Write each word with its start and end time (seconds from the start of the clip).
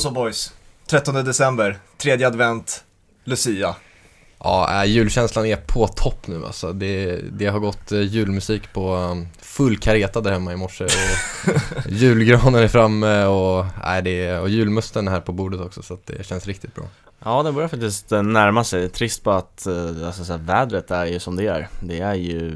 så 0.00 0.10
boys, 0.10 0.52
13 0.86 1.24
december, 1.24 1.78
tredje 1.98 2.26
advent, 2.26 2.84
Lucia. 3.24 3.74
Ja, 4.38 4.82
äh, 4.82 4.90
julkänslan 4.90 5.46
är 5.46 5.56
på 5.56 5.88
topp 5.88 6.26
nu 6.26 6.46
alltså. 6.46 6.72
Det, 6.72 7.20
det 7.32 7.46
har 7.46 7.58
gått 7.58 7.92
eh, 7.92 8.00
julmusik 8.00 8.72
på 8.72 8.94
um, 8.94 9.28
full 9.38 9.78
kareta 9.78 10.20
där 10.20 10.32
hemma 10.32 10.52
i 10.52 10.56
morse 10.56 10.84
och 10.84 10.90
julgranen 11.88 12.62
är 12.62 12.68
framme 12.68 13.24
och, 13.24 13.58
äh, 13.60 14.02
det 14.02 14.26
är, 14.26 14.40
och 14.40 14.48
julmusten 14.48 15.08
är 15.08 15.12
här 15.12 15.20
på 15.20 15.32
bordet 15.32 15.60
också 15.60 15.82
så 15.82 15.94
att 15.94 16.06
det 16.06 16.26
känns 16.26 16.46
riktigt 16.46 16.74
bra. 16.74 16.84
Ja, 17.24 17.42
det 17.42 17.52
börjar 17.52 17.68
faktiskt 17.68 18.12
eh, 18.12 18.22
närma 18.22 18.64
sig. 18.64 18.88
Trist 18.88 19.24
på 19.24 19.30
att 19.30 19.66
eh, 19.66 20.06
alltså, 20.06 20.24
så 20.24 20.32
här, 20.32 20.40
vädret 20.40 20.90
är 20.90 21.04
ju 21.04 21.18
som 21.18 21.36
det 21.36 21.46
är. 21.46 21.68
Det 21.80 22.00
är 22.00 22.14
ju 22.14 22.50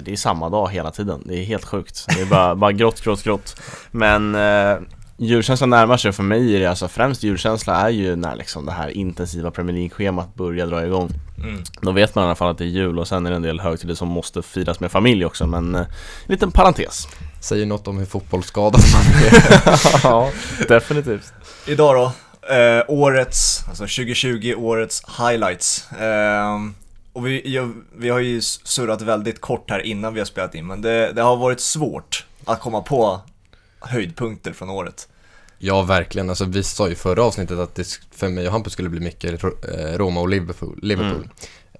det 0.00 0.12
är 0.12 0.16
samma 0.16 0.48
dag 0.48 0.70
hela 0.70 0.90
tiden. 0.90 1.22
Det 1.24 1.34
är 1.34 1.44
helt 1.44 1.64
sjukt. 1.64 2.06
Det 2.08 2.20
är 2.22 2.26
bara, 2.26 2.54
bara 2.54 2.72
grått, 2.72 3.00
grått, 3.00 3.22
grått. 3.22 3.60
Men 3.90 4.34
julkänslan 5.24 5.70
närmar 5.70 5.96
sig 5.96 6.12
för 6.12 6.22
mig 6.22 6.56
är 6.56 6.60
det 6.60 6.66
alltså 6.66 6.88
främst 6.88 7.22
julkänsla 7.22 7.76
är 7.76 7.88
ju 7.88 8.16
när 8.16 8.36
liksom 8.36 8.66
det 8.66 8.72
här 8.72 8.88
intensiva 8.88 9.50
Premier 9.50 9.76
League-schemat 9.76 10.34
börjar 10.34 10.66
dra 10.66 10.86
igång. 10.86 11.10
Mm. 11.38 11.62
Då 11.80 11.92
vet 11.92 12.14
man 12.14 12.24
i 12.24 12.26
alla 12.26 12.34
fall 12.34 12.50
att 12.50 12.58
det 12.58 12.64
är 12.64 12.68
jul 12.68 12.98
och 12.98 13.08
sen 13.08 13.26
är 13.26 13.30
det 13.30 13.36
en 13.36 13.42
del 13.42 13.60
högtider 13.60 13.94
som 13.94 14.08
måste 14.08 14.42
firas 14.42 14.80
med 14.80 14.92
familj 14.92 15.24
också 15.24 15.46
men 15.46 15.74
eh, 15.74 15.80
en 15.80 15.86
liten 16.26 16.52
parentes. 16.52 17.08
Säger 17.40 17.66
något 17.66 17.88
om 17.88 17.98
hur 17.98 18.06
fotbollsskadad 18.06 18.80
man 18.92 19.02
är. 19.26 19.80
ja, 20.02 20.30
definitivt. 20.68 21.32
Idag 21.66 21.94
då, 21.94 22.12
eh, 22.54 22.84
årets, 22.88 23.64
alltså 23.68 23.82
2020 23.82 24.54
årets 24.58 25.02
highlights. 25.18 25.92
Eh, 25.92 26.56
och 27.12 27.26
vi, 27.26 27.54
jag, 27.54 27.72
vi 27.96 28.08
har 28.08 28.18
ju 28.18 28.40
surrat 28.40 29.02
väldigt 29.02 29.40
kort 29.40 29.70
här 29.70 29.80
innan 29.80 30.14
vi 30.14 30.20
har 30.20 30.24
spelat 30.24 30.54
in, 30.54 30.66
men 30.66 30.82
det, 30.82 31.12
det 31.12 31.22
har 31.22 31.36
varit 31.36 31.60
svårt 31.60 32.26
att 32.44 32.60
komma 32.60 32.80
på 32.80 33.20
höjdpunkter 33.80 34.52
från 34.52 34.70
året. 34.70 35.08
Ja, 35.64 35.82
verkligen. 35.82 36.28
Alltså, 36.28 36.44
vi 36.44 36.62
sa 36.62 36.88
ju 36.88 36.94
förra 36.94 37.22
avsnittet 37.24 37.58
att 37.58 37.74
det 37.74 38.00
för 38.10 38.28
mig 38.28 38.46
och 38.46 38.52
Hampus 38.52 38.72
skulle 38.72 38.88
bli 38.88 39.00
mycket 39.00 39.44
eh, 39.44 39.98
Roma 39.98 40.20
och 40.20 40.28
Liverpool. 40.28 40.78
Liverpool. 40.82 41.28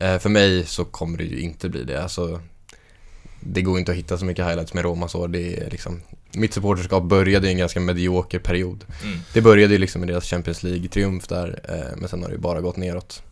Eh, 0.01 0.19
För 0.19 0.29
mig 0.29 0.67
så 0.67 0.85
kommer 0.85 1.19
det 1.19 1.25
ju 1.25 1.41
inte 1.41 1.69
bli 1.69 1.85
det. 1.85 2.03
Alltså, 2.03 2.41
det 3.41 3.63
går 3.63 3.79
inte 3.79 3.93
att 3.93 3.99
hitta 3.99 4.19
så 4.19 4.25
mycket 4.25 4.47
highlights 4.47 4.75
med 4.75 4.85
Roma 4.85 5.09
så. 5.09 5.27
Det 5.27 5.57
är 5.57 5.71
liksom, 5.71 6.03
mitt 6.33 6.55
supporterskap 6.55 7.03
började 7.03 7.49
i 7.49 7.51
en 7.51 7.59
ganska 7.59 7.81
medioker 7.81 8.39
period. 8.39 8.85
Mm. 9.05 9.19
Det 9.33 9.41
började 9.41 9.73
ju 9.73 9.79
liksom 9.79 10.01
med 10.01 10.09
deras 10.09 10.25
Champions 10.25 10.63
League-triumf 10.63 11.29
där, 11.29 11.61
eh, 11.69 11.97
men 11.97 12.09
sen 12.09 12.23
har 12.23 12.29
det 12.29 12.35
ju 12.35 12.41
bara 12.41 12.61
gått 12.61 12.77
neråt. 12.77 13.23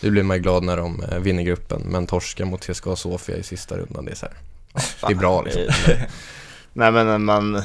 Nu 0.00 0.10
blir 0.10 0.22
man 0.22 0.36
ju 0.36 0.42
glad 0.42 0.64
när 0.64 0.76
de 0.76 1.04
vinner 1.20 1.42
gruppen, 1.42 1.82
men 1.84 2.06
torskar 2.06 2.44
mot 2.44 2.66
CSKA 2.66 2.96
Sofia 2.96 3.36
i 3.36 3.42
sista 3.42 3.76
rundan, 3.76 4.04
det 4.04 4.10
är 4.10 4.16
så 4.16 4.26
här. 4.26 4.36
Det 5.08 5.12
är 5.12 5.18
bra 5.18 5.42
liksom. 5.42 5.62
Nej 6.72 6.92
men 6.92 7.24
man, 7.24 7.62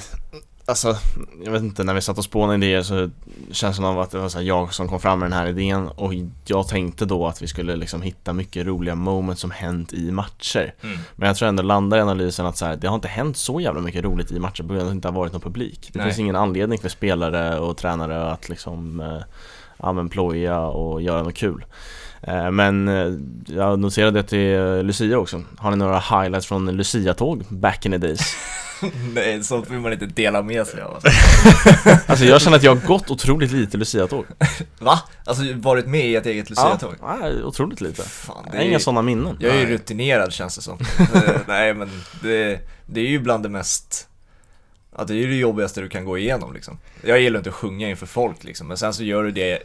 alltså 0.65 0.97
jag 1.43 1.51
vet 1.51 1.61
inte, 1.61 1.83
när 1.83 1.93
vi 1.93 2.01
satt 2.01 2.17
och 2.17 2.23
spånade 2.23 2.65
idéer 2.65 2.81
så 2.81 3.09
känns 3.51 3.77
det 3.77 3.83
som 3.83 3.97
att 3.97 4.11
det 4.11 4.19
var 4.19 4.29
så 4.29 4.41
jag 4.41 4.73
som 4.73 4.87
kom 4.87 4.99
fram 4.99 5.19
med 5.19 5.29
den 5.31 5.39
här 5.39 5.47
idén 5.47 5.87
och 5.87 6.13
jag 6.45 6.67
tänkte 6.67 7.05
då 7.05 7.27
att 7.27 7.41
vi 7.41 7.47
skulle 7.47 7.75
liksom 7.75 8.01
hitta 8.01 8.33
mycket 8.33 8.65
roliga 8.65 8.95
moments 8.95 9.41
som 9.41 9.51
hänt 9.51 9.93
i 9.93 10.11
matcher. 10.11 10.73
Mm. 10.81 10.97
Men 11.15 11.27
jag 11.27 11.37
tror 11.37 11.49
ändå 11.49 11.63
landar 11.63 11.97
i 11.97 12.01
analysen 12.01 12.45
att 12.45 12.57
så 12.57 12.65
här, 12.65 12.75
det 12.75 12.87
har 12.87 12.95
inte 12.95 13.07
hänt 13.07 13.37
så 13.37 13.59
jävla 13.59 13.81
mycket 13.81 14.03
roligt 14.03 14.31
i 14.31 14.39
matcher 14.39 14.63
på 14.63 14.67
grund 14.67 14.81
av 14.81 14.87
att 14.87 14.91
det 14.91 14.95
inte 14.95 15.07
har 15.07 15.15
varit 15.15 15.33
någon 15.33 15.41
publik. 15.41 15.89
Det 15.93 15.99
Nej. 15.99 16.07
finns 16.07 16.19
ingen 16.19 16.35
anledning 16.35 16.79
för 16.79 16.89
spelare 16.89 17.59
och 17.59 17.77
tränare 17.77 18.31
att 18.31 18.49
liksom 18.49 18.99
eh, 18.99 19.21
ja, 19.77 19.93
men 19.93 20.09
ploja 20.09 20.59
och 20.59 21.01
göra 21.01 21.23
något 21.23 21.35
kul. 21.35 21.65
Eh, 22.21 22.51
Men 22.51 22.87
eh, 22.87 23.13
jag 23.55 23.79
noterade 23.79 24.21
det 24.21 24.27
till 24.27 24.85
Lucia 24.85 25.17
också. 25.17 25.41
Har 25.57 25.71
ni 25.71 25.77
några 25.77 25.99
highlights 25.99 26.47
från 26.47 26.77
Lucia-tåg 26.77 27.43
back 27.49 27.85
in 27.85 27.91
the 27.91 27.97
days? 27.97 28.35
Nej, 29.13 29.43
sånt 29.43 29.69
vill 29.69 29.79
man 29.79 29.93
inte 29.93 30.05
dela 30.05 30.41
med 30.41 30.67
sig 30.67 30.81
av. 30.81 30.93
Alltså. 30.93 31.09
Alltså 32.11 32.25
jag 32.25 32.41
känner 32.41 32.57
att 32.57 32.63
jag 32.63 32.75
har 32.75 32.87
gått 32.87 33.11
otroligt 33.11 33.51
lite 33.51 33.77
Lucia-tåg. 33.77 34.25
Va? 34.79 34.99
Alltså 35.25 35.43
varit 35.55 35.87
med 35.87 36.05
i 36.05 36.15
ett 36.15 36.25
eget 36.25 36.49
Lucia-tåg? 36.49 36.95
Ja, 37.01 37.29
otroligt 37.43 37.81
lite. 37.81 38.03
Fan, 38.03 38.43
Jag 38.45 38.53
har 38.53 38.59
är 38.59 38.63
inga 38.63 38.73
ju, 38.73 38.79
sådana 38.79 39.01
minnen. 39.01 39.37
jag 39.39 39.55
är 39.55 39.59
ju 39.59 39.65
rutinerad 39.65 40.33
känns 40.33 40.55
det 40.55 40.61
som. 40.61 40.77
Eh, 40.99 41.31
Nej 41.47 41.73
men 41.73 41.89
det, 42.21 42.59
det 42.85 42.99
är 43.01 43.07
ju 43.07 43.19
bland 43.19 43.43
det 43.43 43.49
mest 43.49 44.07
Ja 44.97 45.03
det 45.03 45.13
är 45.13 45.17
ju 45.17 45.27
det 45.27 45.35
jobbigaste 45.35 45.81
du 45.81 45.89
kan 45.89 46.05
gå 46.05 46.17
igenom 46.17 46.53
liksom. 46.53 46.77
Jag 47.03 47.19
gillar 47.21 47.39
inte 47.39 47.49
att 47.49 47.55
sjunga 47.55 47.89
inför 47.89 48.05
folk 48.05 48.43
liksom, 48.43 48.67
men 48.67 48.77
sen 48.77 48.93
så 48.93 49.03
gör 49.03 49.23
du 49.23 49.31
det 49.31 49.59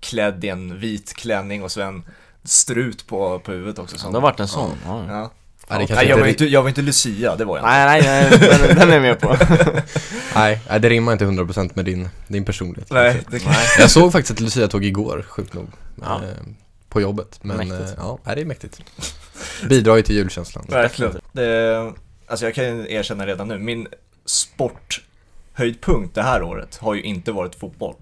klädd 0.00 0.44
i 0.44 0.48
en 0.48 0.78
vit 0.78 1.14
klänning 1.14 1.62
och 1.62 1.72
så 1.72 1.80
en 1.80 2.02
strut 2.44 3.06
på, 3.06 3.38
på 3.38 3.52
huvudet 3.52 3.78
också. 3.78 3.98
Som, 3.98 4.12
Det 4.12 4.18
har 4.18 4.22
varit 4.22 4.40
en 4.40 4.48
sån. 4.48 4.70
Ja. 4.86 5.04
Ja. 5.08 5.30
Ja, 5.70 5.76
det 5.76 5.82
Ja, 5.82 5.86
kanske 5.86 6.06
jag, 6.06 6.18
var 6.18 6.26
inte, 6.26 6.44
jag 6.44 6.62
var 6.62 6.68
inte 6.68 6.82
Lucia, 6.82 7.36
det 7.36 7.44
var 7.44 7.58
jag 7.58 7.64
inte. 7.64 7.70
Nej, 7.70 8.02
nej, 8.02 8.28
nej, 8.30 8.58
den, 8.68 8.76
den 8.76 8.88
är 8.90 8.94
jag 8.94 9.02
med 9.02 9.20
på. 9.20 9.36
nej, 10.34 10.60
nej, 10.68 10.80
det 10.80 10.88
rimmar 10.88 11.12
inte 11.12 11.24
100% 11.24 11.70
med 11.74 11.84
din, 11.84 12.08
din 12.28 12.44
personlighet. 12.44 12.90
Nej, 12.90 13.20
det 13.30 13.38
kan 13.38 13.52
Jag 13.78 13.90
såg 13.90 14.12
faktiskt 14.12 14.30
ett 14.30 14.40
Lucia-tåg 14.40 14.84
igår, 14.84 15.24
sjukt 15.28 15.54
nog. 15.54 15.66
Ja. 16.02 16.14
Eh, 16.14 16.46
på 16.88 17.00
jobbet. 17.00 17.38
Men 17.42 17.56
Mäktigt. 17.56 17.80
eh, 17.80 17.94
ja, 17.96 18.18
nej, 18.24 18.36
det 18.36 18.42
är 18.42 18.46
mäktigt. 18.46 18.82
Bidrar 19.68 19.96
ju 19.96 20.02
till 20.02 20.16
julkänslan. 20.16 20.66
Verkligen. 20.68 21.20
Det, 21.32 21.92
alltså 22.26 22.44
jag 22.44 22.54
kan 22.54 22.86
erkänna 22.86 23.26
redan 23.26 23.48
nu, 23.48 23.58
min 23.58 23.88
sporthöjdpunkt 24.24 26.14
det 26.14 26.22
här 26.22 26.42
året 26.42 26.76
har 26.76 26.94
ju 26.94 27.02
inte 27.02 27.32
varit 27.32 27.54
fotboll. 27.54 27.94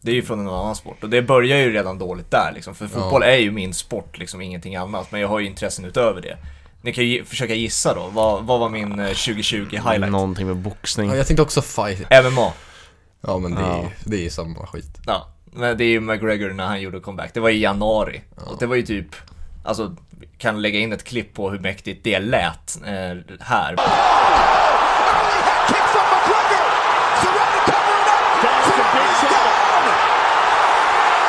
Det 0.00 0.10
är 0.10 0.14
ju 0.14 0.22
från 0.22 0.40
en 0.40 0.48
annan 0.48 0.76
sport 0.76 1.02
och 1.02 1.10
det 1.10 1.22
börjar 1.22 1.58
ju 1.58 1.72
redan 1.72 1.98
dåligt 1.98 2.30
där 2.30 2.52
liksom, 2.54 2.74
för 2.74 2.86
fotboll 2.86 3.22
är 3.22 3.36
ju 3.36 3.50
min 3.50 3.74
sport 3.74 4.18
liksom, 4.18 4.40
ingenting 4.40 4.76
annat. 4.76 5.12
Men 5.12 5.20
jag 5.20 5.28
har 5.28 5.38
ju 5.38 5.46
intressen 5.46 5.84
utöver 5.84 6.20
det. 6.20 6.36
Ni 6.82 6.92
kan 6.92 7.04
ju 7.04 7.24
försöka 7.24 7.54
gissa 7.54 7.94
då, 7.94 8.08
vad, 8.12 8.44
vad 8.44 8.60
var 8.60 8.68
min 8.68 8.98
eh, 9.00 9.06
2020 9.06 9.68
highlight? 9.70 10.12
Någonting 10.12 10.46
med 10.46 10.56
boxning. 10.56 11.10
Ja, 11.10 11.16
jag 11.16 11.26
tänkte 11.26 11.42
också 11.42 11.62
fight. 11.62 11.98
MMA. 12.24 12.52
Ja, 13.20 13.38
men 13.38 13.54
det 13.54 13.60
är, 13.60 13.64
Ja. 13.66 13.90
det 14.04 14.16
är 14.16 14.20
ju 14.20 14.30
samma 14.30 14.66
skit. 14.66 14.98
Ja, 15.06 15.28
men 15.44 15.78
det 15.78 15.84
är 15.84 15.88
ju 15.88 16.00
McGregor 16.00 16.50
när 16.50 16.66
han 16.66 16.80
gjorde 16.80 17.00
comeback. 17.00 17.30
Det 17.34 17.40
var 17.40 17.50
i 17.50 17.60
januari. 17.60 18.20
Och 18.36 18.56
det 18.58 18.66
var 18.66 18.76
ju 18.76 18.82
typ, 18.82 19.16
alltså, 19.64 19.96
kan 20.38 20.62
lägga 20.62 20.78
in 20.78 20.92
ett 20.92 21.04
klipp 21.04 21.34
på 21.34 21.50
hur 21.50 21.58
mäktigt 21.58 22.04
det 22.04 22.18
lät 22.18 22.78
eh, 22.86 23.36
här. 23.40 23.76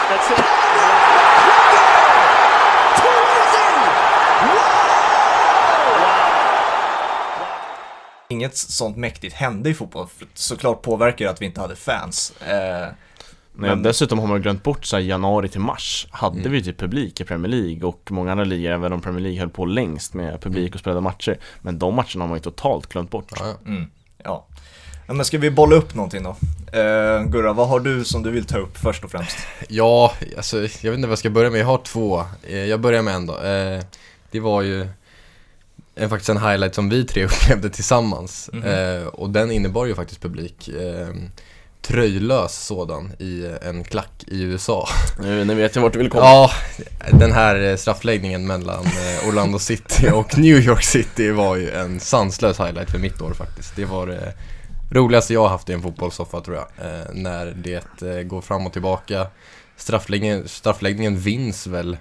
That's 0.10 0.32
it. 0.32 0.59
Inget 8.40 8.58
sånt 8.58 8.98
mäktigt 8.98 9.36
hände 9.36 9.70
i 9.70 9.74
fotboll. 9.74 10.08
Såklart 10.34 10.82
påverkar 10.82 11.26
det 11.26 11.32
att 11.32 11.42
vi 11.42 11.46
inte 11.46 11.62
hade 11.62 11.76
fans. 11.76 12.34
Eh, 12.48 12.88
Men 13.54 13.70
Men- 13.70 13.84
dessutom 13.84 14.20
har 14.20 14.28
man 14.28 14.42
glömt 14.42 14.64
bort 14.64 14.86
så 14.86 14.96
här, 14.96 15.04
januari 15.04 15.50
till 15.50 15.60
mars 15.60 16.08
hade 16.12 16.40
Mm. 16.40 16.52
vi 16.52 16.64
typ 16.64 16.78
publik 16.80 17.22
i 17.22 17.24
Premier 17.24 17.52
League 17.52 17.84
och 17.88 18.08
många 18.12 18.32
andra 18.32 18.44
ligor, 18.46 18.72
även 18.72 18.94
om 18.94 19.02
Premier 19.02 19.22
League 19.22 19.40
höll 19.40 19.50
på 19.50 19.66
längst 19.66 20.14
med 20.14 20.42
publik 20.42 20.74
och 20.74 20.80
spelade 20.80 21.02
matcher. 21.02 21.38
Men 21.62 21.80
de 21.80 21.96
matcherna 21.96 22.24
har 22.24 22.28
man 22.28 22.38
ju 22.38 22.42
totalt 22.42 22.88
glömt 22.90 23.12
bort. 23.12 23.32
Ja, 23.40 23.46
ja. 23.48 23.70
mm, 23.72 23.86
ja. 24.24 24.48
ja. 25.08 25.14
Men 25.14 25.26
ska 25.26 25.38
vi 25.38 25.52
bolla 25.52 25.76
upp 25.76 25.96
någonting 25.96 26.24
då? 26.24 26.30
Eh, 26.80 27.24
Gurra, 27.24 27.54
vad 27.54 27.68
har 27.68 27.80
du 27.80 28.04
som 28.06 28.24
du 28.24 28.32
vill 28.32 28.46
ta 28.46 28.58
upp 28.58 28.78
först 28.78 29.04
och 29.04 29.12
främst? 29.12 29.38
Ja, 29.70 30.14
alltså 30.38 30.58
jag 30.58 30.68
vet 30.68 30.84
inte 30.86 31.02
vad 31.08 31.12
jag 31.12 31.18
ska 31.20 31.30
börja 31.30 31.50
med. 31.50 31.60
Jag 31.62 31.66
har 31.66 31.78
två. 31.78 32.24
Eh, 32.48 32.58
Jag 32.66 32.80
börjar 32.82 33.02
med 33.02 33.14
en 33.16 33.26
då. 33.26 33.38
Eh, 33.42 33.82
Det 34.32 34.40
var 34.40 34.62
ju 34.62 34.88
eh, 36.00 36.10
faktiskt 36.10 36.30
en 36.30 36.38
highlight 36.38 36.76
som 36.76 36.90
vi 36.90 37.06
tre 37.06 37.26
upplevde 37.26 37.70
tillsammans. 37.70 38.50
Mhm. 38.54 38.64
Eh, 38.64 39.04
Och 39.08 39.30
den 39.30 39.52
innebar 39.52 39.86
ju 39.86 39.96
faktiskt 39.96 40.22
publik. 40.22 40.68
Eh, 40.68 41.08
Tröjlös 41.82 42.66
sådan 42.66 43.12
i 43.20 43.52
en 43.62 43.84
klack 43.84 44.24
i 44.28 44.42
USA. 44.42 44.88
Nu, 45.20 45.46
nu 45.46 45.56
vet 45.56 45.76
jag 45.76 45.82
vart 45.84 45.94
du 45.94 46.00
vill 46.00 46.10
komma. 46.10 46.26
Ja, 46.26 46.52
den 47.12 47.32
här 47.32 47.62
eh, 47.62 47.76
straffläggningen 47.76 48.48
mellan 48.48 48.86
eh, 48.86 49.30
Orlando 49.30 49.60
City 49.60 50.10
och 50.14 50.38
New 50.38 50.58
York 50.60 50.84
City 50.84 51.32
var 51.32 51.56
ju 51.56 51.72
en 51.72 52.00
sanslös 52.00 52.60
highlight 52.60 52.90
för 52.92 53.00
mitt 53.00 53.22
år 53.22 53.34
faktiskt. 53.34 53.76
Det 53.76 53.86
var 53.86 54.08
det 54.08 54.34
roligaste 54.92 55.34
jag 55.34 55.42
har 55.42 55.50
haft 55.50 55.70
i 55.70 55.74
en 55.74 55.82
fotbollssoffa 55.82 56.42
tror 56.42 56.56
jag. 56.58 56.66
Eh, 56.86 57.06
när 57.14 57.46
det 57.46 58.24
går 58.24 58.42
fram 58.42 58.66
och 58.68 58.74
tillbaka. 58.74 59.28
Straffläggningen, 59.78 60.48
straffläggningen 60.48 61.18
vinns 61.20 61.68
väl 61.68 61.98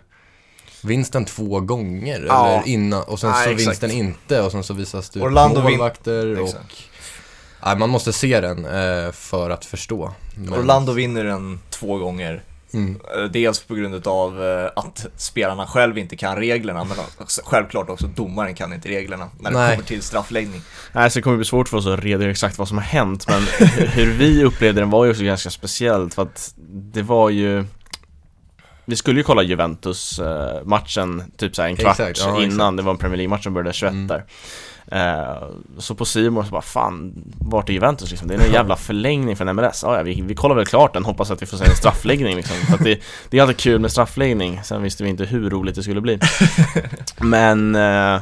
Vinns 0.82 1.10
den 1.10 1.24
två 1.24 1.60
gånger 1.60 2.24
Ja. 2.28 2.48
eller 2.48 2.68
innan 2.68 3.02
och 3.02 3.20
sen 3.20 3.30
Nej, 3.30 3.44
så 3.44 3.50
exakt. 3.50 3.68
vinns 3.68 3.78
den 3.78 3.90
inte 3.90 4.40
och 4.42 4.52
sen 4.52 4.64
så 4.64 4.74
visas 4.74 5.10
det 5.10 5.20
Orlando 5.20 5.60
vin- 5.60 5.64
målvakter 5.70 6.40
och 6.40 6.48
Exakt. 6.48 6.76
Nej, 7.64 7.76
man 7.78 7.90
måste 7.90 8.12
se 8.12 8.40
den 8.40 8.64
eh, 8.64 9.12
för 9.12 9.50
att 9.50 9.64
förstå. 9.64 10.12
Men- 10.36 10.54
Orlando 10.58 10.92
vinner 10.92 11.24
den 11.24 11.60
två 11.70 11.98
gånger. 11.98 12.42
Mm. 12.72 13.00
Eh, 13.16 13.24
Dels 13.24 13.60
på 13.60 13.74
grund 13.74 14.06
av 14.06 14.44
eh, 14.44 14.70
att 14.76 15.06
spelarna 15.16 15.66
själv 15.66 15.98
inte 15.98 16.16
kan 16.16 16.36
reglerna, 16.36 16.84
men 16.84 16.96
självklart 17.44 17.90
också 17.90 18.06
domaren 18.06 18.54
kan 18.54 18.72
inte 18.72 18.88
reglerna 18.88 19.28
när 19.40 19.50
det 19.50 19.58
Nej. 19.58 19.76
kommer 19.76 19.88
till 19.88 20.02
straffläggning. 20.02 20.60
Nej, 20.92 21.10
så 21.10 21.18
det 21.18 21.22
kommer 21.22 21.36
bli 21.36 21.46
svårt 21.46 21.68
för 21.68 21.76
oss 21.76 21.86
att 21.86 22.00
redogöra 22.00 22.30
exakt 22.30 22.58
vad 22.58 22.68
som 22.68 22.76
har 22.78 22.84
hänt 22.84 23.26
men 23.28 23.42
hur 23.88 24.12
vi 24.12 24.44
upplevde 24.44 24.80
den 24.80 24.90
var 24.90 25.04
ju 25.04 25.10
också 25.10 25.22
ganska 25.22 25.50
speciellt 25.50 26.14
för 26.14 26.22
att 26.22 26.54
det 26.92 27.02
var 27.02 27.30
ju 27.30 27.64
vi 28.88 28.96
skulle 28.96 29.20
ju 29.20 29.24
kolla 29.24 29.42
Juventus-matchen 29.42 31.22
typ 31.36 31.56
såhär 31.56 31.68
en 31.68 31.76
kvart 31.76 32.00
Exakt, 32.00 32.18
ja, 32.20 32.42
innan, 32.42 32.44
exakt. 32.44 32.76
det 32.76 32.82
var 32.82 32.92
en 32.92 32.98
Premier 32.98 33.16
League-match 33.16 33.42
som 33.44 33.54
började 33.54 33.72
21 33.72 33.92
Mm. 33.92 34.06
där. 34.06 34.24
Eh, 34.92 35.48
Så 35.78 35.94
på 35.94 36.04
Simon 36.04 36.44
så 36.44 36.50
bara 36.50 36.62
fan, 36.62 37.12
vart 37.40 37.68
är 37.68 37.72
Juventus 37.72 38.10
liksom? 38.10 38.28
Det 38.28 38.34
är 38.34 38.46
en 38.46 38.52
jävla 38.52 38.76
förlängning 38.86 39.36
från 39.36 39.56
MLS 39.56 39.82
Ja, 39.86 39.96
ja 39.96 40.02
vi, 40.02 40.20
vi 40.22 40.34
kollar 40.34 40.54
väl 40.56 40.66
klart 40.66 40.92
den, 40.94 41.04
hoppas 41.04 41.30
att 41.30 41.42
vi 41.42 41.46
får 41.46 41.56
se 41.56 41.64
en 41.64 41.76
straffläggning 41.76 42.36
liksom. 42.36 42.56
För 42.56 42.84
det, 42.84 43.00
det 43.30 43.38
är 43.38 43.42
alltid 43.42 43.56
kul 43.58 43.80
med 43.80 43.90
straffläggning, 43.90 44.60
sen 44.64 44.82
visste 44.82 45.04
vi 45.04 45.10
inte 45.10 45.24
hur 45.24 45.50
roligt 45.50 45.74
det 45.74 45.82
skulle 45.82 46.00
bli. 46.00 46.18
Men 47.20 47.74
eh, 47.74 48.20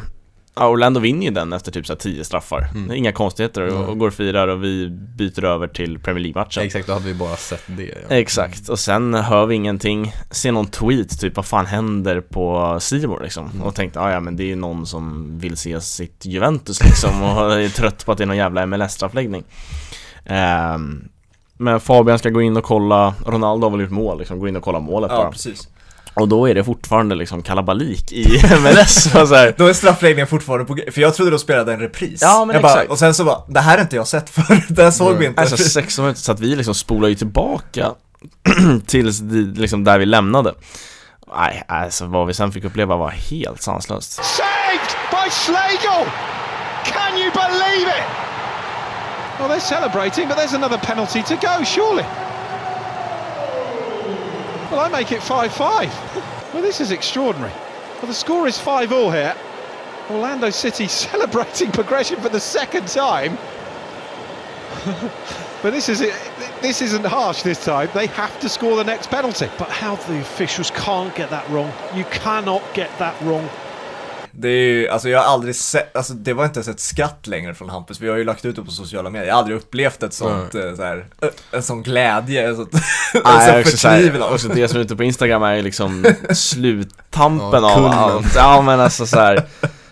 Ja, 0.58 0.68
Orlando 0.68 1.00
vinner 1.00 1.24
ju 1.26 1.30
den 1.30 1.52
efter 1.52 1.72
typ 1.72 1.86
så 1.86 1.94
10 1.96 2.24
straffar. 2.24 2.68
Mm. 2.74 2.92
Inga 2.96 3.12
konstigheter 3.12 3.62
och, 3.62 3.72
Mm. 3.76 3.88
och 3.88 3.98
går 3.98 4.08
och 4.08 4.14
firar 4.14 4.48
och 4.48 4.64
vi 4.64 4.88
byter 4.90 5.44
över 5.44 5.68
till 5.68 5.98
Premier 5.98 6.22
League-matchen. 6.22 6.62
Exakt, 6.62 6.86
då 6.86 6.92
hade 6.92 7.04
vi 7.04 7.14
bara 7.14 7.36
sett 7.36 7.62
det. 7.66 7.94
Ja. 8.08 8.16
Exakt, 8.16 8.68
och 8.68 8.78
sen 8.78 9.14
hör 9.14 9.46
vi 9.46 9.54
ingenting, 9.54 10.12
ser 10.30 10.52
någon 10.52 10.66
tweet 10.66 11.20
typ 11.20 11.36
vad 11.36 11.46
fan 11.46 11.66
händer 11.66 12.20
på 12.20 12.76
Simon 12.80 13.22
liksom 13.22 13.50
Mm. 13.50 13.62
och 13.62 13.74
tänkte 13.74 14.00
ah, 14.00 14.12
ja 14.12 14.20
men 14.20 14.36
det 14.36 14.42
är 14.42 14.46
ju 14.48 14.56
någon 14.56 14.86
som 14.86 15.30
vill 15.38 15.56
se 15.56 15.80
sitt 15.80 16.24
Juventus 16.26 16.84
liksom 16.84 17.22
och 17.22 17.52
är 17.60 17.68
trött 17.68 18.06
på 18.06 18.12
att 18.12 18.18
det 18.18 18.24
är 18.24 18.28
någon 18.28 18.36
jävla 18.36 18.66
MLS-straffläggning 18.66 19.44
Ehm, 20.24 21.08
Men 21.58 21.80
Fabian 21.80 22.18
ska 22.18 22.30
gå 22.30 22.42
in 22.42 22.56
och 22.56 22.64
kolla, 22.64 23.14
Ronaldo 23.26 23.66
har 23.66 23.70
väl 23.70 23.80
gjort 23.80 23.90
mål 23.90 24.18
liksom, 24.18 24.38
gå 24.38 24.48
in 24.48 24.56
och 24.56 24.62
kolla 24.62 24.80
målet 24.80 25.10
Ja, 25.10 25.16
bara 25.16 25.30
precis. 25.30 25.68
Och 26.20 26.28
då 26.28 26.48
är 26.48 26.54
det 26.54 26.64
fortfarande 26.64 27.14
liksom 27.14 27.42
kalabalik 27.42 28.12
i 28.12 28.42
MLS 28.60 29.14
och 29.14 29.28
så 29.28 29.34
här, 29.34 29.54
Då 29.56 29.66
är 29.66 29.72
straffläggningen 29.72 30.26
fortfarande 30.26 30.64
på 30.64 30.92
för 30.92 31.00
jag 31.00 31.14
trodde 31.14 31.30
de 31.30 31.38
spelade 31.38 31.72
en 31.72 31.80
repris. 31.80 32.22
Ja, 32.22 32.44
men 32.44 32.54
jag 32.54 32.62
bara, 32.62 32.72
exakt. 32.72 32.90
Och 32.90 32.98
sen 32.98 33.14
så 33.14 33.24
bara, 33.24 33.42
det 33.48 33.60
här 33.60 33.76
har 33.76 33.82
inte 33.82 33.96
jag 33.96 34.06
sett 34.06 34.30
förr, 34.30 34.64
det 34.74 34.82
här 34.82 34.90
såg 34.90 35.16
vi 35.16 35.26
inte. 35.26 35.40
Alltså 35.40 35.56
16 35.56 36.04
minuter, 36.04 36.20
så 36.20 36.32
att 36.32 36.40
vi 36.40 36.56
liksom 36.56 36.74
spolar 36.74 37.08
ju 37.08 37.14
tillbaka 37.14 37.90
tills 38.86 39.20
liksom 39.54 39.84
där 39.84 39.98
vi 39.98 40.06
lämnade 40.06 40.54
Nej, 41.36 41.64
alltså 41.68 42.06
vad 42.06 42.26
vi 42.26 42.34
sen 42.34 42.52
fick 42.52 42.64
uppleva 42.64 42.96
var 42.96 43.10
helt 43.10 43.62
sanslöst 43.62 44.12
Saved 44.12 44.96
by 45.10 45.30
Schlegel! 45.30 46.06
Can 46.84 47.18
you 47.18 47.30
believe 47.32 47.88
it? 47.88 48.04
Well, 49.38 49.48
they're 49.48 49.60
celebrating, 49.60 50.28
but 50.28 50.36
there's 50.36 50.54
another 50.54 50.78
penalty 50.78 51.22
to 51.22 51.34
go, 51.34 51.64
surely. 51.64 52.04
Well, 54.70 54.80
I 54.80 54.88
make 54.88 55.12
it 55.12 55.22
5 55.22 55.52
5. 55.52 56.32
Well, 56.54 56.62
this 56.62 56.80
is 56.80 56.90
extraordinary. 56.90 57.52
Well, 57.96 58.06
the 58.06 58.14
score 58.14 58.46
is 58.46 58.58
5 58.58 58.90
all 58.90 59.10
here. 59.10 59.36
Orlando 60.10 60.48
City 60.48 60.88
celebrating 61.08 61.70
progression 61.70 62.20
for 62.20 62.30
the 62.30 62.40
second 62.40 62.88
time. 62.88 63.36
but 65.62 65.70
this 65.70 65.88
is 65.88 66.00
this 66.62 66.80
isn't 66.80 67.04
harsh 67.04 67.42
this 67.42 67.62
time. 67.64 67.90
They 67.94 68.06
have 68.06 68.38
to 68.40 68.48
score 68.48 68.76
the 68.76 68.84
next 68.84 69.08
penalty. 69.10 69.48
But 69.58 69.68
how 69.68 69.96
the 69.96 70.20
officials 70.20 70.70
can't 70.70 71.14
get 71.14 71.30
that 71.30 71.48
wrong. 71.50 71.72
You 71.94 72.04
cannot 72.04 72.62
get 72.72 72.96
that 72.98 73.20
wrong. 73.22 73.48
Det 74.38 74.48
är 74.48 74.72
ju, 74.72 74.88
alltså 74.88 75.08
jag 75.08 75.18
har 75.18 75.26
aldrig 75.26 75.56
sett, 75.56 75.96
alltså 75.96 76.12
det 76.12 76.32
var 76.32 76.44
inte 76.44 76.58
ens 76.58 76.68
ett 76.68 76.80
skratt 76.80 77.26
längre 77.26 77.54
från 77.54 77.70
Hampus, 77.70 78.00
vi 78.00 78.08
har 78.08 78.16
ju 78.16 78.24
lagt 78.24 78.44
ut 78.44 78.56
det 78.56 78.62
på 78.62 78.70
sociala 78.70 79.10
medier, 79.10 79.26
jag 79.28 79.34
har 79.34 79.38
aldrig 79.38 79.56
upplevt 79.56 80.02
ett 80.02 80.12
sånt, 80.14 80.54
eh, 80.54 80.74
så 80.76 80.82
här, 80.82 81.06
en 81.50 81.62
sån 81.62 81.82
glädje, 81.82 82.48
en 82.48 82.56
sån, 82.56 82.68
här, 83.24 83.62
förtvivlan. 83.62 84.32
också 84.32 84.48
det 84.48 84.68
som 84.68 84.78
är 84.78 84.84
ute 84.84 84.96
på 84.96 85.04
Instagram 85.04 85.42
är 85.42 85.54
ju 85.54 85.62
liksom 85.62 86.06
sluttampen 86.34 87.62
Ja, 87.62 87.76
av 87.76 87.86
allt 87.86 88.34
Ja 88.36 88.62
men 88.62 88.80
alltså 88.80 89.06
så 89.06 89.18
här. 89.18 89.46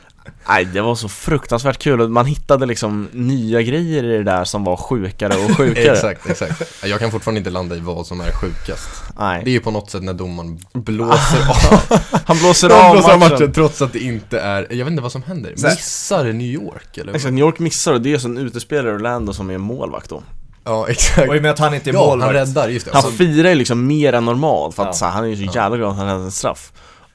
Nej 0.49 0.65
det 0.65 0.81
var 0.81 0.95
så 0.95 1.09
fruktansvärt 1.09 1.79
kul 1.79 2.01
och 2.01 2.11
man 2.11 2.27
hittade 2.27 2.67
liksom 2.67 3.09
nya 3.13 3.63
grejer 3.63 4.05
i 4.05 4.17
det 4.17 4.23
där 4.23 4.45
som 4.45 4.65
var 4.65 4.77
sjukare 4.77 5.35
och 5.45 5.51
sjukare 5.57 5.93
Exakt, 5.93 6.31
exakt. 6.31 6.63
Jag 6.85 7.01
kan 7.01 7.11
fortfarande 7.11 7.39
inte 7.39 7.51
landa 7.51 7.77
i 7.77 7.81
vad 7.81 8.07
som 8.07 8.21
är 8.21 8.31
sjukast. 8.33 8.89
Det 9.17 9.23
är 9.23 9.29
Nej, 9.45 9.51
ju 9.53 9.61
på 9.61 9.71
något 9.71 9.91
sätt 9.91 10.03
när 10.03 10.13
domaren 10.15 10.59
blåser 10.73 11.49
av, 11.51 11.99
han 12.27 12.39
blåser 12.39 12.71
av 12.87 12.93
blåser 12.93 13.13
av 13.13 13.19
matchen, 13.19 13.33
matchen 13.33 13.53
trots 13.53 13.83
att 13.83 13.93
det 13.93 13.99
inte 14.01 14.41
är, 14.41 14.67
jag 14.71 14.85
vet 14.85 14.91
inte 14.91 15.03
vad 15.03 15.13
som 15.13 15.23
händer. 15.23 15.51
Missar 15.57 16.25
New 16.25 16.47
York 16.47 16.99
eller? 16.99 17.15
Exakt, 17.15 17.33
New 17.35 17.45
York 17.45 17.59
missar 17.59 17.93
och 17.93 18.01
det 18.01 18.13
är 18.15 18.19
så 18.19 18.29
en 18.29 18.39
utespelare 18.39 18.95
Orlando 18.95 19.33
som 19.33 19.51
är 19.51 19.59
målvakt 19.59 20.11
då 20.11 20.23
Ja, 20.67 20.89
exakt. 20.89 21.29
Och 21.29 21.37
i 21.37 21.39
och 21.39 21.43
med 21.43 21.51
att 21.51 21.59
han 21.59 21.75
inte 21.75 21.91
är 21.91 21.95
Ja, 21.95 22.01
han 22.11 22.19
målvakt. 22.19 22.35
räddar, 22.35 22.69
just 22.69 22.87
det. 22.87 22.93
Han 22.95 23.13
firar 23.13 23.49
ju 23.49 23.55
liksom 23.55 23.87
mer 23.87 24.13
än 24.13 24.25
normalt 24.25 24.75
för 24.75 24.83
att 24.83 24.89
Ja. 24.89 24.93
så 24.93 25.05
här, 25.05 25.13
han 25.13 25.25
är 25.25 25.29
ju 25.29 25.37
så 25.49 25.55
jävla 25.55 25.77
glad 25.77 25.91
att 25.91 25.97
han 25.97 26.09
hade 26.09 26.21
en 26.25 26.33
straff 26.33 26.73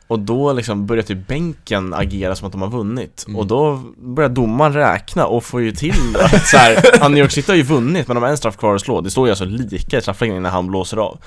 Och 0.10 0.20
då 0.20 0.54
liksom 0.54 0.86
börjar 0.86 1.04
typ 1.04 1.28
bänken 1.28 1.94
agera 1.94 2.36
som 2.36 2.46
att 2.48 2.52
de 2.52 2.62
har 2.62 2.70
vunnit 2.70 3.26
Mm. 3.28 3.40
Och 3.40 3.48
då 3.48 3.84
börjar 3.98 4.30
domaren 4.30 4.74
räkna 4.74 5.26
och 5.26 5.44
får 5.44 5.62
ju 5.62 5.72
till 5.72 6.18
att 6.20 6.48
så 6.48 6.58
här, 6.58 6.84
ja, 7.00 7.08
New 7.08 7.18
York 7.18 7.32
City 7.32 7.52
har 7.52 7.58
ju 7.58 7.64
vunnit 7.64 8.08
men 8.08 8.16
de 8.16 8.24
har 8.24 8.30
en 8.30 8.38
straff 8.38 8.58
kvar 8.58 8.76
att 8.76 8.82
slå 8.82 9.02
Det 9.02 9.12
står 9.12 9.28
ju 9.28 9.32
alltså 9.32 9.46
lika 9.46 9.98
i 9.98 10.02
straffläggningen 10.02 10.44
när 10.44 10.50
han 10.50 10.68
blåser 10.68 10.98
av 10.98 11.18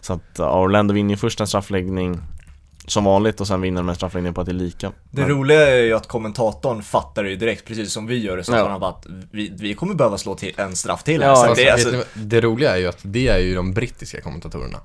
Så 0.00 0.12
att 0.12 0.40
Orlando 0.40 0.94
vinner 0.94 1.10
ju 1.10 1.16
först 1.16 1.40
en 1.40 1.46
straffläggning 1.46 2.20
som 2.86 3.04
vanligt 3.04 3.40
och 3.40 3.46
sen 3.46 3.60
vinner 3.60 3.80
de 3.80 3.88
en 3.88 3.94
straffläggning 3.94 4.34
på 4.34 4.40
att 4.40 4.46
det 4.46 4.52
är 4.52 4.54
lika 4.54 4.92
Det 5.10 5.28
roliga 5.28 5.68
är 5.68 5.82
ju 5.82 5.92
att 5.92 6.06
kommentatorn 6.06 6.82
fattar 6.82 7.24
det 7.24 7.30
ju 7.30 7.36
direkt, 7.36 7.66
precis 7.66 7.92
som 7.92 8.06
vi 8.06 8.18
gör 8.18 8.36
det, 8.36 8.44
så 8.44 8.52
Ja. 8.52 8.68
han 8.68 8.80
bara 8.80 8.90
att 8.90 9.06
vi, 9.30 9.52
vi 9.58 9.74
kommer 9.74 9.94
behöva 9.94 10.18
slå 10.18 10.34
till 10.34 10.52
en 10.56 10.76
straff 10.76 11.02
till 11.02 11.20
Ja, 11.20 11.36
så 11.36 11.42
alltså, 11.42 11.54
det, 11.54 11.68
är 11.68 11.76
vet 11.76 11.86
alltså, 11.86 12.04
ni 12.14 12.24
det 12.24 12.40
roliga 12.40 12.74
är 12.74 12.76
ju 12.80 12.86
att 12.86 12.98
det 13.02 13.28
är 13.28 13.38
ju 13.38 13.54
de 13.54 13.72
brittiska 13.72 14.20
kommentatorerna. 14.20 14.78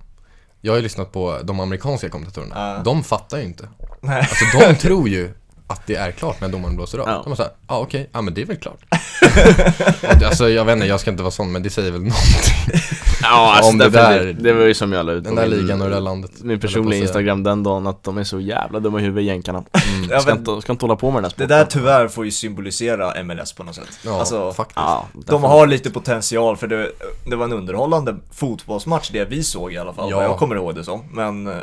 Jag 0.66 0.72
har 0.74 0.78
ju 0.78 0.84
lyssnat 0.84 1.12
på 1.12 1.40
de 1.44 1.60
amerikanska 1.60 2.10
kommentatorerna. 2.10 2.56
Ja. 2.78 2.82
De 2.84 3.04
fattar 3.04 3.38
ju 3.38 3.44
inte. 3.44 3.68
nej. 4.02 4.20
Alltså 4.20 4.60
de 4.60 4.76
tror 4.80 5.10
ju 5.10 5.30
att 5.68 5.88
det 5.88 5.96
är 5.96 6.12
klart 6.12 6.42
när 6.42 6.50
domaren 6.50 6.76
blåser 6.76 6.98
av. 6.98 7.08
Ja. 7.10 7.22
De 7.24 7.32
är 7.32 7.36
såhär, 7.36 7.52
ja 7.68 7.76
ah, 7.76 7.80
okej, 7.80 8.10
ja 8.14 8.22
men 8.22 8.34
det 8.34 8.42
är 8.42 8.46
väl 8.46 8.58
klart. 8.58 8.80
Alltså 10.26 10.50
jag 10.50 10.66
vet 10.66 10.74
inte, 10.74 10.88
jag 10.88 11.00
ska 11.00 11.12
inte 11.12 11.24
vara 11.24 11.32
sån 11.32 11.52
men 11.52 11.64
det 11.64 11.70
säger 11.70 11.92
väl 11.92 12.02
någonting. 12.02 12.80
Ja 13.22 13.60
Om 13.70 13.78
det 13.78 13.90
där- 13.90 14.26
det, 14.26 14.34
det 14.34 14.54
var 14.54 14.66
ju 14.66 14.74
som 14.74 14.94
jag 14.94 15.06
la 15.06 15.12
ut 15.12 15.24
Den 15.24 15.36
där 15.36 15.48
min- 15.48 15.60
ligan 15.60 15.82
och 15.82 15.88
det 15.90 15.94
där 15.94 16.02
landet. 16.02 16.32
Min 16.42 16.60
personliga. 16.60 17.02
Instagram 17.02 17.44
den 17.44 17.64
dagen 17.64 17.88
att 17.88 18.04
de 18.04 18.18
är 18.18 18.24
så 18.24 18.40
jävla 18.40 18.80
dumma 18.80 19.00
i 19.00 19.04
huvudet 19.04 19.24
jänkarna 19.26 19.64
Ja, 20.10 20.20
ska, 20.20 20.32
inte, 20.32 20.62
ska 20.62 20.72
inte 20.72 20.86
hålla 20.86 20.96
på 20.96 21.12
med 21.12 21.24
den 21.24 21.32
här 21.38 21.48
det 21.48 21.56
där 21.56 21.66
tyvärr 21.66 22.08
får 22.08 22.26
ju 22.26 22.32
symbolisera 22.32 23.24
MLS 23.24 23.54
på 23.54 23.64
något 23.64 23.76
sätt. 23.76 24.00
Ja, 24.06 24.20
alltså, 24.20 24.54
faktiskt. 24.54 24.76
Ja, 24.78 25.06
de 25.26 25.44
har 25.44 25.68
lite 25.68 25.90
potential 25.92 26.58
för 26.58 26.68
det, 26.68 26.92
det 27.30 27.36
var 27.36 27.46
en 27.46 27.54
underhållande 27.54 28.16
fotbollsmatch 28.32 29.10
det 29.10 29.26
vi 29.26 29.44
såg 29.44 29.74
i 29.74 29.78
alla 29.78 29.94
fall, 29.94 30.12
Ja. 30.12 30.24
jag 30.24 30.38
kommer 30.38 30.56
ihåg 30.56 30.76
det 30.76 30.84
som. 30.84 31.04
Men 31.12 31.48
eh, 31.48 31.54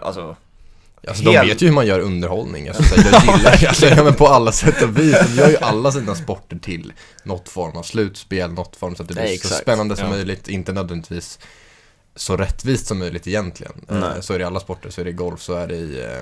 alltså, 1.08 1.11
Alltså 1.11 1.25
de 1.25 1.37
Helt- 1.37 1.50
vet 1.50 1.62
ju 1.62 1.67
hur 1.67 1.75
man 1.75 1.87
gör 1.87 2.00
underhållning, 2.00 2.69
alltså, 2.69 2.82
så 2.82 2.94
här, 3.00 3.12
jag 3.26 3.37
gillar 3.37 3.69
alltså, 3.69 3.87
ja, 3.87 4.05
men 4.05 4.14
på 4.14 4.26
alla 4.26 4.52
sätt 4.52 4.82
och 4.82 4.99
vis, 4.99 5.17
de 5.26 5.35
gör 5.41 5.49
ju 5.49 5.56
alla 5.56 5.93
sina 5.93 6.14
sporter 6.14 6.58
till 6.58 6.93
något 7.25 7.49
form 7.49 7.76
av 7.76 7.82
slutspel, 7.82 8.53
något 8.53 8.77
form 8.77 8.96
så 8.96 9.03
att 9.03 9.08
det 9.08 9.15
blir 9.15 9.25
Nej, 9.25 9.39
så 9.39 9.48
spännande 9.55 9.96
som 9.96 10.05
Ja. 10.05 10.10
möjligt, 10.10 10.48
inte 10.48 10.72
nödvändigtvis 10.72 11.39
så 12.17 12.36
rättvist 12.36 12.86
som 12.86 12.98
möjligt 12.98 13.27
egentligen. 13.27 13.72
Eh, 13.89 13.96
Nej. 13.98 14.10
Så 14.22 14.32
är 14.34 14.39
det 14.39 14.43
i 14.43 14.46
alla 14.46 14.60
sporter, 14.60 14.91
så 14.91 15.01
är 15.01 15.05
det 15.05 15.10
i 15.10 15.15
golf, 15.15 15.43
så 15.43 15.55
är 15.55 15.67
det 15.67 15.75
i 15.75 16.01
eh, 16.05 16.20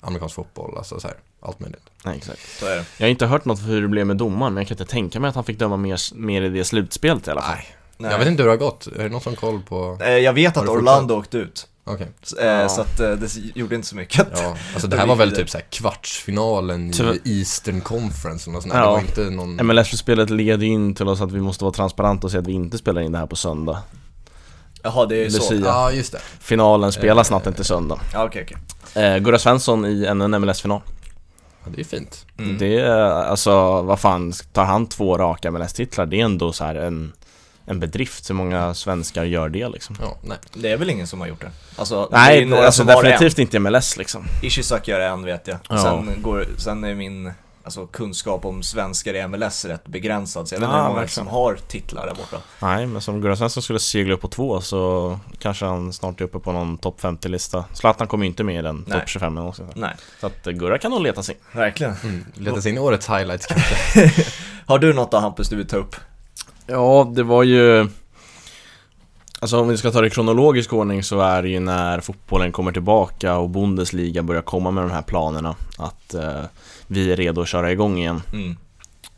amerikansk 0.00 0.34
fotboll, 0.34 0.74
alltså 0.78 1.00
så 1.00 1.08
här, 1.08 1.16
allt 1.42 1.60
möjligt. 1.60 1.82
Nej, 2.04 2.16
exakt. 2.16 2.58
så 2.60 2.66
är 2.66 2.76
det. 2.76 2.84
Jag 2.98 3.06
har 3.06 3.10
inte 3.10 3.26
hört 3.26 3.44
något 3.44 3.60
hur 3.62 3.82
det 3.82 3.88
blev 3.88 4.06
med 4.06 4.16
domaren, 4.16 4.54
men 4.54 4.60
jag 4.60 4.68
kan 4.68 4.74
inte 4.80 4.92
tänka 4.92 5.20
mig 5.20 5.28
att 5.28 5.34
han 5.34 5.44
fick 5.44 5.58
döma 5.58 5.76
mer, 5.76 6.14
mer 6.14 6.42
i 6.42 6.48
det 6.48 6.64
slutspelet 6.64 7.28
i 7.28 7.30
alla 7.30 7.42
fall. 7.42 7.54
Nej. 7.56 7.66
Nej. 7.98 8.10
Jag 8.10 8.18
vet 8.18 8.28
inte 8.28 8.42
hur 8.42 8.48
det 8.48 8.52
har 8.52 8.58
gått, 8.70 8.86
är 8.86 9.02
det 9.02 9.08
någon 9.08 9.20
som 9.20 9.32
har 9.32 9.36
koll 9.36 9.62
på? 9.62 9.98
Eh, 10.02 10.08
Jag 10.10 10.32
vet 10.32 10.56
att 10.56 10.68
Orlando 10.68 11.14
åkte 11.14 11.38
ut, 11.38 11.66
Okej. 11.88 12.08
S- 12.22 12.32
eh, 12.32 12.46
Ja. 12.46 12.68
så 12.68 12.80
att 12.80 13.00
eh, 13.00 13.10
det 13.10 13.36
gjorde 13.54 13.74
inte 13.74 13.88
så 13.88 13.96
mycket. 13.96 14.26
Ja, 14.42 14.56
alltså 14.74 14.88
det 14.88 14.96
De 14.96 15.00
här 15.00 15.06
var 15.06 15.16
väl 15.16 15.32
typ 15.32 15.50
så 15.50 15.58
här 15.58 15.64
kvartsfinalen 15.70 16.92
Tyvärr. 16.92 17.18
i 17.24 17.38
Eastern 17.38 17.80
Conference 17.80 18.50
eller. 18.50 18.60
Ja. 18.68 18.74
Det 18.74 18.86
var 18.86 18.98
inte 19.00 19.30
någon... 19.30 19.66
MLS-spelet 19.66 20.30
leder 20.30 20.66
ju 20.66 20.72
in 20.72 20.94
till 20.94 21.08
oss 21.08 21.20
att 21.20 21.32
vi 21.32 21.40
måste 21.40 21.64
vara 21.64 21.72
transparenta 21.74 22.26
och 22.26 22.30
säga 22.30 22.40
att 22.40 22.46
vi 22.46 22.52
inte 22.52 22.78
spelar 22.78 23.00
in 23.02 23.12
det 23.12 23.18
här 23.18 23.26
på 23.26 23.36
söndag. 23.36 23.82
Jaha, 24.82 25.06
det 25.06 25.24
är 25.24 25.30
så. 25.30 25.52
Lucia. 25.54 25.66
Ja, 25.66 25.92
just 25.92 26.12
det. 26.12 26.18
Finalen 26.40 26.92
spelas 26.92 27.30
Eh, 27.30 27.36
natten 27.36 27.54
till 27.54 27.64
söndag. 27.64 27.98
Ja, 28.12 28.24
okej, 28.24 28.46
okej. 28.46 29.04
Eh, 29.04 29.18
Gurra 29.18 29.38
Svensson 29.38 29.84
i 29.86 30.04
en 30.04 30.18
MLS-final. 30.40 30.80
Ja, 31.64 31.70
det 31.74 31.80
är 31.80 31.84
fint. 31.84 32.26
Mm. 32.38 32.58
Det 32.58 32.80
är, 32.80 32.90
alltså, 33.10 33.82
vad 33.82 34.00
fan, 34.00 34.32
tar 34.52 34.64
han 34.64 34.86
två 34.86 35.18
raka 35.18 35.50
MLS-titlar, 35.50 36.06
det 36.06 36.20
är 36.20 36.24
ändå 36.24 36.52
så 36.52 36.64
här 36.64 36.74
en, 36.74 37.12
en 37.66 37.80
bedrift. 37.80 38.30
Hur 38.30 38.34
många 38.34 38.74
svenskar 38.74 39.24
gör 39.24 39.48
det 39.48 39.68
liksom? 39.68 39.96
Ja, 40.00 40.16
nej. 40.22 40.38
Det 40.54 40.72
är 40.72 40.76
väl 40.76 40.90
ingen 40.90 41.06
som 41.06 41.20
har 41.20 41.26
gjort 41.26 41.40
det? 41.40 41.50
Alltså, 41.76 42.08
det 42.10 42.16
är 42.16 42.46
Nej, 42.46 42.58
alltså 42.58 42.72
som 42.82 42.88
har 42.88 43.02
definitivt 43.02 43.38
inte 43.38 43.58
MLS 43.58 43.96
liksom. 43.96 44.24
Ishizaki 44.42 44.90
gör 44.90 45.00
en 45.00 45.24
vet 45.24 45.46
jag. 45.48 45.58
Ja. 45.68 45.78
Sen, 45.82 46.22
går, 46.22 46.46
sen 46.58 46.84
är 46.84 46.94
min 46.94 47.32
alltså, 47.64 47.86
kunskap 47.86 48.44
om 48.44 48.62
svenskar 48.62 49.14
i 49.14 49.28
MLS 49.28 49.64
rätt 49.64 49.86
begränsad, 49.86 50.48
så 50.48 50.54
jag 50.54 50.60
vet 50.60 50.66
inte 50.66 50.76
hur 50.76 50.82
många 50.82 51.00
verkligen. 51.00 51.08
som 51.08 51.26
har 51.26 51.58
titlar 51.68 52.06
där 52.06 52.14
borta. 52.14 52.36
Nej, 52.62 52.86
men 52.86 53.00
som 53.02 53.20
Gurra 53.20 53.36
Svensson 53.36 53.62
skulle 53.62 53.78
segla 53.78 54.14
upp 54.14 54.20
på 54.20 54.28
två 54.28 54.60
så 54.60 55.18
kanske 55.38 55.64
han 55.66 55.92
snart 55.92 56.20
är 56.20 56.24
uppe 56.24 56.38
på 56.38 56.52
någon 56.52 56.78
topp 56.78 57.00
50-lista. 57.00 57.64
Zlatan 57.72 58.06
kommer 58.06 58.24
ju 58.24 58.28
inte 58.28 58.44
med 58.44 58.58
i 58.58 58.62
den 58.62 58.84
topp 58.84 59.02
25 59.06 59.34
någonsin. 59.34 59.66
Nej, 59.74 59.94
Så 60.20 60.26
att 60.26 60.44
Gurra 60.44 60.78
kan 60.78 60.90
nog 60.90 61.02
leta 61.02 61.22
sig. 61.22 61.36
verkligen. 61.52 61.94
Mm. 62.04 62.24
Leta 62.34 62.60
sig 62.62 62.70
in 62.70 62.76
i 62.76 62.80
årets 62.80 63.08
highlights 63.08 63.46
kanske. 63.46 64.12
Har 64.66 64.78
du 64.78 64.92
något 64.92 65.10
då 65.10 65.18
Hampus 65.18 65.48
du 65.48 65.56
vill 65.56 65.66
ta 65.68 65.76
upp? 65.76 65.96
Ja, 66.66 67.12
det 67.14 67.22
var 67.22 67.42
ju... 67.42 67.88
Alltså 69.40 69.60
om 69.60 69.68
vi 69.68 69.76
ska 69.76 69.90
ta 69.90 70.00
det 70.00 70.06
i 70.06 70.10
kronologisk 70.10 70.72
ordning 70.72 71.02
så 71.02 71.20
är 71.20 71.42
det 71.42 71.48
ju 71.48 71.60
när 71.60 72.00
fotbollen 72.00 72.52
kommer 72.52 72.72
tillbaka 72.72 73.36
och 73.36 73.50
Bundesliga 73.50 74.22
börjar 74.22 74.42
komma 74.42 74.70
med 74.70 74.84
de 74.84 74.90
här 74.90 75.02
planerna 75.02 75.54
att 75.78 76.14
eh, 76.14 76.42
vi 76.86 77.12
är 77.12 77.16
redo 77.16 77.40
att 77.40 77.48
köra 77.48 77.72
igång 77.72 77.98
igen. 77.98 78.22
Mm. 78.32 78.56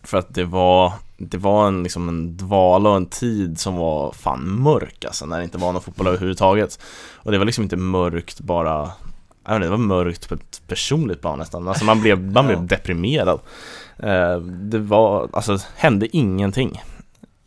För 0.02 0.18
att 0.18 0.34
det 0.34 0.44
var 0.44 0.92
det 1.18 1.36
var 1.38 1.68
en, 1.68 1.82
liksom 1.82 2.08
en 2.08 2.36
dvala 2.36 2.90
och 2.90 2.96
en 2.96 3.06
tid 3.06 3.60
som 3.60 3.76
var 3.76 4.12
fan 4.12 4.60
mörk 4.62 5.04
alltså, 5.04 5.26
när 5.26 5.38
det 5.38 5.44
inte 5.44 5.58
var 5.58 5.72
någon 5.72 5.82
fotboll 5.82 6.06
överhuvudtaget. 6.06 6.80
Och 7.14 7.32
det 7.32 7.38
var 7.38 7.44
liksom 7.44 7.64
inte 7.64 7.76
mörkt 7.76 8.40
bara, 8.40 8.90
jag 9.44 9.50
vet 9.50 9.56
inte, 9.56 9.66
det 9.66 9.70
var 9.70 9.78
mörkt 9.78 10.28
på 10.28 10.34
ett 10.34 10.62
personligt 10.66 11.20
plan 11.20 11.38
nästan. 11.38 11.68
Alltså 11.68 11.84
man 11.84 12.00
blev, 12.00 12.32
man 12.32 12.46
blev 12.46 12.58
Ja. 12.60 12.64
deprimerad. 12.64 13.40
Eh, 13.98 14.36
det 14.40 14.78
var, 14.78 15.28
alltså 15.32 15.58
hände 15.76 16.16
ingenting. 16.16 16.82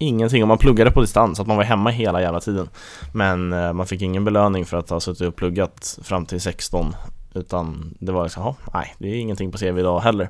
Ingenting, 0.01 0.41
och 0.41 0.48
man 0.48 0.58
pluggade 0.58 0.91
på 0.91 1.01
distans, 1.01 1.39
att 1.39 1.48
man 1.48 1.58
var 1.58 1.63
hemma 1.63 1.89
hela 1.89 2.22
jävla 2.22 2.39
tiden. 2.39 2.70
Men 3.13 3.53
eh, 3.53 3.74
man 3.74 3.86
fick 3.88 4.01
ingen 4.01 4.25
belöning 4.25 4.65
för 4.65 4.77
att 4.77 4.89
ha 4.89 5.00
suttit 5.00 5.27
och 5.27 5.36
pluggat 5.36 6.00
fram 6.03 6.25
till 6.25 6.41
16 6.41 6.96
Utan 7.34 7.93
det 8.00 8.12
var 8.12 8.24
liksom, 8.24 8.43
"Jaha, 8.43 8.55
nej 8.74 8.96
det 8.98 9.08
är 9.08 9.15
ingenting 9.15 9.51
på 9.51 9.58
CV 9.58 9.79
idag 9.79 10.00
heller 10.00 10.29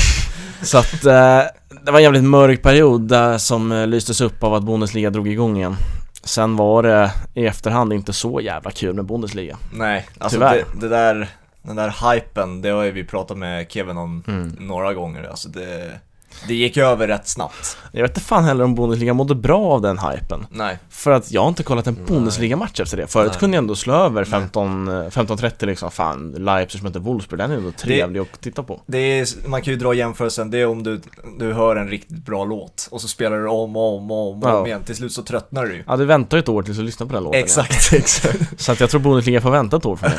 Så 0.62 0.78
att 0.78 1.04
eh, 1.04 1.40
det 1.84 1.90
var 1.92 1.98
en 1.98 2.02
jävligt 2.02 2.24
mörk 2.24 2.62
period 2.62 3.00
där 3.08 3.38
som 3.38 3.72
eh, 3.72 3.86
lystes 3.86 4.20
upp 4.20 4.42
av 4.44 4.54
att 4.54 4.62
Bundesliga 4.62 5.10
drog 5.10 5.28
igång 5.28 5.56
igen 5.56 5.76
Sen 6.24 6.56
var 6.56 6.82
det 6.82 7.12
i 7.34 7.46
efterhand 7.46 7.92
inte 7.92 8.12
så 8.12 8.40
jävla 8.40 8.70
kul 8.70 8.94
med 8.94 9.04
Bundesliga 9.04 9.56
Nej, 9.72 10.08
alltså 10.18 10.36
Tyvärr. 10.36 10.54
det, 10.56 10.80
det 10.80 10.88
där, 10.88 11.28
den 11.62 11.76
där 11.76 12.12
hypen, 12.14 12.62
det 12.62 12.68
har 12.68 12.82
ju 12.82 12.90
vi 12.90 13.04
pratat 13.04 13.38
med 13.38 13.66
Kevin 13.72 13.96
om 13.96 14.22
Mm. 14.28 14.56
några 14.58 14.94
gånger. 14.94 15.24
Alltså 15.30 15.48
det, 15.48 16.00
det 16.48 16.54
gick 16.54 16.76
över 16.76 17.08
rätt 17.08 17.28
snabbt. 17.28 17.76
Jag 17.92 18.02
vet 18.02 18.10
inte 18.10 18.20
fan 18.20 18.44
heller 18.44 18.64
om 18.64 18.74
Bundesliga 18.74 19.14
mådde 19.14 19.34
bra 19.34 19.60
av 19.66 19.80
den 19.82 19.98
hypen 19.98 20.46
Nej, 20.50 20.78
För 20.90 21.10
att 21.10 21.32
jag 21.32 21.40
har 21.40 21.48
inte 21.48 21.62
kollat 21.62 21.86
en 21.86 21.98
Bundesliga-match 22.06 22.80
efter 22.80 22.96
det 22.96 23.06
Förut 23.06 23.30
Nej. 23.32 23.38
kunde 23.40 23.56
jag 23.56 23.62
ändå 23.62 23.74
slå 23.76 23.94
över 23.94 24.24
15, 24.24 24.88
eh, 24.88 24.92
15-30 25.10 25.66
liksom 25.66 25.90
Fan, 25.90 26.34
Leipzig 26.38 26.82
mötte 26.82 26.98
Wolfsburg, 26.98 27.38
den 27.38 27.50
är 27.50 27.56
ändå 27.56 27.70
trevlig 27.70 28.20
att 28.20 28.40
titta 28.40 28.62
på 28.62 28.80
det 28.86 28.98
är, 28.98 29.48
man 29.48 29.62
kan 29.62 29.72
ju 29.72 29.78
dra 29.78 29.94
jämförelsen, 29.94 30.50
det 30.50 30.58
är 30.58 30.66
om 30.66 30.82
du, 30.82 31.00
du 31.38 31.52
hör 31.52 31.76
en 31.76 31.88
riktigt 31.88 32.24
bra 32.24 32.44
låt 32.44 32.88
och 32.90 33.00
så 33.00 33.08
spelar 33.08 33.36
du 33.38 33.48
om 33.48 33.76
och 33.76 33.96
om 33.96 34.10
och 34.10 34.32
om, 34.32 34.40
Ja. 34.42 34.66
igen. 34.66 34.82
Till 34.82 34.96
slut 34.96 35.12
så 35.12 35.22
tröttnar 35.22 35.64
du 35.66 35.74
ju. 35.74 35.84
Ja, 35.86 35.96
du 35.96 36.04
väntar 36.04 36.36
ju 36.36 36.40
ett 36.40 36.48
år 36.48 36.62
tills 36.62 36.76
du 36.76 36.82
lyssnar 36.82 37.06
på 37.06 37.12
den 37.12 37.24
låten. 37.24 37.40
Exakt, 37.40 37.92
exakt. 37.92 38.38
Så 38.62 38.72
att 38.72 38.80
jag 38.80 38.90
tror 38.90 39.00
Bundesliga 39.00 39.40
får 39.40 39.50
vänta 39.50 39.76
ett 39.76 39.86
år 39.86 39.96
för 39.96 40.08
mig 40.08 40.18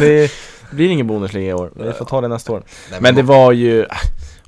Det 0.70 0.76
blir 0.76 0.88
ingen 0.88 1.06
Bundesliga 1.06 1.50
i 1.50 1.52
år, 1.54 1.72
vi 1.76 1.92
får 1.92 2.04
ta 2.04 2.20
det 2.20 2.28
nästa 2.28 2.52
år 2.52 2.62
Nej, 2.90 2.98
Men 3.02 3.14
det 3.14 3.22
må- 3.22 3.32
var 3.32 3.52
ju 3.52 3.80
äh, 3.82 3.86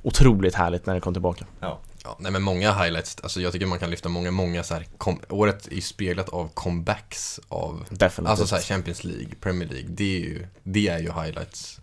otroligt 0.07 0.55
härligt 0.55 0.85
när 0.85 0.93
det 0.93 0.99
kom 1.01 1.13
tillbaka 1.13 1.45
Ja, 1.59 1.79
nej 2.19 2.31
men 2.31 2.41
många 2.41 2.73
highlights, 2.73 3.17
alltså 3.23 3.41
jag 3.41 3.51
tycker 3.53 3.65
man 3.65 3.79
kan 3.79 3.89
lyfta 3.89 4.09
många, 4.09 4.31
många 4.31 4.63
så 4.63 4.73
här, 4.73 4.85
kom, 4.97 5.19
året 5.29 5.67
är 5.67 5.75
ju 5.75 5.81
speglat 5.81 6.29
av 6.29 6.49
comebacks 6.53 7.39
av, 7.49 7.83
Definitivt 7.89 8.29
alltså 8.29 8.47
så 8.47 8.55
här 8.55 8.61
Champions 8.63 9.03
League, 9.03 9.29
Premier 9.41 9.69
League, 9.69 9.87
det 9.89 10.15
är 10.15 10.19
ju, 10.19 10.47
det 10.63 10.87
är 10.87 10.99
ju 10.99 11.11
highlights 11.11 11.79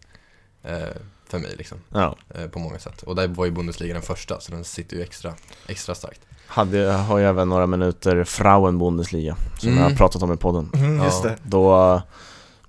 eh, 0.62 0.78
för 1.28 1.38
mig 1.38 1.54
liksom, 1.58 1.78
Ja, 1.88 2.16
eh, 2.34 2.46
på 2.46 2.58
många 2.58 2.78
sätt. 2.78 3.02
Och 3.02 3.16
där 3.16 3.28
var 3.28 3.44
ju 3.44 3.50
Bundesliga 3.50 3.94
den 3.94 4.02
första, 4.02 4.40
så 4.40 4.52
den 4.52 4.64
sitter 4.64 4.96
ju 4.96 5.02
extra, 5.02 5.34
extra 5.66 5.94
starkt. 5.94 6.20
hade, 6.46 6.92
har 6.92 7.18
ju 7.18 7.24
även 7.24 7.48
några 7.48 7.66
minuter 7.66 8.24
Frauen 8.24 8.78
Bundesliga 8.78 9.36
Som 9.58 9.68
Mm. 9.68 9.82
jag 9.82 9.90
har 9.90 9.96
pratat 9.96 10.22
om 10.22 10.32
i 10.32 10.36
podden 10.36 10.70
Mm, 10.74 11.04
just 11.04 11.24
Ja. 11.24 11.30
det. 11.30 11.36
Då, 11.42 12.02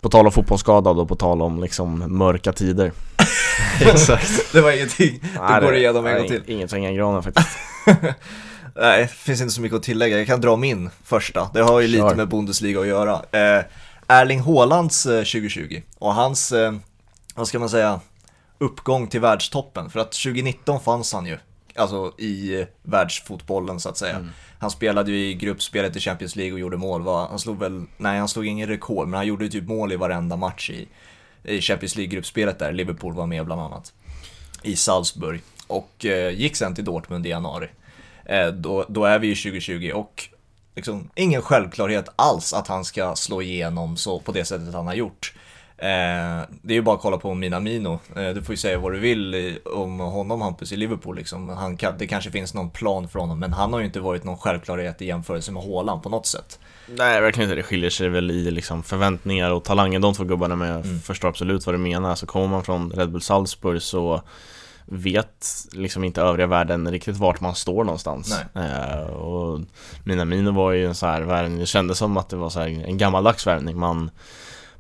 på 0.01 0.09
tal 0.09 0.25
om 0.25 0.31
fotbollsskadad 0.31 0.99
och 0.99 1.07
på 1.07 1.15
tal 1.15 1.41
om 1.41 1.59
liksom 1.59 2.17
mörka 2.17 2.53
tider 2.53 2.91
Exakt. 3.81 4.53
Det 4.53 4.61
var 4.61 4.71
ingenting. 4.71 5.19
Nej, 5.39 5.61
går 5.61 5.71
det- 5.71 5.77
igenom 5.77 6.05
en 6.05 6.11
nej, 6.11 6.21
gång 6.21 6.29
till. 6.29 6.43
Inget 6.47 6.69
som 6.69 6.79
hänger 6.79 6.93
granen 6.93 7.23
faktiskt 7.23 7.49
Nej, 8.75 9.01
det 9.01 9.07
finns 9.07 9.41
inte 9.41 9.53
så 9.53 9.61
mycket 9.61 9.75
att 9.75 9.83
tillägga. 9.83 10.17
Jag 10.17 10.27
kan 10.27 10.41
dra 10.41 10.55
min 10.55 10.89
första. 11.03 11.49
Det 11.53 11.61
har 11.61 11.79
ju 11.81 11.87
Kör. 11.87 12.03
lite 12.03 12.15
med 12.17 12.27
Bundesliga 12.29 12.79
att 12.79 12.87
göra. 12.87 13.13
Eh, 13.31 13.63
Erling 14.07 14.39
Haalands 14.41 15.05
eh, 15.05 15.17
2020 15.19 15.81
och 15.99 16.13
hans, 16.13 16.51
eh, 16.51 16.73
vad 17.35 17.47
ska 17.47 17.59
man 17.59 17.69
säga, 17.69 17.99
uppgång 18.57 19.07
till 19.07 19.19
världstoppen. 19.21 19.89
För 19.89 19.99
att 19.99 20.11
2019 20.11 20.79
fanns 20.79 21.13
han 21.13 21.25
ju, 21.25 21.37
alltså 21.75 22.13
i 22.17 22.59
eh, 22.59 22.67
världsfotbollen 22.83 23.79
så 23.79 23.89
att 23.89 23.97
säga. 23.97 24.15
Mm. 24.15 24.29
Han 24.59 24.71
spelade 24.71 25.11
ju 25.11 25.29
i 25.29 25.33
gruppspelet 25.33 25.95
i 25.95 25.99
Champions 25.99 26.35
League 26.35 26.53
och 26.53 26.59
gjorde 26.59 26.77
mål. 26.77 27.01
Va? 27.01 27.27
Han 27.29 27.39
slog 27.39 27.59
väl, 27.59 27.83
nej 27.97 28.19
han 28.19 28.27
slog 28.27 28.45
ingen 28.47 28.67
rekord, 28.67 29.07
men 29.07 29.17
han 29.17 29.27
gjorde 29.27 29.43
ju 29.43 29.49
typ 29.51 29.67
mål 29.67 29.91
i 29.91 29.95
varenda 29.95 30.35
match 30.35 30.69
i, 30.69 30.87
i 31.47 31.61
Champions 31.61 31.95
League-gruppspelet 31.95 32.59
där. 32.59 32.73
Liverpool 32.73 33.13
var 33.13 33.27
med 33.27 33.45
bland 33.45 33.61
annat. 33.61 33.93
I 34.63 34.75
Salzburg. 34.75 35.41
Och 35.67 36.05
eh, 36.05 36.33
gick 36.33 36.55
sen 36.55 36.75
till 36.75 36.85
Dortmund 36.85 37.25
i 37.25 37.29
januari. 37.29 37.67
Eh, 38.25 38.47
då, 38.47 38.85
då 38.89 39.05
är 39.05 39.19
vi 39.19 39.27
ju 39.27 39.35
2020 39.35 39.91
och 39.93 40.29
liksom 40.75 41.09
ingen 41.15 41.41
självklarhet 41.41 42.09
alls 42.15 42.53
att 42.53 42.67
han 42.67 42.85
ska 42.85 43.15
slå 43.15 43.41
igenom 43.41 43.97
så 43.97 44.19
på 44.19 44.31
det 44.31 44.45
sättet 44.45 44.73
han 44.73 44.87
har 44.87 44.93
gjort. 44.93 45.33
Eh, 45.77 46.41
det 46.61 46.73
är 46.73 46.75
ju 46.75 46.81
bara 46.81 46.95
att 46.95 47.01
kolla 47.01 47.17
på 47.17 47.33
Minamino. 47.33 47.99
Eh, 48.15 48.29
du 48.29 48.41
får 48.43 48.53
ju 48.53 48.57
säga 48.57 48.77
vad 48.79 48.91
du 48.93 48.99
vill 48.99 49.57
om 49.75 49.99
honom 49.99 50.41
Hampus 50.41 50.71
i 50.71 50.75
Liverpool 50.77 51.15
liksom. 51.15 51.49
Han 51.49 51.77
kan, 51.77 51.93
det 51.97 52.07
kanske 52.07 52.31
finns 52.31 52.53
någon 52.53 52.69
plan 52.69 53.07
för 53.09 53.19
honom 53.19 53.39
men 53.39 53.53
han 53.53 53.73
har 53.73 53.79
ju 53.79 53.85
inte 53.85 53.99
varit 53.99 54.23
någon 54.23 54.37
självklarhet 54.37 55.01
i 55.01 55.05
jämförelse 55.05 55.51
med 55.51 55.63
Haaland 55.63 56.03
på 56.03 56.09
något 56.09 56.25
sätt. 56.27 56.59
Nej 56.87 57.21
verkligen 57.21 57.49
inte, 57.49 57.55
det 57.61 57.63
skiljer 57.63 57.89
sig 57.89 58.09
väl 58.09 58.31
i 58.31 58.51
liksom 58.51 58.83
förväntningar 58.83 59.51
och 59.51 59.63
talanger 59.63 59.99
de 59.99 60.13
två 60.13 60.23
gubbarna 60.23 60.55
men 60.55 60.67
jag 60.69 60.85
Mm. 60.85 60.99
förstår 60.99 61.27
absolut 61.29 61.65
vad 61.65 61.75
du 61.75 61.79
menar. 61.79 62.15
Så 62.15 62.25
kommer 62.25 62.47
man 62.47 62.63
från 62.63 62.91
Red 62.91 63.11
Bull 63.11 63.21
Salzburg 63.21 63.81
så 63.81 64.21
vet 64.85 65.45
liksom 65.73 66.03
inte 66.03 66.21
övriga 66.21 66.47
världen 66.47 66.91
riktigt 66.91 67.17
vart 67.17 67.41
man 67.41 67.55
står 67.55 67.83
någonstans. 67.83 68.39
Eh, 68.55 68.99
och 69.05 69.59
Minamino 70.03 70.51
var 70.51 70.71
ju 70.71 70.85
en 70.85 70.95
så 70.95 71.05
här 71.05 71.21
värvning, 71.21 71.59
det 71.59 71.65
kändes 71.65 71.97
som 71.97 72.17
att 72.17 72.29
det 72.29 72.35
var 72.35 72.49
så 72.49 72.59
en 72.59 72.97
gammaldags 72.97 73.47
värvning. 73.47 73.77
Man, 73.79 74.11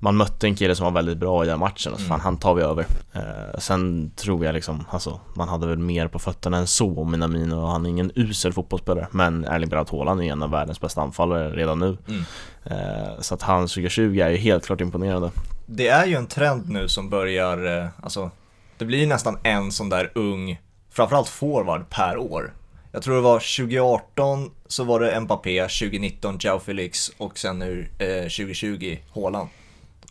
man 0.05 0.17
mötte 0.17 0.47
en 0.47 0.55
kille 0.55 0.75
som 0.75 0.83
var 0.85 0.91
väldigt 0.91 1.17
bra 1.17 1.43
i 1.43 1.47
den 1.47 1.59
matchen 1.59 1.93
och 1.93 1.99
så 1.99 2.05
Mm. 2.05 2.09
fan 2.09 2.19
han 2.19 2.37
tar 2.37 2.53
vi 2.55 2.61
över. 2.63 2.85
Eh, 3.13 3.59
sen 3.59 4.11
tror 4.15 4.45
jag 4.45 4.53
liksom, 4.53 4.85
alltså 4.89 5.19
man 5.33 5.49
hade 5.49 5.67
väl 5.67 5.77
mer 5.77 6.07
på 6.07 6.19
fötterna 6.19 6.57
än 6.57 6.67
så 6.67 6.99
om 6.99 7.11
Minamino 7.11 7.55
och 7.55 7.67
han 7.67 7.85
är 7.85 7.89
ingen 7.89 8.11
usel 8.15 8.53
fotbollsspelare. 8.53 9.07
Men 9.11 9.45
Erling 9.45 9.69
Braut 9.69 9.89
Haaland 9.89 10.21
är 10.21 10.25
en 10.25 10.43
av 10.43 10.49
världens 10.51 10.79
bästa 10.81 11.01
anfallare 11.01 11.49
redan 11.51 11.79
nu. 11.79 11.97
Mm. 12.07 12.23
Eh, 12.63 13.19
så 13.19 13.33
att 13.33 13.41
han 13.41 13.61
2020 13.67 14.19
är 14.19 14.29
ju 14.29 14.37
helt 14.37 14.65
klart 14.65 14.81
imponerande. 14.81 15.31
Det 15.65 15.87
är 15.87 16.05
ju 16.05 16.15
en 16.15 16.27
trend 16.27 16.69
nu 16.69 16.87
som 16.87 17.09
börjar, 17.09 17.77
eh, 17.83 17.87
alltså 18.03 18.31
det 18.77 18.85
blir 18.85 19.07
nästan 19.07 19.37
en 19.43 19.71
sån 19.71 19.89
där 19.89 20.11
ung, 20.15 20.61
framförallt 20.91 21.29
forward 21.29 21.89
per 21.89 22.17
år. 22.17 22.53
Jag 22.91 23.03
tror 23.03 23.15
det 23.15 23.21
var 23.21 23.39
2018 23.39 24.51
så 24.67 24.83
var 24.83 24.99
det 24.99 25.19
Mbappé, 25.19 25.67
2019 25.67 26.37
Joao 26.39 26.59
Felix 26.59 27.11
och 27.17 27.37
sen 27.37 27.59
nu 27.59 27.87
eh, 27.99 28.07
2020 28.21 28.97
Haaland. 29.15 29.49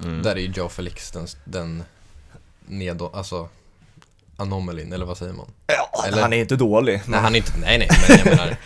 Mm. 0.03 0.23
Där 0.23 0.37
är 0.37 0.41
ju 0.41 0.47
Joe 0.53 0.69
Felix 0.69 1.11
den, 1.11 1.27
den 1.45 1.83
nedå, 2.67 3.11
alltså 3.15 3.49
anomalin, 4.37 4.93
eller 4.93 5.07
vad 5.07 5.19
säger 5.19 5.33
man? 5.33 5.47
Ja, 5.67 6.05
Eller- 6.07 6.23
han 6.23 6.33
är 6.33 6.37
inte 6.37 6.57
dålig. 6.57 7.01
Nej, 7.07 7.21
han 7.21 7.35
är 7.35 7.37
inte, 7.37 7.53
nej 7.59 7.79
nej, 7.79 7.89
men 8.09 8.19
jag 8.19 8.27
menar, 8.37 8.57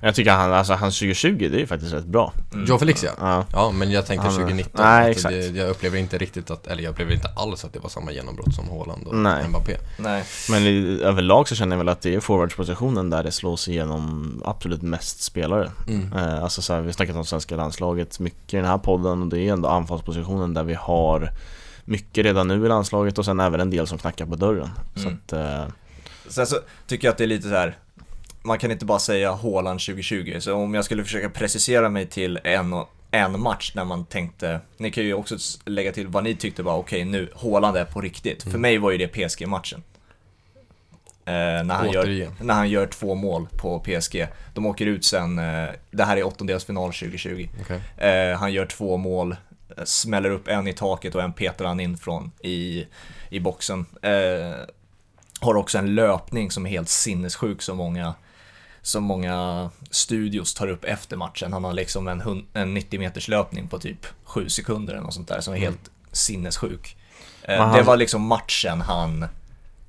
Jag 0.00 0.14
tycker 0.14 0.30
han, 0.32 0.52
alltså 0.52 0.72
hans 0.72 0.98
2020 0.98 1.36
det 1.50 1.56
är 1.56 1.60
ju 1.60 1.66
faktiskt 1.66 1.92
rätt 1.92 2.04
bra. 2.04 2.32
Mm. 2.52 2.66
Joe 2.66 2.78
Felix 2.78 3.02
ja. 3.04 3.10
Ja. 3.20 3.44
Ja, 3.52 3.70
men 3.70 3.90
jag 3.90 4.06
tänkte 4.06 4.26
Han- 4.28 4.36
2019. 4.36 4.84
Nej, 4.84 5.10
exakt. 5.10 5.34
Det, 5.34 5.46
jag 5.46 5.68
upplever 5.70 5.98
inte 5.98 6.18
riktigt 6.18 6.50
att, 6.50 6.66
eller 6.66 6.82
jag 6.82 6.90
upplever 6.90 7.12
inte 7.12 7.28
alls 7.36 7.64
att 7.64 7.72
det 7.72 7.78
var 7.78 7.88
samma 7.88 8.12
genombrott 8.12 8.54
som 8.54 8.68
Haaland 8.70 9.06
och 9.06 9.14
Nej. 9.14 9.48
Mbappé. 9.48 9.76
Nej. 9.98 10.24
Men 10.50 10.62
i, 10.62 11.00
överlag 11.02 11.48
så 11.48 11.54
känner 11.54 11.76
jag 11.76 11.78
väl 11.78 11.88
att 11.88 12.00
det 12.00 12.14
är 12.14 12.20
forwardspositionen 12.20 13.10
där 13.10 13.22
det 13.24 13.32
slås 13.32 13.68
igenom 13.68 14.42
absolut 14.44 14.82
mest 14.82 15.22
spelare. 15.22 15.70
Mm. 15.88 16.12
Eh, 16.12 16.42
alltså 16.42 16.62
så 16.62 16.72
här, 16.72 16.80
vi 16.80 16.86
har 16.86 16.92
snackat 16.92 17.16
om 17.16 17.24
svenska 17.24 17.56
landslaget 17.56 18.18
mycket 18.20 18.54
i 18.54 18.56
den 18.56 18.66
här 18.66 18.78
podden 18.78 19.22
och 19.22 19.28
det 19.28 19.38
är 19.40 19.52
ändå 19.52 19.68
anfallspositionen 19.68 20.54
där 20.54 20.64
vi 20.64 20.74
har 20.74 21.30
mycket 21.84 22.24
redan 22.24 22.48
nu 22.48 22.64
i 22.64 22.68
landslaget 22.68 23.18
och 23.18 23.24
sen 23.24 23.40
även 23.40 23.60
en 23.60 23.70
del 23.70 23.86
som 23.86 23.98
knackar 23.98 24.26
på 24.26 24.36
dörren. 24.36 24.68
Så 24.94 25.00
Mm. 25.08 25.18
att, 25.26 25.32
eh, 25.32 25.64
Sen 26.28 26.46
så 26.46 26.56
tycker 26.86 27.06
jag 27.08 27.12
att 27.12 27.18
det 27.18 27.24
är 27.24 27.28
lite 27.28 27.48
så 27.48 27.54
här. 27.54 27.76
Man 28.42 28.58
kan 28.58 28.70
inte 28.70 28.84
bara 28.84 28.98
säga 28.98 29.32
Haaland 29.32 29.80
2020. 29.80 30.36
Så 30.40 30.54
om 30.54 30.74
jag 30.74 30.84
skulle 30.84 31.04
försöka 31.04 31.30
precisera 31.30 31.88
mig 31.88 32.06
till 32.06 32.38
en, 32.44 32.74
en 33.10 33.40
match 33.40 33.72
när 33.74 33.84
man 33.84 34.04
tänkte, 34.04 34.60
ni 34.76 34.90
kan 34.90 35.04
ju 35.04 35.14
också 35.14 35.36
lägga 35.64 35.92
till 35.92 36.08
vad 36.08 36.24
ni 36.24 36.34
tyckte 36.34 36.62
bara 36.62 36.76
okej 36.76 37.04
nu, 37.04 37.32
Haaland 37.42 37.76
är 37.76 37.84
på 37.84 38.00
riktigt. 38.00 38.42
För 38.42 38.58
mig 38.58 38.78
var 38.78 38.90
ju 38.90 38.98
det 38.98 39.08
PSG-matchen. 39.08 39.82
Eh, 41.24 41.32
när, 41.64 41.74
han 41.74 41.90
gör, 41.90 42.30
när 42.44 42.54
han 42.54 42.70
gör 42.70 42.86
två 42.86 43.14
mål 43.14 43.46
på 43.56 43.80
PSG. 43.80 44.26
De 44.54 44.66
åker 44.66 44.86
ut 44.86 45.04
sen, 45.04 45.38
eh, 45.38 45.68
det 45.90 46.04
här 46.04 46.16
är 46.16 46.26
åttondelsfinal 46.26 46.92
2020. 46.92 47.48
Okej. 47.60 47.80
Eh, 48.08 48.38
han 48.38 48.52
gör 48.52 48.66
två 48.66 48.96
mål, 48.96 49.36
eh, 49.76 49.84
smäller 49.84 50.30
upp 50.30 50.48
en 50.48 50.68
i 50.68 50.72
taket 50.72 51.14
och 51.14 51.22
en 51.22 51.32
petar 51.32 51.64
han 51.64 51.80
in 51.80 51.96
från 51.96 52.32
i, 52.40 52.86
i 53.30 53.40
boxen. 53.40 53.86
Eh, 54.02 54.54
har 55.40 55.54
också 55.54 55.78
en 55.78 55.94
löpning 55.94 56.50
som 56.50 56.66
är 56.66 56.70
helt 56.70 56.88
sinnessjuk 56.88 57.62
som 57.62 57.76
många, 57.76 58.14
som 58.82 59.04
många 59.04 59.70
studios 59.90 60.54
tar 60.54 60.68
upp 60.68 60.84
efter 60.84 61.16
matchen. 61.16 61.52
Han 61.52 61.64
har 61.64 61.72
liksom 61.72 62.08
en, 62.08 62.46
en 62.52 62.74
90 62.74 63.00
meters 63.00 63.28
löpning 63.28 63.68
på 63.68 63.78
typ 63.78 64.06
7 64.24 64.48
sekunder 64.48 64.92
eller 64.92 65.02
något 65.02 65.14
sånt 65.14 65.28
där 65.28 65.40
som 65.40 65.54
är 65.54 65.58
helt 65.58 65.90
sinnessjuk. 66.12 66.96
Eh, 67.42 67.56
han- 67.58 67.76
Det 67.76 67.82
var 67.82 67.96
liksom 67.96 68.22
matchen 68.22 68.80
han, 68.80 69.26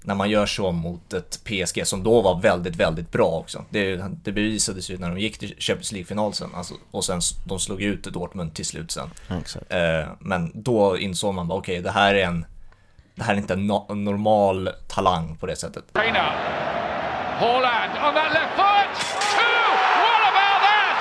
när 0.01 0.15
man 0.15 0.29
gör 0.29 0.45
så 0.45 0.71
mot 0.71 1.13
ett 1.13 1.39
PSG 1.43 1.88
som 1.88 2.03
då 2.03 2.21
var 2.21 2.41
väldigt, 2.41 2.75
väldigt 2.75 3.12
bra 3.12 3.27
också. 3.27 3.65
Det, 3.69 3.95
det 4.23 4.31
bevisades 4.31 4.89
ju 4.89 4.97
när 4.97 5.09
de 5.09 5.19
gick 5.19 5.38
till 5.38 5.55
Champions 5.59 5.91
League-final 5.91 6.33
sen, 6.33 6.50
alltså, 6.55 6.73
och 6.91 7.05
sen 7.05 7.21
de 7.45 7.59
slog 7.59 7.81
ut 7.81 8.03
Dortmund 8.03 8.53
till 8.53 8.65
slut 8.65 8.91
sen. 8.91 9.09
exakt. 9.41 9.65
Eh, 9.73 10.07
men 10.19 10.51
då 10.53 10.97
insåg 10.97 11.33
man 11.33 11.47
bara, 11.47 11.59
okej, 11.59 11.81
det 11.81 11.91
här 11.91 12.15
är 12.15 12.25
en, 12.25 12.45
det 13.15 13.23
här 13.23 13.33
är 13.33 13.38
inte 13.38 13.53
en, 13.53 13.71
no- 13.71 13.95
normal 13.95 14.69
talang 14.88 15.35
på 15.35 15.45
det 15.45 15.55
sättet. 15.55 15.83
Reina. 15.93 16.33
Haaland 17.42 17.92
on 18.06 18.13
that 18.18 18.32
left 18.38 18.54
foot. 18.60 18.92
Two. 19.36 19.66
What 20.06 20.22
about 20.32 20.60
that? 20.70 21.00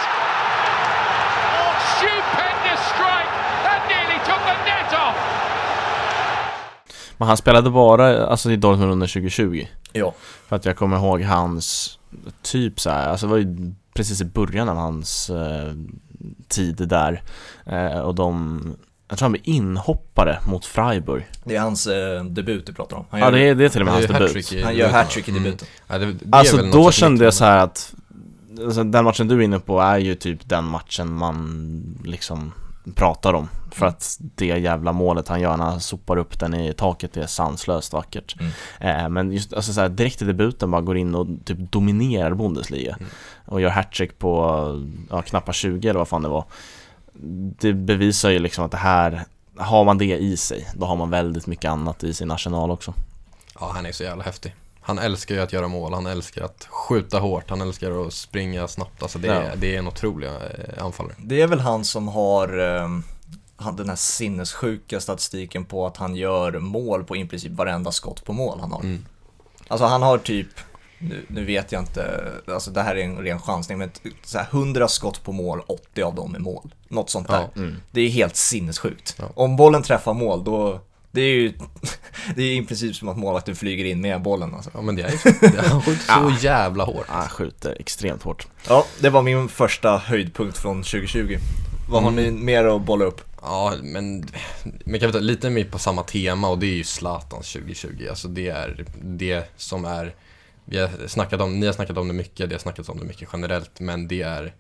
Oh, 1.59 1.73
stupendous 1.97 2.81
strike. 2.93 3.33
That 3.67 3.81
nearly 3.93 4.19
took 4.29 4.43
the 4.51 4.57
net 4.69 4.93
off. 5.05 5.17
Men 7.19 7.29
han 7.29 7.37
spelade 7.37 7.71
bara 7.71 8.27
alltså, 8.27 8.51
i 8.51 8.57
Dortmund 8.57 8.93
under 8.93 9.07
2020 9.07 9.67
Ja. 9.93 10.15
För 10.49 10.57
att 10.57 10.65
jag 10.65 10.77
kommer 10.77 10.97
ihåg 10.97 11.23
hans 11.23 11.99
typ 12.43 12.81
så 12.81 12.91
här, 12.91 13.09
alltså 13.09 13.27
det 13.27 13.31
var 13.31 13.39
ju 13.39 13.75
precis 13.95 14.21
i 14.21 14.25
början 14.25 14.69
av 14.69 14.77
hans 14.77 15.31
eh, 15.31 15.73
tid 16.49 16.77
där 16.89 17.23
eh, 17.67 17.99
Och 17.99 18.15
de, 18.15 18.63
jag 19.13 19.19
tror 19.19 19.25
han 19.27 19.33
blev 19.33 19.43
inhoppare 19.45 20.39
mot 20.47 20.65
Freiburg 20.65 21.27
Det 21.45 21.57
är 21.57 21.61
hans 21.61 21.87
eh, 21.87 22.25
debut 22.25 22.67
du 22.67 22.73
pratar 22.73 22.97
om. 22.97 23.05
Han 23.11 23.21
Ja 23.21 23.27
gör, 23.27 23.33
det 23.33 23.41
är, 23.41 23.55
det 23.55 23.65
är 23.65 23.69
till 23.69 23.81
och 23.81 23.87
med 23.87 23.95
Det 23.95 24.13
hans 24.15 24.33
debut 24.33 24.53
i 24.53 24.63
han 24.63 24.77
gör 24.77 24.89
hattrick 24.89 25.29
i 25.29 25.31
Mm. 25.31 25.43
debuten. 25.43 25.69
Ja, 25.89 25.99
det, 25.99 26.07
det 26.13 26.37
Alltså 26.37 26.57
då 26.57 26.91
kände 26.91 27.25
jag 27.25 27.35
så 27.35 27.45
här 27.45 27.59
att 27.59 27.95
alltså, 28.65 28.85
Den 28.85 29.05
matchen 29.05 29.29
du 29.29 29.35
är 29.39 29.41
inne 29.41 29.59
på 29.59 29.81
är 29.81 29.99
ju 29.99 30.15
typ 30.15 30.49
den 30.49 30.65
matchen 30.65 31.13
man 31.13 32.01
liksom 32.05 32.53
pratar 32.95 33.35
om 33.35 33.49
För 33.71 33.87
att 33.87 34.17
det 34.35 34.47
jävla 34.47 34.93
målet 34.93 35.29
han 35.29 35.41
gör 35.41 35.57
när 35.57 35.65
han 35.65 35.81
sopar 35.81 36.17
upp 36.17 36.41
den 36.41 36.55
i 36.55 36.73
taket 36.73 37.17
är 37.17 37.27
sanslöst 37.27 37.93
vackert 37.93 38.37
Mm. 38.41 38.53
eh, 39.05 39.09
Men 39.09 39.33
just 39.33 39.53
alltså, 39.53 39.73
så 39.73 39.81
här, 39.81 39.89
direkt 39.89 40.23
i 40.23 40.25
debuten 40.25 40.71
bara 40.71 40.81
går 40.83 40.97
in 40.97 41.15
och 41.15 41.27
typ 41.45 41.59
dominerar 41.73 42.35
Bundesliga 42.35 42.97
Mm. 43.01 43.11
Och 43.47 43.61
gör 43.61 43.71
hattrick 43.71 44.19
på 44.19 44.37
ja, 45.11 45.23
knappt 45.23 45.55
20 45.55 45.89
eller 45.89 45.99
vad 45.99 46.09
fan 46.09 46.23
det 46.23 46.29
var 46.29 46.45
Det 47.61 47.73
bevisar 47.73 48.31
ju 48.31 48.39
liksom 48.39 48.65
att 48.65 48.71
det 48.71 48.77
här 48.77 49.25
Har 49.57 49.85
man 49.85 49.99
det 49.99 50.17
i 50.19 50.37
sig, 50.37 50.69
då 50.75 50.87
har 50.87 50.97
man 50.97 51.11
väldigt 51.11 51.47
mycket 51.47 51.71
annat 51.71 52.05
i 52.05 52.15
sin 52.15 52.31
arsenal 52.31 52.71
också 52.71 52.95
Ja, 53.61 53.71
han 53.75 53.87
är 53.87 53.93
så 53.93 54.03
jävla 54.03 54.25
häftig. 54.25 54.55
Han 54.81 54.99
älskar 54.99 55.35
ju 55.35 55.41
att 55.41 55.53
göra 55.53 55.69
mål, 55.69 55.93
han 55.93 56.07
älskar 56.07 56.45
att 56.45 56.67
skjuta 56.71 57.19
hårt, 57.19 57.51
han 57.51 57.61
älskar 57.61 58.07
att 58.07 58.13
springa 58.13 58.69
snabbt. 58.69 59.03
Alltså 59.03 59.19
det, 59.19 59.27
Ja. 59.27 59.33
är, 59.35 59.57
det 59.57 59.75
är 59.75 59.79
en 59.79 59.89
otrolig 59.89 60.29
eh, 60.29 60.85
anfallare. 60.85 61.15
Det 61.19 61.41
är 61.41 61.47
väl 61.47 61.61
han 61.61 61.85
som 61.85 62.09
har 62.09 62.59
eh, 62.59 62.89
den 63.77 63.89
här 63.89 63.97
sinnessjuka 63.97 65.01
statistiken 65.01 65.65
på 65.65 65.87
att 65.87 65.97
han 65.97 66.17
gör 66.17 66.59
mål 66.59 67.05
på 67.05 67.17
i 67.17 67.25
princip 67.25 67.53
varenda 67.53 67.93
skott 67.93 68.25
på 68.25 68.33
mål 68.33 68.61
han 68.61 68.73
har. 68.73 68.81
Mm. 68.81 69.05
Alltså 69.69 69.87
han 69.87 70.03
har 70.03 70.19
typ, 70.19 70.49
nu, 71.03 71.25
nu 71.29 71.45
vet 71.45 71.73
jag 71.73 71.83
inte, 71.83 72.33
alltså 72.49 72.71
det 72.71 72.83
här 72.83 72.97
är 72.97 73.05
en 73.05 73.17
ren 73.19 73.39
chansning, 73.41 73.79
men 73.79 73.91
så 74.25 74.39
här 74.39 74.47
100 74.51 74.89
skott 74.89 75.25
på 75.25 75.33
mål, 75.33 75.61
80 75.67 76.03
av 76.03 76.15
dem 76.15 76.35
är 76.35 76.39
mål. 76.39 76.75
Något 76.89 77.11
sånt 77.11 77.29
där. 77.29 77.49
Ja. 77.55 77.61
Mm. 77.61 77.77
Det 77.91 78.01
är 78.01 78.09
helt 78.09 78.37
sinnessjukt. 78.37 79.15
Ja. 79.19 79.25
Om 79.35 79.57
bollen 79.57 79.83
träffar 79.83 80.15
mål, 80.15 80.45
då, 80.45 80.81
det 81.11 81.21
är 81.21 81.35
ju, 81.35 81.53
det 82.37 82.43
är 82.43 82.53
i 82.63 82.65
princip 82.67 82.97
som 82.97 83.09
att 83.09 83.17
målvakten 83.19 83.57
flyger 83.57 83.85
in 83.85 84.01
med 84.01 84.23
bollen 84.23 84.55
alltså. 84.55 84.71
Ja 84.75 84.83
men 84.83 84.97
det 84.97 85.03
är 85.03 85.11
ju 85.13 85.19
så. 85.19 85.29
Det- 85.41 85.69
Han 85.69 85.83
skjuter 85.83 86.05
så 86.05 86.33
jävla 86.47 86.85
hårt. 86.85 87.07
Han 87.09 87.29
skjuter 87.29 87.77
extremt 87.81 88.23
hårt 88.23 88.47
Ja, 88.69 88.87
det 89.01 89.11
var 89.11 89.23
min 89.23 89.49
första 89.49 89.97
höjdpunkt 89.97 90.59
från 90.59 90.77
2020. 90.83 91.37
Vad 91.91 92.03
har 92.03 92.11
ni 92.11 92.31
mer 92.31 92.65
att 92.65 92.83
bolla 92.83 93.05
upp? 93.05 93.21
Ja, 93.43 93.75
men, 93.83 94.25
men 94.85 95.01
kan 95.01 95.07
vi 95.09 95.13
ta 95.13 95.19
lite 95.19 95.51
mer 95.51 95.65
på 95.65 95.79
samma 95.79 96.03
tema 96.03 96.49
och 96.49 96.59
det 96.59 96.67
är 96.67 96.75
ju 96.75 96.85
Zlatans 96.85 97.53
2020. 97.53 98.07
Alltså 98.11 98.29
det 98.29 98.49
är 98.49 98.85
det 99.03 99.53
som 99.57 99.85
är, 99.85 100.15
vi 100.65 100.79
har 100.79 100.91
snackat 101.07 101.41
om, 101.41 101.61
ni 101.61 101.67
har 101.67 101.73
snackat 101.73 101.97
om 101.99 102.09
det 102.09 102.15
mycket, 102.15 102.49
det 102.49 102.55
har 102.55 102.61
snackats 102.61 102.89
om 102.89 102.99
det 102.99 103.05
mycket 103.05 103.29
generellt, 103.33 103.81
men 103.81 104.09
det 104.09 104.23
är 104.23 104.55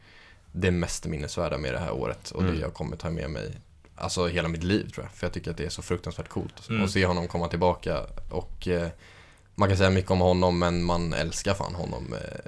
det 0.53 0.71
mest 0.71 1.07
minnesvärda 1.07 1.59
med 1.59 1.73
det 1.75 1.79
här 1.79 1.93
året 1.93 2.31
och 2.31 2.43
Mm. 2.43 2.55
det 2.55 2.61
jag 2.61 2.75
kommer 2.75 2.97
ta 2.97 3.11
med 3.11 3.31
mig, 3.31 3.51
alltså 3.97 4.27
hela 4.27 4.49
mitt 4.49 4.63
liv 4.65 4.91
tror 4.95 5.05
jag. 5.05 5.13
För 5.13 5.27
jag 5.27 5.33
tycker 5.33 5.51
att 5.51 5.57
det 5.57 5.65
är 5.65 5.69
så 5.69 5.83
fruktansvärt 5.83 6.29
coolt 6.29 6.69
Mm. 6.69 6.85
att 6.85 6.91
se 6.91 7.07
honom 7.07 7.29
komma 7.29 7.49
tillbaka 7.49 8.01
och 8.31 8.69
eh, 8.69 8.89
man 9.55 9.69
kan 9.69 9.79
säga 9.79 9.91
mycket 9.91 10.11
om 10.11 10.21
honom 10.21 10.59
men 10.59 10.83
man 10.85 11.13
älskar 11.13 11.55
fan 11.55 11.75
honom 11.75 12.13
eh, 12.15 12.39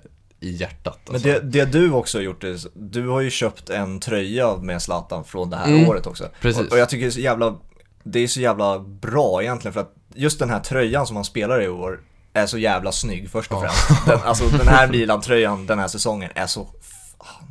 i 0.40 0.50
hjärtat. 0.50 0.98
Men 1.06 1.14
Alltså. 1.14 1.28
det, 1.28 1.40
det 1.40 1.64
du 1.64 1.92
också 1.92 2.18
har 2.18 2.22
gjort 2.22 2.44
är, 2.44 2.58
du 2.74 3.08
har 3.08 3.20
ju 3.20 3.30
köpt 3.30 3.70
en 3.70 4.00
tröja 4.00 4.56
med 4.56 4.82
Zlatan 4.82 5.24
från 5.24 5.50
det 5.50 5.56
här 5.56 5.66
Mm. 5.68 5.88
året 5.88 6.06
också. 6.06 6.28
Precis. 6.40 6.66
Och, 6.66 6.72
och 6.72 6.78
jag 6.78 6.88
tycker 6.88 7.02
det 7.04 7.08
är 7.08 7.10
så 7.10 7.20
jävla, 7.20 7.58
det 8.02 8.18
är 8.20 8.26
så 8.28 8.40
jävla 8.40 8.78
bra 8.78 9.42
egentligen 9.42 9.72
för 9.72 9.80
att 9.80 9.94
just 10.14 10.38
den 10.38 10.50
här 10.50 10.60
tröjan 10.60 11.06
som 11.06 11.16
han 11.16 11.24
spelar 11.24 11.62
i 11.62 11.68
år 11.68 12.00
är 12.34 12.46
så 12.46 12.58
jävla 12.58 12.92
snygg 12.92 13.30
först 13.30 13.52
och 13.52 13.60
främst. 13.60 14.06
Den, 14.06 14.20
alltså 14.22 14.48
den 14.48 14.68
här 14.68 14.88
Milan-tröjan 14.88 15.66
den 15.66 15.78
här 15.78 15.88
säsongen 15.88 16.30
är 16.34 16.46
så, 16.46 16.66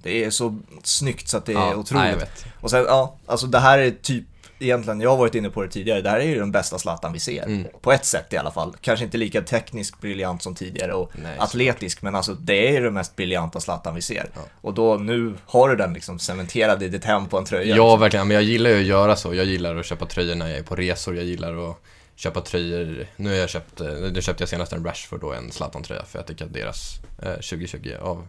det 0.03 0.25
är 0.25 0.29
så 0.29 0.59
snyggt 0.83 1.29
så 1.29 1.37
att 1.37 1.45
det 1.45 1.51
är 1.51 1.55
ja, 1.55 1.75
otroligt. 1.75 2.17
nej. 2.17 2.53
Och 2.61 2.69
sen, 2.69 2.85
ja, 2.87 3.15
alltså 3.25 3.47
det 3.47 3.59
här 3.59 3.79
är 3.79 3.91
typ 3.91 4.25
egentligen, 4.63 5.01
jag 5.01 5.09
har 5.09 5.17
varit 5.17 5.35
inne 5.35 5.49
på 5.49 5.61
det 5.61 5.69
tidigare, 5.69 6.01
det 6.01 6.09
här 6.09 6.19
är 6.19 6.23
ju 6.25 6.39
den 6.39 6.51
bästa 6.51 6.79
Zlatan 6.79 7.13
vi 7.13 7.19
ser. 7.19 7.43
Mm. 7.43 7.67
På 7.81 7.91
ett 7.91 8.05
sätt 8.05 8.33
i 8.33 8.37
alla 8.37 8.51
fall. 8.51 8.75
Kanske 8.81 9.05
inte 9.05 9.17
lika 9.17 9.41
tekniskt 9.41 10.01
briljant 10.01 10.43
som 10.43 10.55
tidigare 10.55 10.93
och 10.93 11.11
Nej, 11.23 11.37
atletisk, 11.39 12.01
men 12.01 12.15
alltså 12.15 12.33
det 12.33 12.67
är 12.67 12.71
ju 12.71 12.83
den 12.83 12.93
mest 12.93 13.15
briljanta 13.15 13.59
Zlatan 13.59 13.95
vi 13.95 14.01
ser. 14.01 14.29
Ja. 14.35 14.41
Och 14.61 14.73
då, 14.73 14.95
nu 14.95 15.33
har 15.45 15.69
du 15.69 15.75
den 15.75 15.93
liksom 15.93 16.19
cementerad 16.19 16.83
i 16.83 16.87
ditt 16.89 17.05
hem 17.05 17.25
på 17.25 17.37
en 17.37 17.45
tröja. 17.45 17.75
Ja, 17.75 17.83
liksom. 17.83 17.99
verkligen. 17.99 18.27
Men 18.27 18.35
jag 18.35 18.43
gillar 18.43 18.69
ju 18.69 18.79
att 18.79 18.85
göra 18.85 19.15
så. 19.15 19.33
Jag 19.33 19.45
gillar 19.45 19.75
att 19.75 19.85
köpa 19.85 20.05
tröjor 20.05 20.35
när 20.35 20.47
jag 20.49 20.57
är 20.57 20.63
på 20.63 20.75
resor. 20.75 21.15
Jag 21.15 21.25
gillar 21.25 21.69
att 21.69 21.77
köpa 22.15 22.41
tröjor. 22.41 23.07
Nu 23.15 23.29
har 23.29 23.35
jag 23.37 23.49
köpt, 23.49 23.81
eh, 23.81 23.87
nu 23.87 24.21
köpte 24.21 24.41
jag 24.41 24.49
senast 24.49 24.73
en 24.73 24.85
Rashford 24.85 25.21
då, 25.21 25.33
en 25.33 25.51
Zlatan-tröja. 25.51 26.05
För 26.05 26.19
jag 26.19 26.25
tycker 26.27 26.45
att 26.45 26.53
deras 26.53 26.99
eh, 27.21 27.33
2020 27.33 27.91
av 28.01 28.27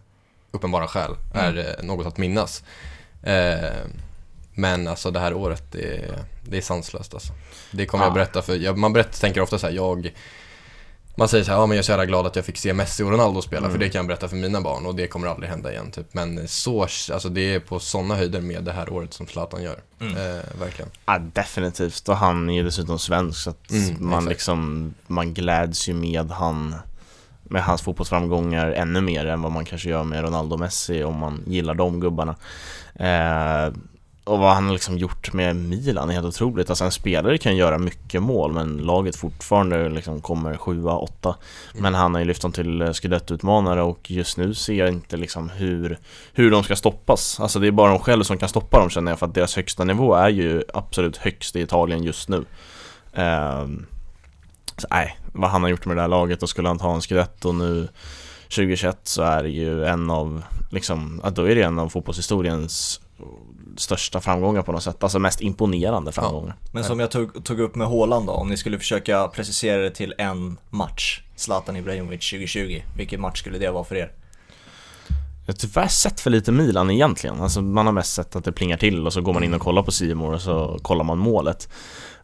uppenbara 0.51 0.87
skäl 0.87 1.11
Mm. 1.33 1.45
är 1.57 1.75
eh, 1.79 1.85
något 1.85 2.07
att 2.07 2.17
minnas. 2.17 2.63
Eh, 3.23 3.69
men 4.55 4.87
alltså 4.87 5.11
det 5.11 5.19
här 5.19 5.33
året, 5.33 5.63
det 5.71 5.95
är, 5.97 6.19
det 6.41 6.57
är 6.57 6.61
sanslöst 6.61 7.13
alltså. 7.13 7.33
Det 7.71 7.85
kommer 7.85 8.03
Ja. 8.03 8.07
jag 8.07 8.13
berätta 8.13 8.41
för, 8.41 8.55
jag, 8.55 8.77
man 8.77 8.93
berättar, 8.93 9.11
tänker 9.19 9.41
ofta 9.41 9.57
så 9.59 9.67
här, 9.67 9.73
jag 9.73 10.13
man 11.17 11.27
säger 11.27 11.43
så 11.43 11.51
här, 11.51 11.57
ja 11.59 11.65
men 11.65 11.75
jag 11.75 11.79
är 11.81 11.85
så 11.85 11.91
jävla 11.91 12.05
glad 12.05 12.25
att 12.25 12.35
jag 12.35 12.45
fick 12.45 12.57
se 12.57 12.73
Messi 12.73 13.03
och 13.03 13.11
Ronaldo 13.11 13.41
spela 13.41 13.59
Mm. 13.59 13.71
för 13.71 13.79
det 13.79 13.89
kan 13.89 13.99
jag 13.99 14.07
berätta 14.07 14.27
för 14.27 14.35
mina 14.35 14.61
barn 14.61 14.85
och 14.85 14.95
det 14.95 15.07
kommer 15.07 15.27
aldrig 15.27 15.49
hända 15.49 15.71
igen 15.71 15.91
typ. 15.91 16.13
Men 16.13 16.47
så, 16.47 16.81
alltså 16.83 17.29
det 17.29 17.53
är 17.55 17.59
på 17.59 17.79
sådana 17.79 18.15
höjder 18.15 18.41
med 18.41 18.63
det 18.63 18.71
här 18.71 18.93
året 18.93 19.13
som 19.13 19.27
Zlatan 19.27 19.63
gör. 19.63 19.79
Mm. 20.01 20.13
Eh, 20.17 20.43
verkligen. 20.59 20.91
Ja, 21.05 21.19
definitivt. 21.33 22.09
Och 22.09 22.17
han 22.17 22.49
är 22.49 22.53
ju 22.53 22.63
dessutom 22.63 22.99
svensk 22.99 23.39
så 23.43 23.49
att 23.49 23.71
Mm, 23.71 23.95
man 23.99 24.17
exakt. 24.19 24.29
liksom, 24.29 24.93
man 25.07 25.33
gläds 25.33 25.89
ju 25.89 25.93
med 25.93 26.31
han 26.31 26.75
med 27.43 27.63
hans 27.63 27.81
fotbollsframgångar 27.81 28.71
ännu 28.71 29.01
mer 29.01 29.25
än 29.25 29.41
vad 29.41 29.51
man 29.51 29.65
kanske 29.65 29.89
gör 29.89 30.03
med 30.03 30.21
Ronaldo 30.23 30.53
och 30.53 30.59
Messi 30.59 31.03
om 31.03 31.15
man 31.17 31.43
gillar 31.47 31.73
de 31.73 31.99
gubbarna. 31.99 32.35
Eh, 32.95 33.73
och 34.25 34.39
vad 34.39 34.53
han 34.53 34.65
har 34.65 34.73
liksom 34.73 34.97
gjort 34.97 35.33
med 35.33 35.55
Milan 35.55 36.09
är 36.09 36.13
helt 36.13 36.25
otroligt. 36.25 36.69
Alltså 36.69 36.85
en 36.85 36.91
spelare 36.91 37.37
kan 37.37 37.55
göra 37.55 37.77
mycket 37.77 38.23
mål 38.23 38.53
men 38.53 38.77
laget 38.77 39.15
fortfarande 39.15 39.89
liksom 39.89 40.21
kommer 40.21 40.57
sjua, 40.57 40.97
åtta. 40.97 41.35
Men 41.73 41.93
han 41.93 42.13
har 42.13 42.21
ju 42.21 42.27
lyft 42.27 42.41
dem 42.41 42.51
till 42.51 42.81
eh, 42.81 42.93
skelettutmanare 42.93 43.81
och 43.81 44.11
just 44.11 44.37
nu 44.37 44.53
ser 44.53 44.73
jag 44.73 44.89
inte 44.89 45.17
liksom 45.17 45.49
hur, 45.49 45.99
hur 46.33 46.51
de 46.51 46.63
ska 46.63 46.75
stoppas. 46.75 47.39
Alltså 47.39 47.59
det 47.59 47.67
är 47.67 47.71
bara 47.71 47.91
de 47.91 47.99
själva 47.99 48.23
som 48.23 48.37
kan 48.37 48.49
stoppa 48.49 48.79
dem 48.79 48.89
känner 48.89 49.11
jag 49.11 49.19
för 49.19 49.25
att 49.25 49.35
deras 49.35 49.55
högsta 49.55 49.83
nivå 49.83 50.15
är 50.15 50.29
ju 50.29 50.63
absolut 50.73 51.17
högst 51.17 51.55
i 51.55 51.61
Italien 51.61 52.03
just 52.03 52.29
nu. 52.29 52.45
Ehm, 53.13 53.85
så 54.77 54.87
nej, 54.89 55.17
vad 55.33 55.49
han 55.49 55.63
har 55.63 55.69
gjort 55.69 55.85
med 55.85 55.97
det 55.97 56.01
här 56.01 56.09
laget 56.09 56.43
och 56.43 56.49
skulle 56.49 56.67
han 56.67 56.79
ta 56.79 56.93
en 56.93 57.01
skelett 57.01 57.45
och 57.45 57.55
nu 57.55 57.87
2021 58.43 58.99
så 59.03 59.23
är 59.23 59.43
det 59.43 59.49
ju 59.49 59.85
en 59.85 60.09
av, 60.09 60.43
liksom, 60.71 61.21
ja, 61.23 61.29
då 61.29 61.49
är 61.49 61.55
det 61.55 61.61
en 61.61 61.79
av 61.79 61.89
fotbollshistoriens 61.89 63.01
största 63.77 64.21
framgångar 64.21 64.61
på 64.61 64.71
något 64.71 64.83
sätt, 64.83 65.03
alltså 65.03 65.19
mest 65.19 65.41
imponerande 65.41 66.11
framgångar. 66.11 66.55
Men 66.71 66.83
som 66.83 66.99
jag 66.99 67.11
tog, 67.11 67.45
tog 67.45 67.59
upp 67.59 67.75
med 67.75 67.87
Haaland 67.87 68.27
då, 68.27 68.33
om 68.33 68.49
ni 68.49 68.57
skulle 68.57 68.79
försöka 68.79 69.27
precisera 69.27 69.81
det 69.81 69.91
till 69.91 70.13
en 70.17 70.57
match, 70.69 71.21
Zlatan 71.35 71.75
Ibrahimovic 71.75 72.29
2020, 72.29 72.81
vilken 72.97 73.21
match 73.21 73.39
skulle 73.39 73.57
det 73.57 73.71
vara 73.71 73.83
för 73.83 73.95
er? 73.95 74.11
Jag 75.45 75.53
har 75.53 75.57
tyvärr 75.57 75.87
sett 75.87 76.19
för 76.19 76.29
lite 76.29 76.51
Milan 76.51 76.91
egentligen, 76.91 77.41
alltså 77.41 77.61
man 77.61 77.85
har 77.85 77.93
mest 77.93 78.13
sett 78.13 78.35
att 78.35 78.43
det 78.43 78.51
plingar 78.51 78.77
till 78.77 79.05
och 79.05 79.13
så 79.13 79.21
går 79.21 79.33
man 79.33 79.43
in 79.43 79.53
och 79.53 79.61
kollar 79.61 79.83
på 79.83 79.91
Simor 79.91 80.33
och 80.33 80.41
så 80.41 80.79
kollar 80.81 81.03
man 81.03 81.17
målet. 81.17 81.69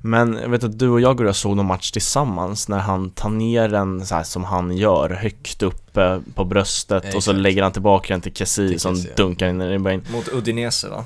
Men 0.03 0.39
jag 0.41 0.49
vet 0.49 0.63
att 0.63 0.79
du 0.79 0.89
och 0.89 1.01
jag 1.01 1.19
och 1.21 1.27
jag 1.27 1.35
såg 1.35 1.55
någon 1.55 1.65
match 1.65 1.91
tillsammans 1.91 2.67
när 2.67 2.79
han 2.79 3.09
tar 3.09 3.29
ner 3.29 3.69
den 3.69 4.05
så 4.05 4.15
här 4.15 4.23
som 4.23 4.43
han 4.43 4.77
gör, 4.77 5.09
högt 5.09 5.63
uppe 5.63 6.21
på 6.35 6.45
bröstet 6.45 7.03
och 7.03 7.23
så 7.23 7.31
Exakt. 7.31 7.37
lägger 7.37 7.63
han 7.63 7.71
tillbaka 7.71 8.13
den 8.13 8.21
till 8.21 8.33
Kessie 8.33 8.79
som 8.79 8.95
Kessie, 8.95 9.13
dunkar 9.15 9.47
in 9.47 9.61
i 9.61 9.73
in. 9.75 10.03
Mot 10.11 10.27
Udinese 10.33 10.89
va? 10.89 11.05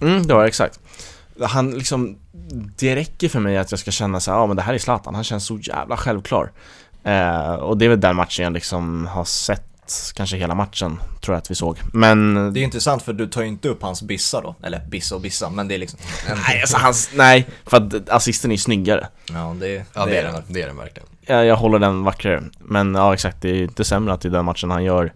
Mm, 0.00 0.26
det 0.26 0.34
var 0.34 0.42
det 0.42 0.48
exakt. 0.48 0.80
Han 1.40 1.70
liksom, 1.70 2.16
det 2.76 2.96
räcker 2.96 3.28
för 3.28 3.40
mig 3.40 3.58
att 3.58 3.70
jag 3.70 3.80
ska 3.80 3.90
känna 3.90 4.20
så 4.20 4.30
här, 4.30 4.38
ja 4.38 4.46
men 4.46 4.56
det 4.56 4.62
här 4.62 4.74
är 4.74 4.78
Zlatan, 4.78 5.14
han 5.14 5.24
känns 5.24 5.46
så 5.46 5.58
jävla 5.58 5.96
självklar. 5.96 6.52
Eh, 7.04 7.54
och 7.54 7.78
det 7.78 7.84
är 7.84 7.88
väl 7.88 8.00
den 8.00 8.16
matchen 8.16 8.44
jag 8.44 8.52
liksom 8.52 9.06
har 9.06 9.24
sett, 9.24 9.66
kanske 10.14 10.36
hela 10.36 10.54
matchen, 10.54 11.00
tror 11.20 11.34
jag 11.34 11.38
att 11.38 11.50
vi 11.50 11.54
såg. 11.54 11.78
Men... 11.92 12.34
Det 12.54 12.60
är 12.60 12.64
intressant 12.64 13.02
för 13.02 13.12
du 13.12 13.26
tar 13.26 13.42
ju 13.42 13.48
inte 13.48 13.68
upp 13.68 13.82
hans 13.82 14.02
bissa 14.02 14.40
då, 14.40 14.54
eller 14.62 14.80
bissa 14.86 15.14
och 15.14 15.20
bissa, 15.20 15.50
men 15.50 15.68
det 15.68 15.74
är 15.74 15.78
liksom. 15.78 15.98
Nej, 16.48 16.60
alltså 16.60 16.76
hans, 16.76 17.10
nej, 17.14 17.46
för 17.66 17.76
att 17.76 18.08
assisten 18.08 18.50
är 18.50 18.54
ju 18.54 18.58
snyggare. 18.58 19.08
Ja, 19.32 19.56
det, 19.60 19.84
Ja, 19.94 20.06
det 20.06 20.16
är 20.16 20.22
den. 20.22 20.42
Det 20.48 20.62
är 20.62 20.66
den 20.66 20.76
verkligen. 20.76 21.08
Jag, 21.20 21.46
jag 21.46 21.56
håller 21.56 21.78
den 21.78 22.04
vackrare. 22.04 22.42
Men 22.58 22.94
ja, 22.94 23.14
exakt, 23.14 23.42
det 23.42 23.50
är 23.50 23.62
inte 23.62 23.84
sämre 23.84 24.14
att 24.14 24.20
det 24.20 24.28
är 24.28 24.30
den 24.30 24.44
matchen 24.44 24.70
han 24.70 24.84
gör 24.84 25.12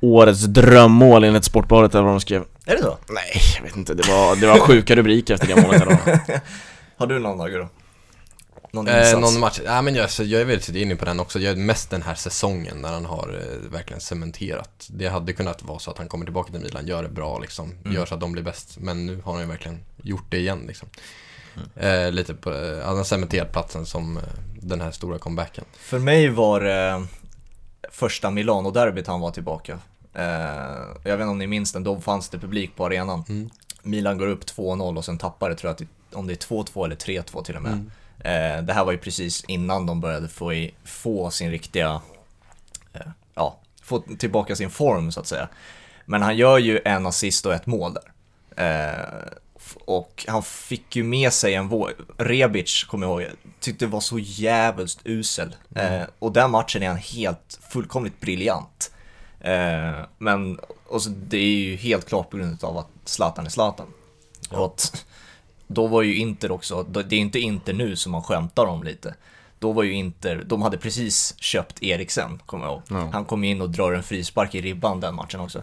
Årets 0.00 0.44
drömmål 0.44 1.24
enligt 1.24 1.44
Sportbladet 1.44 1.94
eller 1.94 2.04
vad 2.04 2.12
de 2.12 2.20
skrev. 2.20 2.44
Är 2.66 2.76
det 2.76 2.82
så? 2.82 2.98
Nej, 3.08 3.40
jag 3.56 3.62
vet 3.62 3.76
inte, 3.76 3.94
det 3.94 4.08
var, 4.08 4.36
det 4.36 4.46
var 4.46 4.58
sjuka 4.58 4.96
rubriker 4.96 5.34
efter 5.34 5.46
det 5.46 5.62
målet 5.62 5.86
vad? 5.86 6.18
Har 6.96 7.06
du 7.06 7.18
någon 7.18 7.40
Agge 7.40 7.58
då? 7.58 7.68
Någon? 8.72 8.88
Eh, 8.88 9.20
någon 9.20 9.40
match? 9.40 9.60
Ja, 9.64 9.82
men 9.82 9.94
jag, 9.94 10.10
så 10.10 10.24
jag 10.24 10.40
är 10.40 10.44
väldigt 10.44 10.68
inne 10.68 10.96
på 10.96 11.04
den 11.04 11.20
också. 11.20 11.38
Jag 11.38 11.52
är 11.52 11.56
mest 11.56 11.90
den 11.90 12.02
här 12.02 12.14
säsongen 12.14 12.80
när 12.80 12.92
han 12.92 13.04
har 13.04 13.40
eh, 13.40 13.70
verkligen 13.70 14.00
cementerat. 14.00 14.88
Det 14.90 15.08
hade 15.08 15.32
kunnat 15.32 15.62
vara 15.62 15.78
så 15.78 15.90
att 15.90 15.98
han 15.98 16.08
kommer 16.08 16.24
tillbaka 16.24 16.52
till 16.52 16.60
Milan, 16.60 16.86
gör 16.86 17.02
det 17.02 17.08
bra 17.08 17.38
liksom. 17.38 17.72
Mm. 17.84 17.92
Gör 17.92 18.06
så 18.06 18.14
att 18.14 18.20
de 18.20 18.32
blir 18.32 18.42
bäst. 18.42 18.78
Men 18.78 19.06
nu 19.06 19.20
har 19.24 19.32
han 19.32 19.42
ju 19.42 19.48
verkligen 19.48 19.80
gjort 20.02 20.26
det 20.28 20.38
igen 20.38 20.64
liksom. 20.66 20.88
Mm. 21.56 22.06
Eh, 22.06 22.12
lite 22.12 22.34
på, 22.34 22.54
eh, 22.54 22.84
han 22.84 22.96
har 22.96 23.04
cementerat 23.04 23.52
platsen 23.52 23.86
som 23.86 24.16
eh, 24.16 24.22
den 24.60 24.80
här 24.80 24.90
stora 24.90 25.18
comebacken. 25.18 25.64
För 25.72 25.98
mig 25.98 26.28
var 26.28 26.60
det 26.60 27.06
första 27.90 28.30
Milano-derbyt 28.30 29.06
han 29.06 29.20
var 29.20 29.30
tillbaka. 29.30 29.78
Eh, 30.14 30.24
jag 31.04 31.16
vet 31.16 31.20
inte 31.20 31.24
om 31.24 31.38
ni 31.38 31.46
minns 31.46 31.72
den, 31.72 31.84
då 31.84 32.00
fanns 32.00 32.28
det 32.28 32.38
publik 32.38 32.76
på 32.76 32.86
arenan. 32.86 33.24
Mm. 33.28 33.50
Milan 33.82 34.18
går 34.18 34.26
upp 34.26 34.44
2-0 34.44 34.96
och 34.96 35.04
sen 35.04 35.18
tappar 35.18 35.50
det 35.50 35.56
tror 35.56 35.74
jag, 35.78 35.88
om 36.18 36.26
det 36.26 36.32
är 36.32 36.48
2-2 36.48 36.84
eller 36.84 36.96
3-2 36.96 37.44
till 37.44 37.56
och 37.56 37.62
med. 37.62 37.90
Mm. 38.20 38.58
Eh, 38.58 38.62
det 38.64 38.72
här 38.72 38.84
var 38.84 38.92
ju 38.92 38.98
precis 38.98 39.44
innan 39.44 39.86
de 39.86 40.00
började 40.00 40.28
få, 40.28 40.52
i, 40.52 40.74
få 40.84 41.30
sin 41.30 41.50
riktiga, 41.50 42.00
eh, 42.92 43.06
ja, 43.34 43.58
få 43.82 44.00
tillbaka 44.18 44.56
sin 44.56 44.70
form 44.70 45.12
så 45.12 45.20
att 45.20 45.26
säga. 45.26 45.48
Men 46.04 46.22
han 46.22 46.36
gör 46.36 46.58
ju 46.58 46.80
en 46.84 47.06
assist 47.06 47.46
och 47.46 47.54
ett 47.54 47.66
mål 47.66 47.94
där. 47.94 48.12
Eh, 48.56 49.28
och 49.84 50.24
han 50.28 50.42
fick 50.42 50.96
ju 50.96 51.04
med 51.04 51.32
sig 51.32 51.54
en 51.54 51.68
vår... 51.68 51.92
Rebic, 52.18 52.84
kommer 52.84 53.06
jag 53.06 53.22
ihåg, 53.22 53.30
tyckte 53.60 53.86
var 53.86 54.00
så 54.00 54.18
jävligt 54.18 54.98
usel. 55.04 55.56
Eh, 55.74 56.02
och 56.18 56.32
den 56.32 56.50
matchen 56.50 56.82
är 56.82 56.88
han 56.88 56.96
helt, 56.96 57.58
fullkomligt 57.70 58.20
briljant. 58.20 58.90
Eh, 59.40 60.00
men 60.18 60.58
och 60.86 61.02
så, 61.02 61.10
det 61.10 61.36
är 61.36 61.58
ju 61.58 61.76
helt 61.76 62.08
klart 62.08 62.30
på 62.30 62.36
grund 62.36 62.64
av 62.64 62.78
att 62.78 62.88
Zlatan 63.04 63.46
är 63.46 63.50
Zlatan. 63.50 63.86
Och 64.50 64.66
att, 64.66 65.06
då 65.68 65.86
var 65.86 66.02
ju 66.02 66.16
Inter 66.16 66.50
också, 66.50 66.82
det 66.82 67.16
är 67.16 67.20
inte 67.20 67.38
Inter 67.38 67.72
nu 67.72 67.96
som 67.96 68.12
man 68.12 68.22
skämtar 68.22 68.66
om 68.66 68.82
lite. 68.82 69.14
Då 69.58 69.72
var 69.72 69.82
ju 69.82 69.92
Inter, 69.92 70.42
de 70.46 70.62
hade 70.62 70.78
precis 70.78 71.34
köpt 71.38 71.82
Eriksen, 71.82 72.40
kommer 72.46 72.64
jag 72.64 72.72
ihåg. 72.72 72.82
Ja. 72.88 73.10
Han 73.12 73.24
kom 73.24 73.44
in 73.44 73.60
och 73.60 73.70
drar 73.70 73.92
en 73.92 74.02
frispark 74.02 74.54
i 74.54 74.60
ribban 74.60 75.00
den 75.00 75.14
matchen 75.14 75.40
också. 75.40 75.62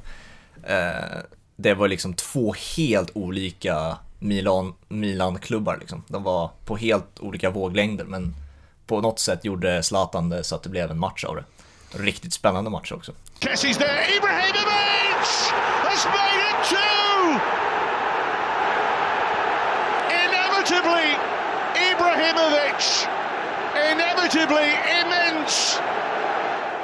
Eh, 0.63 1.19
det 1.55 1.73
var 1.73 1.87
liksom 1.87 2.13
två 2.13 2.55
helt 2.77 3.11
olika 3.13 3.97
Milan, 4.19 4.73
Milan-klubbar 4.87 5.77
liksom. 5.79 6.03
De 6.07 6.23
var 6.23 6.51
på 6.65 6.77
helt 6.77 7.19
olika 7.19 7.49
våglängder 7.49 8.05
men 8.05 8.35
på 8.87 9.01
något 9.01 9.19
sätt 9.19 9.45
gjorde 9.45 9.83
Zlatan 9.83 10.29
det 10.29 10.43
så 10.43 10.55
att 10.55 10.63
det 10.63 10.69
blev 10.69 10.91
en 10.91 10.99
match 10.99 11.23
av 11.23 11.35
det. 11.35 11.43
Riktigt 11.97 12.33
spännande 12.33 12.69
match 12.69 12.91
också. 12.91 13.11
Kessie's 13.39 13.77
there. 13.77 14.15
Ibrahimovic 14.17 15.51
has 15.83 16.05
made 16.05 16.41
it 16.49 16.69
two. 16.69 17.74
Inevitably, 20.65 21.15
Ibrahimovic. 21.91 23.07
Inevitably 23.91 24.69
immense. 25.01 25.81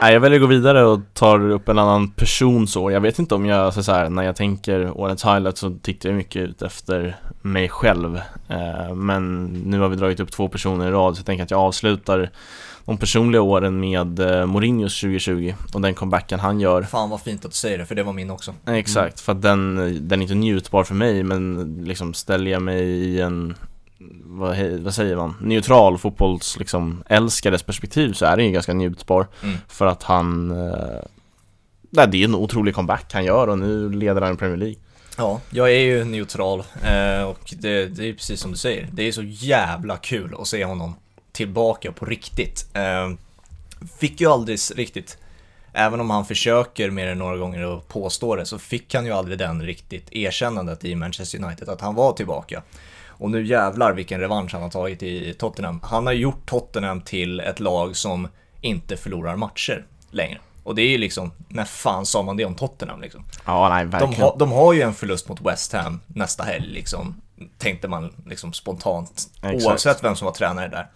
Nej, 0.01 0.13
jag 0.13 0.19
väljer 0.19 0.39
att 0.39 0.41
gå 0.41 0.47
vidare 0.47 0.85
och 0.85 0.99
tar 1.13 1.49
upp 1.49 1.69
en 1.69 1.79
annan 1.79 2.11
persons 2.11 2.75
år. 2.75 2.91
Jag 2.91 3.01
vet 3.01 3.19
inte 3.19 3.35
om 3.35 3.45
jag, 3.45 3.73
så 3.73 3.83
så 3.83 3.91
här, 3.91 4.09
när 4.09 4.23
jag 4.23 4.35
tänker 4.35 4.97
årets 4.97 5.25
highlight 5.25 5.57
så 5.57 5.77
tittar 5.81 6.09
jag 6.09 6.15
mycket 6.15 6.41
ut 6.41 6.61
efter 6.61 7.17
mig 7.41 7.69
själv. 7.69 8.21
Eh, 8.49 8.95
men 8.95 9.45
nu 9.45 9.79
har 9.79 9.89
vi 9.89 9.95
dragit 9.95 10.19
upp 10.19 10.31
två 10.31 10.47
personer 10.47 10.87
i 10.87 10.91
rad 10.91 11.15
så 11.15 11.19
jag 11.19 11.25
tänker 11.25 11.43
att 11.43 11.51
jag 11.51 11.59
avslutar 11.59 12.29
de 12.85 12.97
personliga 12.97 13.41
åren 13.41 13.79
med 13.79 14.19
eh, 14.19 14.45
Mourinhos 14.45 15.01
2020 15.01 15.53
och 15.73 15.81
den 15.81 15.93
comebacken 15.93 16.39
han 16.39 16.59
gör. 16.59 16.83
Fan 16.83 17.09
vad 17.09 17.21
fint 17.21 17.45
att 17.45 17.51
du 17.51 17.57
säger 17.57 17.77
det, 17.77 17.85
för 17.85 17.95
det 17.95 18.03
var 18.03 18.13
min 18.13 18.31
också. 18.31 18.53
Eh, 18.67 18.73
Exakt, 18.73 19.19
för 19.19 19.31
att 19.31 19.41
den, 19.41 19.75
den 20.07 20.19
är 20.19 20.23
inte 20.23 20.35
njutbar 20.35 20.83
för 20.83 20.95
mig 20.95 21.23
men 21.23 21.75
liksom 21.83 22.13
ställer 22.13 22.51
jag 22.51 22.61
mig 22.61 22.83
i 22.83 23.21
en 23.21 23.55
vad, 24.23 24.57
vad 24.57 24.93
säger 24.93 25.15
man? 25.15 25.35
Neutral 25.41 25.97
fotbolls 25.97 26.59
liksom 26.59 27.03
älskares 27.07 27.63
perspektiv 27.63 28.13
så 28.13 28.25
är 28.25 28.37
den 28.37 28.45
ju 28.45 28.51
ganska 28.51 28.73
njutbar 28.73 29.27
Mm. 29.43 29.57
För 29.67 29.85
att 29.85 30.03
han 30.03 30.51
eh, 30.51 30.99
nej, 31.89 32.07
Det 32.07 32.17
är 32.17 32.25
en 32.25 32.35
otrolig 32.35 32.75
comeback 32.75 33.13
han 33.13 33.25
gör 33.25 33.47
och 33.47 33.59
nu 33.59 33.89
leder 33.89 34.21
han 34.21 34.37
Premier 34.37 34.57
League 34.57 34.75
Ja, 35.17 35.41
jag 35.49 35.71
är 35.71 35.79
ju 35.79 36.03
neutral 36.03 36.63
eh, 36.83 37.23
och 37.23 37.53
det, 37.57 37.85
det 37.85 38.09
är 38.09 38.13
precis 38.13 38.39
som 38.39 38.51
du 38.51 38.57
säger. 38.57 38.89
Det 38.91 39.07
är 39.07 39.11
så 39.11 39.23
jävla 39.23 39.97
kul 39.97 40.35
att 40.39 40.47
se 40.47 40.65
honom 40.65 40.95
tillbaka 41.31 41.91
på 41.91 42.05
riktigt. 42.05 42.67
Eh, 42.73 43.11
fick 43.99 44.21
ju 44.21 44.31
aldrig 44.31 44.59
riktigt, 44.75 45.17
även 45.73 45.99
om 45.99 46.09
han 46.09 46.25
försöker 46.25 46.89
mer 46.89 47.07
än 47.07 47.17
några 47.17 47.37
gånger 47.37 47.65
och 47.65 47.87
påstår 47.87 48.37
det, 48.37 48.45
så 48.45 48.59
fick 48.59 48.95
han 48.95 49.05
ju 49.05 49.11
aldrig 49.11 49.37
den 49.37 49.61
riktigt 49.61 50.11
erkännandet 50.11 50.85
i 50.85 50.95
Manchester 50.95 51.43
United 51.43 51.69
att 51.69 51.81
han 51.81 51.95
var 51.95 52.13
tillbaka. 52.13 52.61
Och 53.21 53.31
nu 53.31 53.45
jävlar 53.45 53.93
vilken 53.93 54.19
revansch 54.19 54.53
han 54.53 54.61
har 54.61 54.69
tagit 54.69 55.03
i 55.03 55.33
Tottenham. 55.33 55.79
Han 55.83 56.05
har 56.05 56.13
gjort 56.13 56.45
Tottenham 56.49 57.01
till 57.01 57.39
ett 57.39 57.59
lag 57.59 57.95
som 57.95 58.27
inte 58.61 58.97
förlorar 58.97 59.35
matcher 59.35 59.85
längre. 60.11 60.39
Och 60.63 60.75
det 60.75 60.81
är 60.81 60.89
ju 60.89 60.97
liksom, 60.97 61.31
när 61.47 61.63
fan 61.65 62.05
sa 62.05 62.21
man 62.23 62.37
det 62.37 62.45
om 62.45 62.55
Tottenham 62.55 63.01
liksom? 63.01 63.23
Ja 63.45 63.69
nej 63.69 63.85
De, 63.85 64.13
har- 64.21 64.35
de 64.39 64.51
har 64.51 64.73
ju 64.73 64.81
en 64.81 64.93
förlust 64.93 65.29
mot 65.29 65.41
West 65.41 65.73
Ham 65.73 65.99
nästa 66.07 66.43
helg 66.43 66.67
liksom, 66.67 67.21
tänkte 67.57 67.87
man 67.87 68.13
liksom 68.25 68.53
spontant. 68.53 69.23
Exakt. 69.43 69.65
Oavsett 69.65 70.03
vem 70.03 70.15
som 70.15 70.25
var 70.25 70.33
tränare 70.33 70.67
där. 70.67 70.87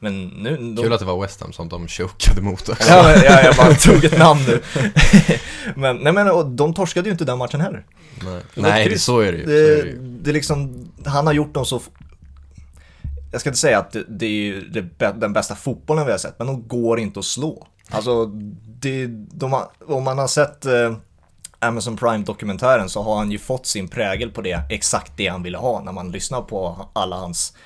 Men 0.00 0.28
nu... 0.28 0.56
De, 0.56 0.82
Kul 0.82 0.92
att 0.92 1.00
det 1.00 1.06
var 1.06 1.20
West 1.20 1.40
Ham 1.40 1.52
som 1.52 1.68
de 1.68 1.88
chokade 1.88 2.40
mot 2.40 2.68
också. 2.68 2.88
ja, 2.88 3.02
men, 3.02 3.24
ja, 3.24 3.42
jag 3.42 3.56
bara 3.56 3.74
tog 3.74 4.04
ett 4.04 4.18
namn 4.18 4.40
nu. 4.46 4.62
men, 5.76 5.96
nej 5.96 6.12
men 6.12 6.30
och 6.30 6.46
de 6.46 6.74
torskade 6.74 7.08
ju 7.08 7.12
inte 7.12 7.24
den 7.24 7.38
matchen 7.38 7.60
heller. 7.60 7.86
Nej, 8.24 8.42
Nej 8.54 8.88
det, 8.88 8.98
så 8.98 9.20
är 9.20 9.32
det 9.32 9.38
ju. 9.38 9.46
Det, 9.46 9.82
det 9.82 10.10
det 10.22 10.30
är 10.30 10.34
liksom, 10.34 10.88
han 11.04 11.26
har 11.26 11.34
gjort 11.34 11.54
dem 11.54 11.66
så... 11.66 11.80
Jag 13.32 13.40
ska 13.40 13.50
inte 13.50 13.60
säga 13.60 13.78
att 13.78 13.92
det, 13.92 14.04
det 14.08 14.26
är 14.26 14.30
ju 14.30 14.60
det, 14.60 15.12
den 15.12 15.32
bästa 15.32 15.54
fotbollen 15.54 16.06
vi 16.06 16.12
har 16.12 16.18
sett, 16.18 16.38
men 16.38 16.46
de 16.46 16.68
går 16.68 17.00
inte 17.00 17.18
att 17.18 17.24
slå. 17.24 17.66
Alltså, 17.90 18.26
det, 18.80 19.06
de 19.32 19.52
har, 19.52 19.68
om 19.86 20.04
man 20.04 20.18
har 20.18 20.28
sett 20.28 20.66
eh, 20.66 20.96
Amazon 21.58 21.96
Prime-dokumentären 21.96 22.88
så 22.88 23.02
har 23.02 23.16
han 23.16 23.30
ju 23.30 23.38
fått 23.38 23.66
sin 23.66 23.88
prägel 23.88 24.30
på 24.30 24.42
det, 24.42 24.62
exakt 24.70 25.12
det 25.16 25.26
han 25.26 25.42
ville 25.42 25.58
ha 25.58 25.82
när 25.82 25.92
man 25.92 26.12
lyssnar 26.12 26.42
på 26.42 26.88
alla 26.92 27.16
hans 27.16 27.56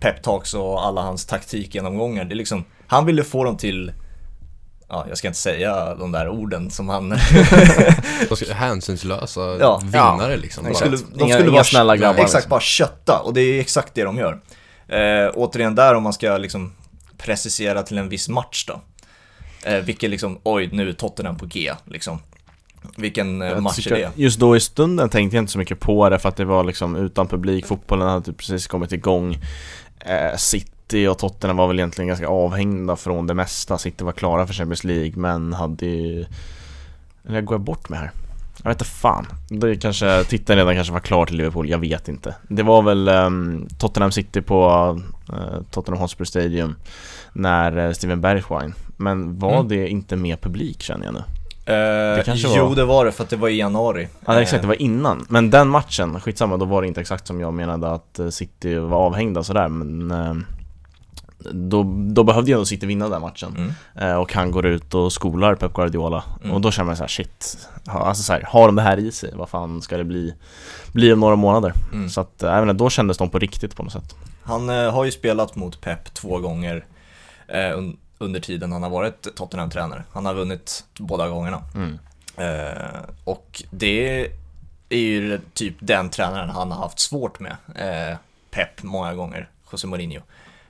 peptalks 0.00 0.54
och 0.54 0.86
alla 0.86 1.00
hans 1.02 1.26
taktikgenomgångar. 1.26 2.24
Det 2.24 2.34
är 2.34 2.36
liksom, 2.36 2.64
han 2.86 3.06
ville 3.06 3.24
få 3.24 3.44
dem 3.44 3.56
till, 3.56 3.92
ja, 4.88 5.06
jag 5.08 5.18
ska 5.18 5.28
inte 5.28 5.40
säga 5.40 5.94
de 5.94 6.12
där 6.12 6.28
orden 6.28 6.70
som 6.70 6.88
han... 6.88 7.12
Hänsynslösa 8.52 9.40
Ja. 9.60 9.80
vinnare 9.84 10.36
liksom. 10.36 10.64
De 10.64 10.74
skulle, 10.74 10.96
de 10.96 11.28
skulle 11.28 11.42
inga 11.42 11.52
bara, 11.52 11.64
snälla 11.64 11.96
grabbar, 11.96 12.14
Exakt, 12.22 12.34
liksom. 12.34 12.50
bara 12.50 12.60
kötta. 12.60 13.20
Och 13.24 13.34
det 13.34 13.40
är 13.40 13.60
exakt 13.60 13.94
det 13.94 14.02
de 14.04 14.18
gör. 14.18 14.40
Eh, 14.88 15.30
återigen 15.34 15.74
där 15.74 15.94
om 15.94 16.02
man 16.02 16.12
ska 16.12 16.36
liksom 16.36 16.72
precisera 17.18 17.82
till 17.82 17.98
en 17.98 18.08
viss 18.08 18.28
match 18.28 18.64
då. 18.68 18.80
Eh, 19.70 19.78
vilken 19.78 20.10
liksom, 20.10 20.38
oj 20.42 20.68
nu 20.72 20.88
är 20.88 20.92
Tottenham 20.92 21.36
på 21.36 21.46
G 21.46 21.72
liksom. 21.84 22.18
Vilken 22.96 23.42
eh, 23.42 23.48
Jag 23.48 23.62
match 23.62 23.76
tycker 23.76 23.92
är 23.94 23.98
det? 24.00 24.10
Just 24.14 24.40
då 24.40 24.56
i 24.56 24.60
stunden 24.60 25.08
tänkte 25.08 25.36
jag 25.36 25.42
inte 25.42 25.52
så 25.52 25.58
mycket 25.58 25.80
på 25.80 26.08
det 26.08 26.18
för 26.18 26.28
att 26.28 26.36
det 26.36 26.44
var 26.44 26.64
liksom 26.64 26.96
utan 26.96 27.26
publik, 27.28 27.66
fotbollen 27.66 28.08
hade 28.08 28.24
typ 28.24 28.36
precis 28.38 28.66
kommit 28.66 28.92
igång 28.92 29.34
eh, 30.00 30.36
City 30.36 31.06
och 31.06 31.18
Tottenham 31.18 31.56
var 31.56 31.66
väl 31.68 31.78
egentligen 31.78 32.08
ganska 32.08 32.28
avhängda 32.28 32.96
från 32.96 33.26
det 33.26 33.34
mesta 33.34 33.78
City 33.78 34.04
var 34.04 34.12
klara 34.12 34.46
för 34.46 34.54
Champions 34.54 34.84
League 34.84 35.12
men 35.16 35.52
hade 35.52 35.86
ju 35.86 36.24
Eller 37.28 37.40
går 37.40 37.54
jag 37.54 37.60
bort 37.64 37.88
med 37.88 37.98
här? 37.98 38.10
Jag 38.62 38.70
vet 38.70 38.80
inte 38.80 38.90
fan 38.90 39.26
det 39.48 39.76
kanske, 39.76 40.24
tittaren 40.24 40.58
redan 40.58 40.74
kanske 40.74 40.92
var 40.92 41.00
klar 41.00 41.26
till 41.26 41.36
Liverpool, 41.36 41.68
jag 41.70 41.78
vet 41.78 42.08
inte 42.08 42.34
Det 42.48 42.62
var 42.62 42.82
väl 42.82 43.08
ehm, 43.08 43.68
Tottenham 43.78 44.12
City 44.12 44.42
på 44.42 44.64
eh, 45.32 45.62
Tottenham 45.70 46.00
Hotspur 46.00 46.24
Stadium 46.24 46.74
När 47.32 47.86
eh, 47.86 47.92
Steven 47.92 48.20
Bergwijn 48.20 48.74
Men 48.96 49.38
var 49.38 49.54
Mm. 49.54 49.68
det 49.68 49.88
inte 49.88 50.16
med 50.16 50.40
publik 50.40 50.82
känner 50.82 51.04
jag 51.04 51.14
nu? 51.14 51.22
Eh, 51.66 52.24
kanske 52.24 52.48
jo 52.56 52.66
var- 52.66 52.76
det 52.76 52.84
var 52.84 53.04
det 53.04 53.12
för 53.12 53.24
att 53.24 53.30
det 53.30 53.36
var 53.36 53.48
i 53.48 53.56
januari. 53.58 54.08
Ja 54.26 54.40
exakt, 54.40 54.62
det 54.62 54.66
Eh, 54.66 54.68
var 54.68 54.82
innan. 54.82 55.26
Men 55.28 55.50
den 55.50 55.68
matchen, 55.68 56.20
skitsamma, 56.20 56.56
då 56.56 56.64
var 56.64 56.82
det 56.82 56.88
inte 56.88 57.00
exakt 57.00 57.26
som 57.26 57.40
jag 57.40 57.54
menade 57.54 57.90
att 57.92 58.18
eh, 58.18 58.28
City 58.28 58.74
var 58.78 58.98
avhängda 58.98 59.42
sådär 59.42 59.68
men 59.68 60.44
då, 61.52 61.82
då 62.12 62.24
behövde 62.24 62.50
ju 62.50 62.54
ändå 62.54 62.64
City 62.66 62.86
vinna 62.86 63.08
den 63.08 63.20
matchen 63.22 63.72
Mm. 63.96 64.18
Och 64.20 64.32
han 64.34 64.50
går 64.50 64.66
ut 64.66 64.94
och 64.94 65.12
skolar 65.12 65.54
Pep 65.54 65.72
Guardiola 65.74 66.24
Mm. 66.42 66.54
Och 66.54 66.60
då 66.60 66.70
känner 66.70 66.86
man 66.86 66.96
såhär 66.96 67.08
shit 67.08 67.58
Alltså 67.86 68.22
såhär, 68.22 68.42
har 68.48 68.66
de 68.66 68.76
det 68.76 68.82
här 68.82 68.96
i 68.98 69.12
sig? 69.12 69.32
Vad 69.34 69.48
fan 69.48 69.82
ska 69.82 69.96
det 69.96 70.04
bli? 70.04 70.34
Bli 70.92 71.12
om 71.12 71.20
några 71.20 71.36
månader? 71.36 71.72
Mm. 71.92 72.08
Så 72.10 72.20
att, 72.20 72.42
även 72.42 72.76
då 72.76 72.90
kändes 72.90 73.18
de 73.18 73.30
på 73.30 73.38
riktigt 73.38 73.76
på 73.76 73.82
något 73.82 73.92
sätt 73.92 74.14
Han 74.42 74.68
har 74.68 75.04
ju 75.04 75.10
spelat 75.10 75.56
mot 75.56 75.80
Pep 75.80 76.14
två 76.14 76.38
gånger 76.38 76.84
under 78.18 78.40
tiden 78.40 78.72
han 78.72 78.82
har 78.82 78.90
varit 78.90 79.36
Tottenham-tränare. 79.36 80.02
Han 80.12 80.26
har 80.26 80.34
vunnit 80.34 80.84
båda 80.98 81.28
gångerna. 81.28 81.62
mm. 81.74 81.98
Eh, 82.36 83.00
och 83.24 83.62
det 83.70 84.28
är 84.88 84.98
ju 84.98 85.40
typ 85.54 85.74
den 85.80 86.10
tränaren 86.10 86.50
han 86.50 86.70
har 86.70 86.78
haft 86.82 86.98
svårt 86.98 87.40
med. 87.40 87.56
Eh, 87.74 88.16
Pep 88.50 88.82
många 88.82 89.14
gånger, 89.14 89.48
José 89.72 89.86
Mourinho. 89.86 90.20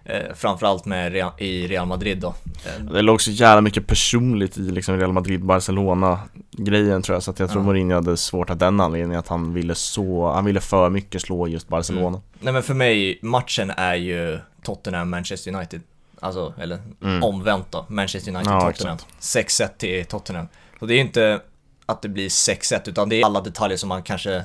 Eh, 0.05 0.35
framförallt 0.35 0.85
med 0.85 1.13
Real, 1.13 1.33
i 1.39 1.67
Real 1.69 1.87
Madrid 1.87 2.19
då. 2.19 2.35
Eh, 2.67 2.85
Det 2.93 3.03
låg 3.03 3.23
så 3.23 3.31
jävla 3.31 3.61
mycket 3.61 3.87
personligt 3.87 4.57
i 4.59 4.61
liksom 4.61 4.97
Real 4.99 5.13
Madrid, 5.13 5.45
Barcelona 5.45 6.21
grejen 6.51 7.03
tror 7.03 7.17
jag, 7.17 7.23
så 7.23 7.31
att 7.31 7.39
jag 7.39 7.51
tror 7.51 7.63
Ja. 7.63 7.67
Mourinho 7.67 7.95
hade 7.95 8.17
svårt 8.17 8.51
av 8.51 8.57
den 8.57 8.81
anledningen 8.81 9.19
att 9.21 9.29
han 9.29 9.55
ville 9.55 9.75
så, 9.75 10.33
han 10.33 10.45
ville 10.45 10.61
för 10.61 10.91
mycket 10.91 11.23
slå 11.23 11.49
just 11.49 11.69
Barcelona. 11.69 12.21
Nej 12.41 12.53
men 12.53 12.63
för 12.63 12.75
mig, 12.75 13.19
matchen 13.23 13.71
är 13.71 13.95
ju 13.95 14.39
Tottenham-Manchester 14.63 15.55
United. 15.57 15.81
Alltså, 16.25 16.55
eller 16.59 16.79
Mm. 17.03 17.23
omvänt 17.23 17.67
då. 17.71 17.87
Manchester 17.89 18.33
Ja, 18.33 18.39
United-Tottenham. 18.41 18.99
6-1 19.21 19.69
till 19.79 20.05
Tottenham. 20.07 20.49
Så 20.79 20.87
det 20.87 20.93
är 20.93 20.97
ju 20.97 21.01
inte 21.01 21.41
att 21.87 22.03
det 22.03 22.09
blir 22.09 22.29
6-1, 22.29 22.89
utan 22.89 23.09
det 23.09 23.21
är 23.21 23.25
alla 23.25 23.41
detaljer 23.41 23.77
som 23.79 23.89
man 23.89 24.03
kanske 24.03 24.45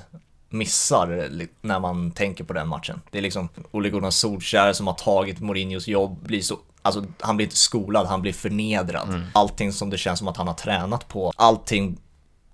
missar 0.50 1.30
när 1.62 1.80
man 1.80 2.12
tänker 2.12 2.44
på 2.44 2.54
den 2.54 2.68
matchen. 2.68 3.02
Det 3.12 3.18
är 3.18 3.22
liksom 3.22 3.50
Ole 3.72 3.90
Gunnar 3.90 4.10
Solskjaer 4.10 4.74
som 4.74 4.88
har 4.88 4.94
tagit 4.94 5.40
Mourinhos 5.40 5.88
jobb, 5.88 6.20
blir 6.24 6.42
så 6.42 6.58
Alltså 6.82 7.06
han 7.20 7.38
blir 7.38 7.46
inte 7.48 7.58
skolad, 7.58 8.08
han 8.08 8.22
blir 8.22 8.34
förnedrad. 8.34 9.22
Allting 9.34 9.74
som 9.74 9.90
det 9.90 9.98
känns 9.98 10.20
som 10.20 10.28
att 10.28 10.38
han 10.38 10.48
har 10.48 10.54
tränat 10.54 11.08
på, 11.08 11.32
allting 11.36 11.98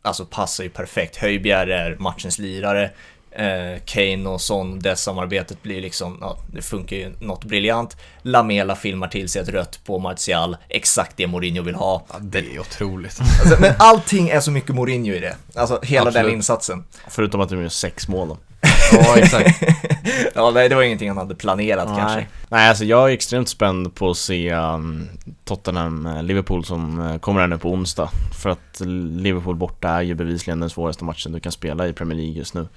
alltså 0.02 0.26
passar 0.26 0.64
ju 0.64 0.70
perfekt. 0.70 1.16
Höjbjerg 1.18 1.72
är 1.72 1.96
matchens 2.00 2.40
lirare. 2.40 2.92
Eh, 3.38 3.80
Kane 3.86 4.30
och 4.30 4.41
Son, 4.41 4.80
det 4.80 4.95
samarbetet 4.95 5.63
blir 5.63 5.82
liksom, 5.82 6.17
ja, 6.21 6.38
det 6.54 6.62
funkar 6.62 6.95
ju 6.95 7.13
något 7.19 7.43
briljant. 7.43 7.98
Lamela 8.21 8.76
filmar 8.76 9.08
till 9.08 9.30
sig 9.30 9.41
ett 9.41 9.50
rött 9.50 9.80
på 9.86 10.00
Martial, 10.00 10.58
exakt 10.69 11.17
det 11.17 11.28
Mourinho 11.28 11.63
vill 11.63 11.76
ha. 11.76 12.06
Ja, 12.10 12.15
det 12.21 12.39
är 12.39 12.60
otroligt. 12.60 13.19
Alltså, 13.41 13.62
men 13.62 13.74
allting 13.80 14.30
är 14.30 14.39
så 14.39 14.52
mycket 14.52 14.76
Mourinho 14.76 15.13
i 15.13 15.19
det. 15.19 15.36
Alltså 15.56 15.80
hela 15.84 16.08
Absolut. 16.08 16.26
den 16.28 16.36
insatsen. 16.36 16.84
Förutom 17.08 17.41
att 17.41 17.50
de 17.50 17.62
gör 17.62 17.69
sex 17.69 18.08
mål. 18.08 18.38
Ja, 18.91 19.17
exakt. 19.17 19.63
Ja, 20.36 20.52
nej, 20.52 20.69
det 20.69 20.76
var 20.76 20.84
ingenting 20.84 21.08
han 21.08 21.17
hade 21.17 21.36
planerat 21.36 21.88
kanske. 21.88 22.15
Nej. 22.15 22.28
Nej, 22.50 22.69
alltså 22.69 22.86
jag 22.86 23.10
är 23.10 23.13
extremt 23.13 23.50
spänd 23.50 23.95
på 23.95 24.10
att 24.10 24.17
se 24.17 24.54
um, 24.54 25.08
Tottenham-Liverpool 25.45 26.63
som 26.63 27.00
uh, 27.00 27.17
kommer 27.17 27.41
här 27.41 27.48
nu 27.48 27.58
på 27.58 27.71
onsdag. 27.71 28.10
För 28.41 28.50
att 28.50 28.80
Liverpool 29.19 29.56
borta 29.56 29.89
är 29.89 30.02
ju 30.02 30.13
bevisligen 30.15 30.60
den 30.60 30.69
svåraste 30.69 31.04
matchen 31.04 31.32
du 31.32 31.39
kan 31.39 31.52
spela 31.52 31.88
i 31.88 31.93
Premier 31.93 32.17
League 32.17 32.34
just 32.38 32.54
nu. 32.54 32.67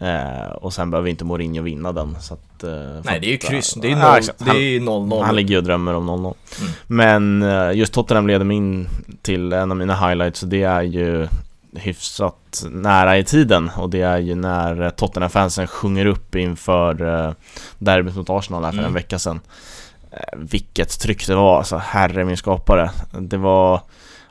Eh, 0.00 0.50
och 0.52 0.72
sen 0.72 0.90
behöver 0.90 1.08
inte 1.10 1.24
Mourinho 1.24 1.62
vinna 1.62 1.92
den. 1.92 2.16
Så 2.20 2.34
att, 2.34 2.62
eh, 2.64 2.68
för 2.70 3.02
Nej, 3.04 3.20
det 3.20 3.26
är 3.26 3.30
ju 3.30 3.36
kryss. 3.38 3.76
eh, 3.76 3.82
Det 3.82 3.88
är 3.88 3.90
ju 3.90 3.96
ja, 3.98 4.08
noll- 4.08 4.18
exakt. 4.18 4.44
det 4.44 4.50
är 4.50 4.54
ju 4.70 4.80
0-0. 4.80 5.22
Han 5.24 5.36
ligger 5.36 5.50
ju 5.50 5.56
och 5.56 5.64
drömmer 5.64 5.94
om 5.94 6.10
0-0. 6.10 6.34
Mm. 6.60 6.72
Men 6.86 7.42
eh, 7.42 7.76
just 7.78 7.92
Tottenham 7.94 8.26
leder 8.26 8.44
mig 8.44 8.56
in 8.56 8.86
till 9.22 9.52
en 9.52 9.70
av 9.70 9.76
mina 9.76 10.08
highlights 10.08 10.42
och 10.42 10.48
det 10.48 10.62
är 10.62 10.82
ju 10.82 11.28
hyfsat 11.76 12.64
nära 12.70 13.18
i 13.18 13.24
tiden 13.24 13.70
och 13.76 13.90
det 13.90 14.00
är 14.02 14.18
ju 14.18 14.34
när 14.34 14.82
eh, 14.82 14.90
Tottenham-fansen 14.90 15.66
sjunger 15.66 16.06
upp 16.06 16.34
inför 16.34 17.02
eh, 17.26 17.32
derbyt 17.78 18.16
mot 18.16 18.30
Arsenal 18.30 18.64
här 18.64 18.70
för 18.70 18.78
Mm. 18.78 18.88
en 18.88 18.94
vecka 18.94 19.18
sedan. 19.18 19.40
Eh, 20.10 20.38
vilket 20.38 21.00
tryck 21.00 21.26
det 21.26 21.34
var, 21.34 21.58
alltså 21.58 21.76
herre 21.76 22.24
min 22.24 22.36
skapare. 22.36 22.90
Det 23.20 23.36
var 23.36 23.80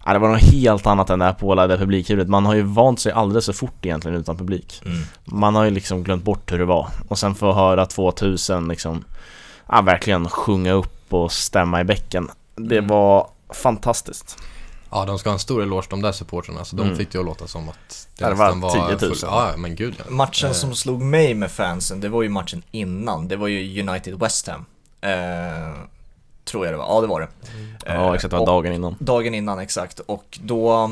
Ja, 0.06 0.14
det 0.14 0.20
var 0.20 0.30
något 0.30 0.42
helt 0.42 0.88
annat 0.88 1.10
än 1.10 1.20
det 1.20 1.26
här 1.26 1.34
pålagda 1.34 1.78
publikljudet. 1.78 2.28
Man 2.30 2.46
har 2.46 2.54
ju 2.54 2.62
vant 2.62 3.00
sig 3.00 3.12
alldeles 3.12 3.46
för 3.46 3.54
fort 3.54 3.86
egentligen 3.86 4.18
utan 4.18 4.38
publik. 4.38 4.82
Mm. 4.86 4.98
Man 5.26 5.56
har 5.56 5.64
ju 5.64 5.70
liksom 5.70 6.04
glömt 6.04 6.24
bort 6.24 6.52
hur 6.52 6.60
det 6.60 6.66
var. 6.66 6.88
Och 7.08 7.18
sen 7.20 7.36
få 7.36 7.54
höra 7.54 7.86
2000 7.86 8.68
liksom, 8.68 9.04
ja, 9.70 9.82
verkligen 9.82 10.30
sjunga 10.30 10.72
upp 10.72 11.14
och 11.14 11.32
stämma 11.32 11.82
i 11.82 11.84
bäcken. 11.84 12.30
Det 12.56 12.78
Mm. 12.78 12.88
var 12.88 13.28
fantastiskt. 13.54 14.38
Ja, 14.94 15.06
de 15.06 15.20
ska 15.20 15.30
ha 15.30 15.34
en 15.34 15.40
stor 15.40 15.64
eloge 15.64 15.88
de 15.90 16.02
där 16.02 16.12
supportrarna, 16.12 16.66
så 16.66 16.76
de 16.76 16.82
Mm. 16.86 16.98
fick 16.98 17.12
det 17.12 17.20
att 17.20 17.26
låta 17.26 17.48
som 17.48 17.70
att 17.70 18.08
Ja, 18.18 18.30
det 18.30 18.36
var 18.36 18.56
nästan 18.56 18.72
10 18.72 19.08
000. 19.08 19.16
full- 19.16 19.18
Ja, 19.22 19.52
men 19.58 19.76
gud 19.76 19.96
ja. 19.98 20.04
Matchen 20.10 20.50
Eh. 20.50 20.54
som 20.56 20.76
slog 20.76 21.02
mig 21.02 21.34
med 21.34 21.52
fansen, 21.52 22.00
det 22.00 22.10
var 22.10 22.22
ju 22.24 22.30
matchen 22.30 22.64
innan. 22.72 23.28
Det 23.28 23.36
var 23.36 23.48
ju 23.48 23.82
United 23.88 24.20
West 24.20 24.48
Ham. 24.48 24.66
Eh, 25.02 25.74
tror 26.46 26.66
jag 26.66 26.74
det 26.74 26.78
var. 26.78 26.86
Ja, 26.86 27.02
det 27.02 27.08
var 27.08 27.22
det. 27.22 27.28
Ja, 27.86 27.92
Eh, 27.92 28.14
exakt, 28.14 28.32
det 28.32 28.36
var 28.38 28.42
och- 28.42 28.48
dagen 28.48 28.74
innan. 28.74 28.96
Dagen 29.00 29.34
innan, 29.34 29.60
exakt. 29.60 30.00
Och 30.00 30.40
då, 30.44 30.92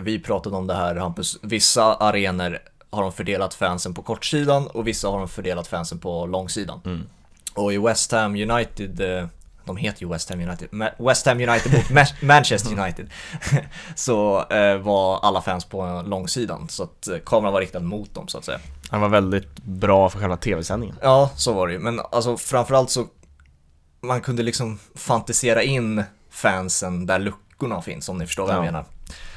vi 0.00 0.18
pratade 0.18 0.56
om 0.56 0.66
det 0.66 0.74
här 0.74 0.96
Hampus, 0.96 1.38
vissa 1.42 1.94
arenor 1.94 2.58
har 2.90 3.02
de 3.02 3.12
fördelat 3.12 3.54
fansen 3.54 3.94
på 3.94 4.02
kortsidan 4.02 4.66
och 4.66 4.86
vissa 4.88 5.08
har 5.08 5.18
de 5.18 5.28
fördelat 5.28 5.66
fansen 5.66 5.98
på 5.98 6.26
långsidan. 6.26 6.80
Mm. 6.84 7.02
Och 7.54 7.72
i 7.72 7.78
West 7.78 8.12
Ham 8.12 8.34
United, 8.50 9.00
eh, 9.00 9.26
de 9.64 9.76
heter 9.76 10.02
ju 10.02 10.08
West 10.08 10.30
Ham 10.30 10.40
United, 10.40 10.68
West 10.98 11.26
Ham 11.26 11.40
United 11.40 11.72
mot 11.72 11.84
Ma- 11.84 12.14
Manchester 12.26 12.78
United, 12.80 13.10
så 13.94 14.46
eh, 14.50 14.76
var 14.76 15.18
alla 15.22 15.42
fans 15.42 15.64
på 15.64 16.02
långsidan. 16.06 16.68
Så 16.68 16.82
att 16.82 17.08
eh, 17.08 17.16
kameran 17.26 17.52
var 17.52 17.60
riktad 17.60 17.80
mot 17.80 18.14
dem 18.14 18.28
så 18.28 18.38
att 18.38 18.44
säga. 18.44 18.58
Han 18.90 19.00
var 19.00 19.08
väldigt 19.08 19.56
bra 19.62 20.08
för 20.10 20.18
själva 20.18 20.36
tv-sändningen. 20.36 20.96
Ja, 21.02 21.30
så 21.36 21.52
var 21.52 21.66
det 21.66 21.72
ju. 21.72 21.78
Men 21.78 22.00
alltså 22.12 22.36
framförallt 22.36 22.90
så 22.90 23.06
man 24.00 24.20
kunde 24.20 24.42
liksom 24.42 24.78
fantisera 24.94 25.62
in 25.62 26.04
fansen 26.30 27.06
där 27.06 27.18
luckorna 27.18 27.82
finns, 27.82 28.08
om 28.08 28.18
ni 28.18 28.26
förstår 28.26 28.42
vad 28.46 28.52
jag 28.54 28.60
Ja. 28.60 28.64
menar. 28.64 28.84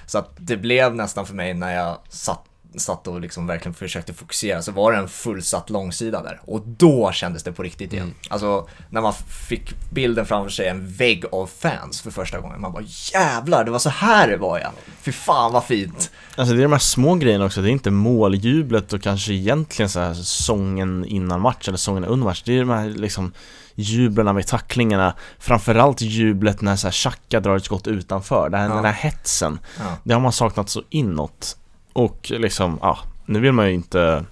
Så 0.06 0.18
att 0.18 0.30
det 0.38 0.58
blev 0.58 0.96
nästan 0.96 1.26
för 1.26 1.34
mig 1.34 1.54
när 1.54 1.74
jag 1.76 1.98
satt, 2.10 2.46
satt 2.80 3.08
och 3.08 3.22
liksom 3.22 3.48
verkligen 3.48 3.74
försökte 3.74 4.14
fokusera, 4.14 4.62
så 4.62 4.72
var 4.72 4.92
det 4.92 4.98
en 4.98 5.08
fullsatt 5.08 5.70
långsida 5.70 6.24
där. 6.24 6.42
Och 6.46 6.62
då 6.66 7.12
kändes 7.12 7.44
det 7.44 7.52
på 7.52 7.64
riktigt 7.64 7.94
igen. 7.94 8.14
Alltså, 8.30 8.68
när 8.90 9.02
man 9.02 9.14
fick 9.48 9.92
bilden 9.92 10.26
framför 10.26 10.50
sig, 10.50 10.68
en 10.68 10.88
vägg 10.88 11.26
av 11.32 11.48
fans 11.48 12.02
för 12.02 12.12
första 12.12 12.40
gången. 12.40 12.62
Man 12.62 12.72
bara 12.74 12.84
jävlar, 13.14 13.64
det 13.64 13.72
var 13.72 13.80
så 13.80 13.90
här 13.90 14.28
det 14.28 14.38
var 14.38 14.60
ja. 14.60 14.72
Fy 15.02 15.12
fan 15.12 15.54
vad 15.54 15.64
fint. 15.64 16.12
Alltså 16.36 16.54
det 16.56 16.60
är 16.62 16.64
de 16.64 16.72
här 16.72 16.80
små 16.80 17.16
grejerna 17.16 17.46
också, 17.46 17.62
det 17.62 17.70
är 17.70 17.72
inte 17.72 17.92
måljublet 17.92 18.94
och 18.94 19.02
kanske 19.02 19.34
egentligen 19.34 19.90
så 19.90 20.00
här 20.00 20.14
sången 20.14 21.06
innan 21.06 21.42
match 21.42 21.68
eller 21.68 21.78
sången 21.78 22.06
under 22.06 22.26
match. 22.26 22.44
Det 22.46 22.54
är 22.54 22.60
de 22.60 22.70
här 22.70 22.90
liksom 22.90 23.32
jublarna 23.76 24.34
vid 24.34 24.48
tacklingarna, 24.48 25.14
framförallt 25.40 26.02
jublet 26.02 26.62
när 26.62 26.76
så 26.76 26.88
här 26.88 26.92
Xhaka 26.92 27.40
drar 27.40 27.56
ett 27.56 27.66
skott 27.66 27.88
utanför, 27.88 28.50
det 28.50 28.58
här, 28.58 28.70
Ja. 28.70 28.76
den 28.76 28.86
här 28.86 28.92
hetsen. 28.94 29.60
Ja. 29.80 29.84
Det 30.04 30.14
har 30.14 30.22
man 30.22 30.32
saknat 30.32 30.70
så 30.70 30.84
inåt. 30.90 31.58
Och 31.96 32.32
liksom, 32.36 32.80
ja, 32.82 33.00
nu 33.26 33.40
vill 33.40 33.52
man 33.52 33.68
ju 33.68 33.74
inte 33.74 34.26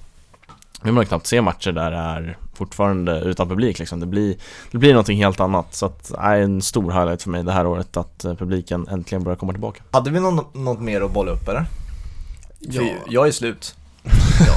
nu 0.82 0.88
vill 0.88 0.94
man 0.94 1.04
ju 1.04 1.08
knappt 1.08 1.28
se 1.28 1.42
matcher 1.42 1.72
där 1.72 1.92
det 1.92 1.98
är 1.98 2.38
fortfarande 2.54 3.20
utan 3.20 3.50
publik 3.50 3.80
liksom. 3.80 4.00
Det 4.00 4.06
blir, 4.06 4.36
det 4.72 4.78
blir 4.78 4.90
någonting 4.90 5.18
helt 5.18 5.40
annat. 5.40 5.76
Så 5.76 5.86
att, 5.86 6.12
är 6.12 6.38
en 6.38 6.62
stor 6.62 6.92
highlight 6.92 7.24
för 7.24 7.30
mig 7.30 7.44
det 7.44 7.52
här 7.52 7.68
året 7.68 7.98
att 7.98 8.26
eh, 8.26 8.36
publiken 8.36 8.88
äntligen 8.88 9.24
börjar 9.24 9.38
komma 9.38 9.52
tillbaka. 9.52 9.84
Hade 9.92 10.12
vi 10.12 10.20
någon, 10.20 10.46
något 10.54 10.80
mer 10.80 11.02
att 11.02 11.12
bolla 11.12 11.32
upp 11.32 11.48
eller? 11.48 11.66
Ja. 12.60 12.82
För 12.82 12.90
jag 13.10 13.28
är 13.28 13.32
slut. 13.32 13.76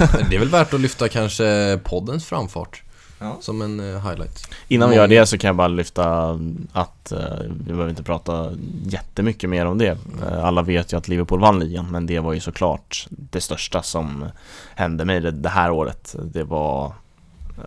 ja. 0.01 0.09
Det 0.31 0.37
är 0.37 0.41
väl 0.41 0.49
värt 0.49 0.75
att 0.75 0.81
lyfta 0.81 1.09
kanske 1.09 1.81
poddens 1.85 2.25
framfart 2.25 2.83
Ja. 3.19 3.37
som 3.41 3.63
en 3.63 3.81
eh, 3.81 4.09
highlight. 4.09 4.49
Innan 4.69 4.91
vi 4.91 4.97
gör 4.97 5.09
det 5.09 5.27
så 5.27 5.39
kan 5.39 5.49
jag 5.49 5.57
bara 5.57 5.69
lyfta 5.69 6.39
att 6.73 7.13
eh, 7.13 7.39
vi 7.67 7.73
behöver 7.73 7.89
inte 7.89 8.03
prata 8.03 8.51
jättemycket 8.87 9.51
mer 9.51 9.67
om 9.67 9.79
det. 9.79 9.99
Eh, 10.23 10.45
alla 10.45 10.63
vet 10.63 10.93
ju 10.93 10.97
att 10.97 11.09
Liverpool 11.09 11.41
vann 11.41 11.61
ligan, 11.61 11.87
men 11.91 12.07
det 12.07 12.19
var 12.19 12.33
ju 12.33 12.41
såklart 12.41 13.07
det 13.11 13.41
största 13.41 13.83
som 13.83 14.25
hände 14.75 15.05
mig 15.05 15.21
det, 15.21 15.31
det 15.31 15.49
här 15.49 15.71
året. 15.71 16.17
Det 16.23 16.45
var 16.45 16.93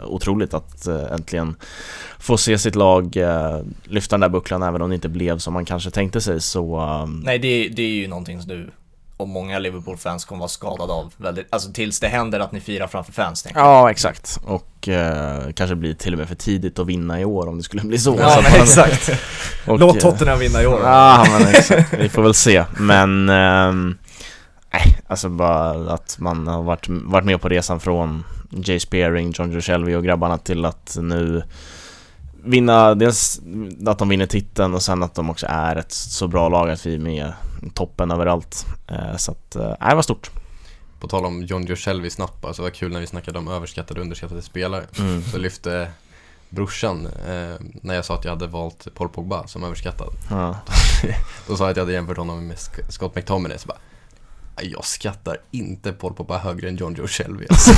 otroligt 0.06 0.54
att 0.54 0.88
äntligen 0.88 1.56
få 2.20 2.38
se 2.38 2.58
sitt 2.58 2.76
lag 2.76 3.18
lyfta 3.84 4.14
den 4.14 4.22
där 4.22 4.30
bucklan 4.30 4.64
även 4.64 4.82
om 4.82 4.90
det 4.90 4.96
inte 4.96 5.10
blev 5.10 5.38
som 5.38 5.54
man 5.54 5.66
kanske 5.66 5.92
tänkte 5.92 6.22
sig 6.22 6.42
så 6.42 7.06
Nej, 7.24 7.40
det, 7.40 7.70
det 7.70 7.82
är 7.82 7.88
ju 7.88 8.08
någonting 8.08 8.42
som 8.42 8.50
du 8.50 8.70
och 9.19 9.27
många 9.27 9.60
Liverpool-fans 9.60 10.25
kommer 10.25 10.39
vara 10.39 10.49
skadade 10.49 10.93
av 10.93 11.13
väldigt, 11.17 11.47
alltså 11.49 11.71
tills 11.71 11.99
det 11.99 12.08
händer 12.08 12.39
att 12.39 12.51
ni 12.51 12.60
firar 12.60 12.88
framför 12.88 13.12
fans. 13.12 13.47
Ja, 13.55 13.91
exakt. 13.91 14.39
Och 14.45 14.88
eh, 14.88 15.51
kanske 15.55 15.75
blir 15.75 15.93
till 15.93 16.13
och 16.13 16.19
med 16.19 16.27
för 16.27 16.36
tidigt 16.36 16.79
att 16.79 16.88
vinna 16.88 17.19
i 17.21 17.25
år 17.25 17.47
om 17.47 17.58
det 17.58 17.63
skulle 17.63 17.84
bli 17.84 17.99
så. 17.99 18.13
så 18.17 18.21
Ja, 18.21 18.38
att 18.38 18.43
men 18.43 18.51
man- 18.51 18.62
exakt. 18.62 19.10
och, 19.67 19.79
Låt 19.79 19.95
eh, 19.95 20.01
Tottenham 20.01 20.39
vinna 20.39 20.62
i 20.62 20.67
år. 20.67 20.79
Ja, 20.84 21.25
men 21.39 21.47
exakt. 21.47 21.93
Vi 21.93 22.10
får 22.10 22.21
väl 22.21 22.34
se. 22.34 22.65
Men, 22.79 23.29
ehm, 23.29 23.97
nej, 24.73 24.99
alltså 25.08 25.29
bara 25.29 25.93
att 25.93 26.15
man 26.19 26.47
har 26.47 26.63
varit, 26.63 26.86
varit 26.89 27.25
med 27.25 27.41
på 27.41 27.49
resan 27.49 27.79
från 27.79 28.23
Jay 28.49 28.79
Spearing, 28.79 29.32
John 29.36 29.51
Joe 29.51 29.62
Shelby 29.62 29.95
och 29.95 30.03
grabbarna 30.03 30.38
till 30.38 30.65
att 30.65 30.97
nu 31.01 31.43
vinna, 32.43 32.95
dels 32.95 33.41
att 33.88 33.99
de 33.99 34.10
vinner 34.10 34.25
titeln 34.25 34.73
och 34.73 34.82
sen 34.82 35.03
att 35.03 35.15
de 35.15 35.29
också 35.29 35.47
är 35.49 35.75
ett 35.75 35.91
så 35.91 36.27
bra 36.27 36.49
lag 36.49 36.69
att 36.69 36.86
vi 36.86 36.93
är 36.95 36.99
med 36.99 37.34
toppen 37.74 38.12
överallt. 38.12 38.65
Eh, 38.88 39.17
Så 39.17 39.32
att, 39.32 39.56
eh, 39.56 39.67
nej, 39.80 39.89
det 39.89 39.95
var 39.95 40.02
stort. 40.02 40.30
På 41.00 41.08
tal 41.08 41.26
om 41.26 41.43
John 41.43 41.65
Joe 41.65 41.76
Shelby 41.76 42.10
snabba, 42.10 42.54
så 42.54 42.62
var 42.62 42.69
det 42.69 42.76
kul 42.76 42.91
när 42.91 43.00
vi 43.00 43.08
snackade 43.08 43.39
om 43.39 43.48
överskattade 43.48 44.00
och 44.00 44.04
underskattade 44.04 44.41
spelare. 44.41 44.84
Mm. 45.00 45.24
Så 45.24 45.38
lyfte 45.38 45.91
brorsan, 46.50 47.06
eh, 47.06 47.56
när 47.82 47.95
jag 47.95 48.06
sa 48.06 48.15
att 48.15 48.24
jag 48.26 48.32
hade 48.32 48.48
valt 48.48 48.88
Paul 48.95 49.10
Pogba 49.10 49.48
som 49.48 49.63
överskattad. 49.63 50.10
Ja. 50.30 50.58
Då 51.48 51.58
sa 51.58 51.63
jag 51.63 51.72
att 51.72 51.78
jag 51.78 51.84
hade 51.84 51.93
jämfört 51.93 52.17
honom 52.17 52.48
med 52.48 52.58
Scott 52.89 53.15
McTominay, 53.15 53.58
så 53.58 53.67
bara 53.67 53.78
"Nej, 54.58 54.72
jag 54.72 54.86
skattar 54.86 55.38
inte 55.52 55.91
Paul 55.93 56.13
Pogba 56.13 56.38
högre 56.38 56.69
än 56.69 56.76
John 56.78 56.95
Joe 56.95 57.08
Shelby 57.08 57.45
alltså. 57.50 57.72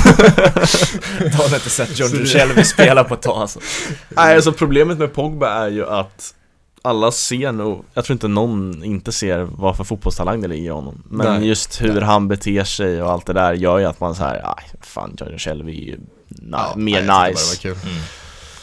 Jag 1.20 1.30
har 1.30 1.44
inte 1.54 1.70
sett 1.70 1.98
John 1.98 2.10
Joe 2.12 2.24
Shelby 2.26 2.64
spela 2.64 3.04
på 3.04 3.14
ett 3.14 3.22
tag 3.22 3.36
alltså. 3.40 3.60
Nej, 4.08 4.34
alltså 4.36 4.52
problemet 4.52 4.98
med 4.98 5.12
Pogba 5.14 5.48
är 5.64 5.68
ju 5.68 5.86
att 5.86 6.34
alla 6.82 7.10
ser 7.12 7.52
nog, 7.52 7.84
jag 7.94 8.04
tror 8.04 8.14
inte 8.14 8.28
någon 8.28 8.84
inte 8.84 9.12
ser 9.12 9.38
vad 9.38 9.76
för 9.76 9.84
fotbollstalang 9.84 10.40
det 10.40 10.48
ligger 10.48 10.64
i 10.64 10.68
honom 10.68 11.02
Men 11.10 11.38
Nej. 11.40 11.48
just 11.48 11.82
hur 11.82 12.00
han 12.00 12.28
beter 12.28 12.64
sig 12.64 13.02
och 13.02 13.10
allt 13.10 13.26
det 13.26 13.32
där 13.32 13.52
gör 13.52 13.78
ju 13.78 13.84
att 13.84 14.00
man 14.00 14.14
så 14.14 14.22
här, 14.24 14.54
aj, 14.56 14.64
fan 14.80 15.16
John 15.20 15.38
Shelby 15.38 15.72
är 15.82 15.86
ju 15.86 15.96
na- 16.28 16.50
Ja, 16.52 16.72
mer 16.76 17.02
nej, 17.02 17.30
nice 17.30 17.58
bara 17.64 17.74
det 17.74 17.78
var 17.78 17.82
kul. 17.82 17.92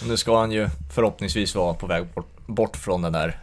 Nu 0.07 0.17
ska 0.17 0.39
han 0.39 0.51
ju 0.51 0.69
förhoppningsvis 0.93 1.55
vara 1.55 1.73
på 1.73 1.87
väg 1.87 2.05
bort, 2.15 2.27
bort 2.47 2.77
från 2.77 3.01
den 3.01 3.13
där 3.13 3.39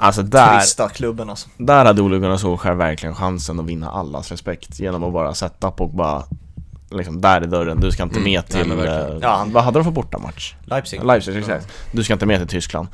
Alltså 0.00 0.22
där, 0.22 0.58
Trista 0.58 0.88
klubben 0.88 1.30
alltså. 1.30 1.48
där 1.56 1.84
hade 1.84 2.02
Ole 2.02 2.18
Gunnar 2.18 2.36
Solskjaer 2.36 2.74
verkligen 2.74 3.14
chansen 3.14 3.60
att 3.60 3.66
vinna 3.66 3.90
allas 3.90 4.30
respekt 4.30 4.80
genom 4.80 5.04
att 5.04 5.12
bara 5.12 5.34
sätta 5.34 5.70
Pogba 5.70 6.24
liksom 6.90 7.20
där 7.20 7.44
i 7.44 7.46
dörren, 7.46 7.80
du 7.80 7.90
ska 7.92 8.02
inte 8.02 8.16
Mm, 8.18 8.32
med 8.32 8.44
nej, 8.52 8.62
till, 8.62 8.72
verkligen. 8.72 9.12
eh, 9.16 9.18
Ja, 9.22 9.36
han- 9.36 9.52
vad 9.52 9.64
hade 9.64 9.78
de 9.78 9.84
för 9.84 9.90
bortamatch? 9.90 10.54
Leipzig. 10.64 11.04
Leipzig, 11.04 11.36
exakt. 11.36 11.68
Du 11.92 12.04
ska 12.04 12.12
inte 12.12 12.26
med 12.26 12.38
till 12.40 12.48
Tyskland. 12.48 12.88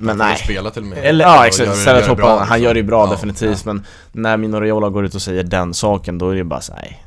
Men 0.00 0.18
nej. 0.18 0.36
spela 0.36 0.70
till 0.70 0.82
och 0.82 0.88
med. 0.88 0.98
Eller, 0.98 1.24
ja 1.24 1.46
exakt, 1.46 1.70
istället 1.70 2.06
hoppa, 2.06 2.22
bra, 2.22 2.30
han 2.30 2.40
liksom. 2.40 2.62
gör 2.62 2.74
det 2.74 2.80
ju 2.80 2.86
bra 2.86 3.06
Ja, 3.06 3.10
definitivt 3.10 3.64
men 3.64 3.86
när 4.12 4.36
Mino 4.36 4.60
Raiola 4.60 4.88
går 4.88 5.04
ut 5.04 5.14
och 5.14 5.22
säger 5.22 5.42
den 5.42 5.74
saken 5.74 6.18
då 6.18 6.30
är 6.30 6.36
det 6.36 6.44
bara 6.44 6.60
så 6.60 6.72
nej. 6.72 7.04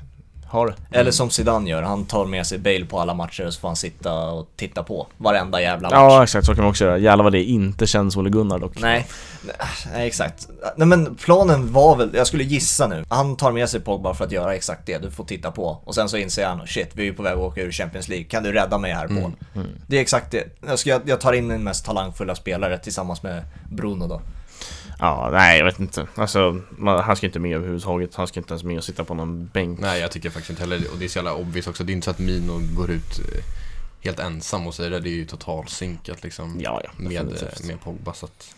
Har 0.54 0.68
du? 0.68 0.98
Eller 0.98 1.12
som 1.12 1.30
Zidane 1.30 1.70
gör, 1.70 1.82
han 1.82 2.06
tar 2.06 2.26
med 2.26 2.48
sig 2.48 2.58
Bale 2.58 2.86
på 2.86 3.00
alla 3.00 3.14
matcher 3.14 3.48
och 3.48 3.54
så 3.54 3.60
får 3.60 3.68
han 3.68 3.76
sitta 3.76 4.14
och 4.14 4.48
titta 4.56 4.84
på 4.84 5.08
varenda 5.18 5.62
jävla 5.62 5.90
match. 5.90 5.96
Ja 5.98 6.24
exakt, 6.24 6.46
så 6.46 6.56
kan 6.56 6.64
man 6.64 6.70
också 6.70 6.86
göra. 6.86 6.98
Jävlar 6.98 7.24
vad 7.24 7.34
det 7.34 7.44
inte 7.44 7.88
känns 7.88 8.18
Ole 8.18 8.30
Gunnar 8.30 8.60
dock. 8.60 8.82
Nej, 8.82 9.08
nej 9.94 10.08
exakt. 10.08 10.48
Nej 10.76 10.88
men 10.88 11.16
planen 11.16 11.74
var 11.74 11.96
väl, 11.96 12.10
jag 12.14 12.28
skulle 12.28 12.44
gissa 12.44 12.88
nu, 12.88 13.06
han 13.10 13.36
tar 13.36 13.52
med 13.52 13.70
sig 13.70 13.80
Pogba 13.80 14.14
för 14.14 14.26
att 14.26 14.32
göra 14.32 14.56
exakt 14.56 14.86
det, 14.86 14.98
du 14.98 15.12
får 15.12 15.24
titta 15.24 15.52
på. 15.52 15.82
Och 15.84 15.96
sen 15.96 16.10
så 16.10 16.18
inser 16.18 16.46
han, 16.46 16.68
shit 16.68 16.90
vi 16.94 17.02
är 17.02 17.06
ju 17.06 17.14
på 17.14 17.24
väg 17.24 17.34
att 17.34 17.40
åka 17.40 17.62
ur 17.62 17.72
Champions 17.72 18.08
League, 18.08 18.26
kan 18.26 18.44
du 18.44 18.52
rädda 18.52 18.78
mig 18.78 18.94
här 18.94 19.08
Paul? 19.08 19.32
Det 19.88 19.98
är 19.98 20.02
exakt 20.02 20.32
det. 20.32 20.44
Jag, 20.68 20.80
ska, 20.80 21.00
jag 21.06 21.22
tar 21.22 21.34
in 21.34 21.48
min 21.48 21.64
mest 21.64 21.86
talangfulla 21.86 22.36
spelare 22.36 22.78
tillsammans 22.78 23.24
med 23.24 23.44
Bruno 23.72 24.08
då. 24.08 24.22
Ja, 25.00 25.30
nej 25.32 25.58
jag 25.58 25.66
vet 25.66 25.80
inte. 25.80 26.08
Alltså, 26.16 26.62
man, 26.70 27.00
han 27.04 27.16
ska 27.16 27.26
inte 27.26 27.40
med 27.40 27.56
överhuvudtaget. 27.56 28.16
Han 28.16 28.28
ska 28.28 28.40
inte 28.40 28.54
ens 28.54 28.64
med 28.64 28.78
och 28.78 28.84
sitta 28.84 29.04
på 29.04 29.14
någon 29.14 29.48
bänk. 29.48 29.80
Nej, 29.80 30.02
jag 30.02 30.12
tycker 30.12 30.30
faktiskt 30.30 30.50
inte 30.50 30.62
heller. 30.62 30.82
Och 30.94 30.98
det 31.00 31.06
är 31.06 31.10
så 31.10 31.18
jävla 31.18 31.34
obvious 31.36 31.68
också. 31.68 31.84
Det 31.84 31.92
är 31.92 31.94
inte 31.94 32.06
så 32.06 32.12
att 32.12 32.20
Mino 32.20 32.60
går 32.76 32.92
ut 32.92 33.20
eh, 33.20 33.44
helt 34.02 34.20
ensam 34.20 34.68
och 34.68 34.74
säger 34.74 34.90
det. 34.90 35.00
Det 35.00 35.10
är 35.10 35.16
ju 35.16 35.26
totalsynkat 35.26 36.24
liksom. 36.24 36.58
Ja, 36.60 36.82
ja, 36.84 36.90
med, 36.98 37.26
med 37.68 37.82
Pogba. 37.84 38.14
Så 38.14 38.26
att, 38.26 38.56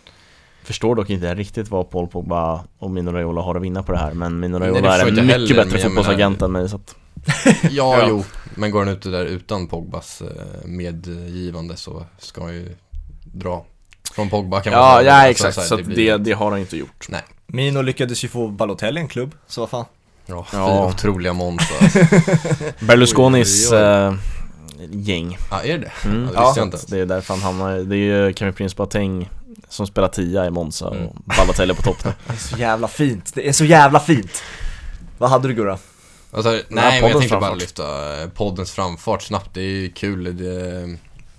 Förstår 0.63 0.95
dock 0.95 1.09
inte 1.09 1.35
riktigt 1.35 1.69
vad 1.69 1.89
Paul 1.89 2.07
Pogba 2.07 2.63
och 2.77 2.91
Mino 2.91 3.11
Raiola 3.11 3.41
har 3.41 3.55
att 3.55 3.61
vinna 3.61 3.83
på 3.83 3.91
det 3.91 3.97
här. 3.97 4.13
Men 4.13 4.39
Mino 4.39 4.57
Nej, 4.59 4.69
Raiola 4.69 4.97
är 4.97 5.07
en 5.07 5.13
mycket 5.15 5.31
heller, 5.31 5.55
bättre 5.65 5.79
fotbollsagent 5.79 6.39
menar- 6.39 6.45
än 6.45 6.51
mig 6.51 6.69
så 6.69 6.75
att, 6.75 6.95
ja, 7.63 7.69
Ja. 7.71 8.05
jo. 8.09 8.23
Men 8.55 8.71
går 8.71 8.79
han 8.79 8.87
ut 8.89 9.01
där 9.01 9.25
utan 9.25 9.67
Pogbas 9.67 10.21
eh, 10.21 10.65
medgivande 10.65 11.75
så 11.75 12.05
ska 12.19 12.43
han 12.43 12.53
ju 12.53 12.75
dra 13.23 13.65
från 14.15 14.29
Pogba 14.29 14.61
kan 14.61 14.73
man 14.73 14.81
Ja, 14.81 14.97
säga. 14.97 15.07
ja 15.11 15.27
Alltså, 15.27 15.29
exakt. 15.47 15.55
så 15.55 15.61
här, 15.61 15.67
Så 15.67 15.75
att 15.75 15.85
blir- 15.85 16.11
det, 16.11 16.17
det 16.17 16.31
har 16.31 16.51
han 16.51 16.59
inte 16.59 16.77
gjort. 16.77 17.05
Nej. 17.09 17.21
Mino 17.47 17.81
lyckades 17.81 18.23
ju 18.23 18.27
få 18.27 18.47
Balotelli 18.47 19.01
en 19.01 19.07
klubb, 19.07 19.35
så 19.47 19.61
vad 19.61 19.69
fan. 19.69 19.85
Ja, 20.25 20.45
Ja. 20.53 20.85
otroliga 20.87 21.33
Monza. 21.33 21.73
Alltså. 21.81 21.99
Berlusconis 22.79 23.71
Oj, 23.71 23.77
oj, 23.77 23.83
oj. 23.83 23.89
eh, 24.83 24.89
gäng. 24.91 25.37
Ja, 25.51 25.61
är 25.63 25.77
det 25.77 25.77
det? 26.03 26.09
Mm. 26.09 26.29
Ja, 26.33 26.51
det 26.55 26.59
ens. 26.61 26.85
Det 26.85 26.99
är 26.99 27.05
därför 27.05 27.33
han 27.33 27.43
hamnar, 27.43 27.77
det 27.77 27.95
är 27.95 28.25
ju 28.27 28.33
Kevin 28.33 28.53
Prince 28.53 28.75
Boateng 28.75 29.29
som 29.69 29.87
spelar 29.87 30.07
tia 30.07 30.45
i 30.45 30.49
Monza 30.49 30.87
Mm. 30.91 31.05
och 31.07 31.15
Balotelli 31.37 31.73
på 31.73 31.81
topp 31.81 32.05
nu. 32.05 32.11
Det 32.27 32.33
är 32.33 32.37
så 32.37 32.57
jävla 32.57 32.87
fint, 32.87 33.31
det 33.35 33.47
är 33.47 33.51
så 33.53 33.65
jävla 33.65 33.99
fint. 33.99 34.43
Vad 35.17 35.29
hade 35.29 35.47
du 35.47 35.53
Gurra? 35.53 35.77
Alltså, 36.31 36.49
nej, 36.51 36.61
men 36.69 36.83
jag 36.83 37.11
tänkte 37.11 37.29
bara 37.29 37.41
framfart. 37.41 37.59
lyfta 37.61 38.21
eh, 38.23 38.29
poddens 38.29 38.71
framfart 38.71 39.21
snabbt. 39.21 39.49
Det 39.53 39.61
är 39.61 39.63
ju 39.63 39.89
kul 39.91 40.23
det, 40.37 40.97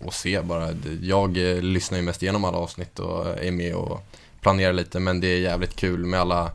att 0.09 0.15
se 0.15 0.41
bara. 0.41 0.69
Jag 1.03 1.37
eh, 1.51 1.63
lyssnar 1.63 1.99
ju 1.99 2.05
mest 2.05 2.23
igenom 2.23 2.45
alla 2.45 2.59
avsnitt 2.59 2.99
och 2.99 3.27
är 3.45 3.51
med 3.51 3.75
och 3.75 4.01
planerar 4.41 4.73
lite. 4.73 5.01
Men 5.01 5.21
det 5.21 5.27
är 5.27 5.39
jävligt 5.39 5.77
kul 5.77 6.07
med 6.07 6.21
alla 6.21 6.51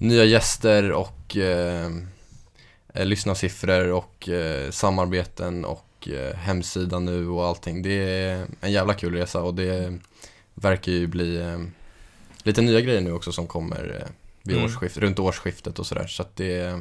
nya 0.00 0.24
gäster 0.24 0.92
och 0.92 1.36
eh, 1.36 1.90
eh, 2.94 3.06
lyssnarsiffror 3.06 3.92
och 3.92 4.28
eh, 4.28 4.70
samarbeten 4.70 5.64
och 5.64 6.08
eh, 6.08 6.36
hemsida 6.36 6.98
nu 6.98 7.28
och 7.28 7.44
allting. 7.46 7.82
Det 7.82 7.92
är 7.92 8.46
en 8.60 8.72
jävla 8.72 8.94
kul 8.94 9.14
resa 9.14 9.42
och 9.42 9.54
det 9.54 9.98
verkar 10.54 10.92
ju 10.92 11.06
bli 11.06 11.36
eh, 11.36 11.58
lite 12.42 12.62
nya 12.62 12.80
grejer 12.80 13.00
nu 13.00 13.12
också 13.12 13.32
som 13.32 13.46
kommer 13.46 14.00
eh, 14.02 14.08
vid 14.42 14.56
Mm. 14.56 14.66
årsskift, 14.66 14.96
runt 14.96 15.18
årsskiftet 15.18 15.78
och 15.78 15.86
sådär. 15.86 16.06
Så 16.06 16.22
att 16.22 16.36
det, 16.36 16.80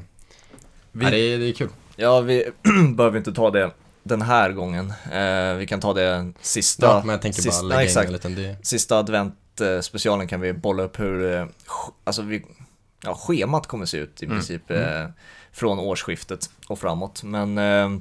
Vi- 0.92 1.04
Nej, 1.06 1.12
det, 1.12 1.18
är, 1.34 1.38
det 1.40 1.46
är 1.46 1.54
kul. 1.54 1.70
Ja, 1.96 2.22
vi 2.22 2.46
behöver 2.96 3.18
inte 3.18 3.34
ta 3.34 3.50
det 3.52 3.72
den 4.04 4.22
här 4.22 4.52
gången. 4.52 4.94
Eh, 5.12 5.54
vi 5.58 5.68
kan 5.68 5.80
ta 5.80 5.94
det 5.94 6.34
sista. 6.42 6.86
Ja, 6.86 7.00
men 7.06 7.10
jag 7.10 7.22
tänker 7.22 7.40
bara 7.44 7.52
sista, 7.52 7.66
lägga 7.66 7.76
ja, 7.80 7.82
in 7.82 7.88
exakt. 7.88 8.26
en 8.26 8.36
liten. 8.36 8.56
Sista 8.64 8.98
advent 8.98 9.62
eh, 9.62 9.80
specialen 9.80 10.28
kan 10.28 10.42
vi 10.42 10.54
bolla 10.54 10.84
upp 10.84 11.00
hur, 11.00 11.34
eh, 11.36 11.46
alltså 12.04 12.22
vi, 12.22 12.46
ja, 13.04 13.16
schemat 13.16 13.68
kommer 13.68 13.86
se 13.86 13.98
ut 13.98 14.24
i 14.24 14.26
Mm. 14.26 14.38
princip 14.38 14.72
eh, 14.72 15.06
från 15.52 15.80
årsskiftet 15.80 16.50
och 16.68 16.80
framåt. 16.80 17.24
Men 17.24 17.58
eh, 17.58 18.00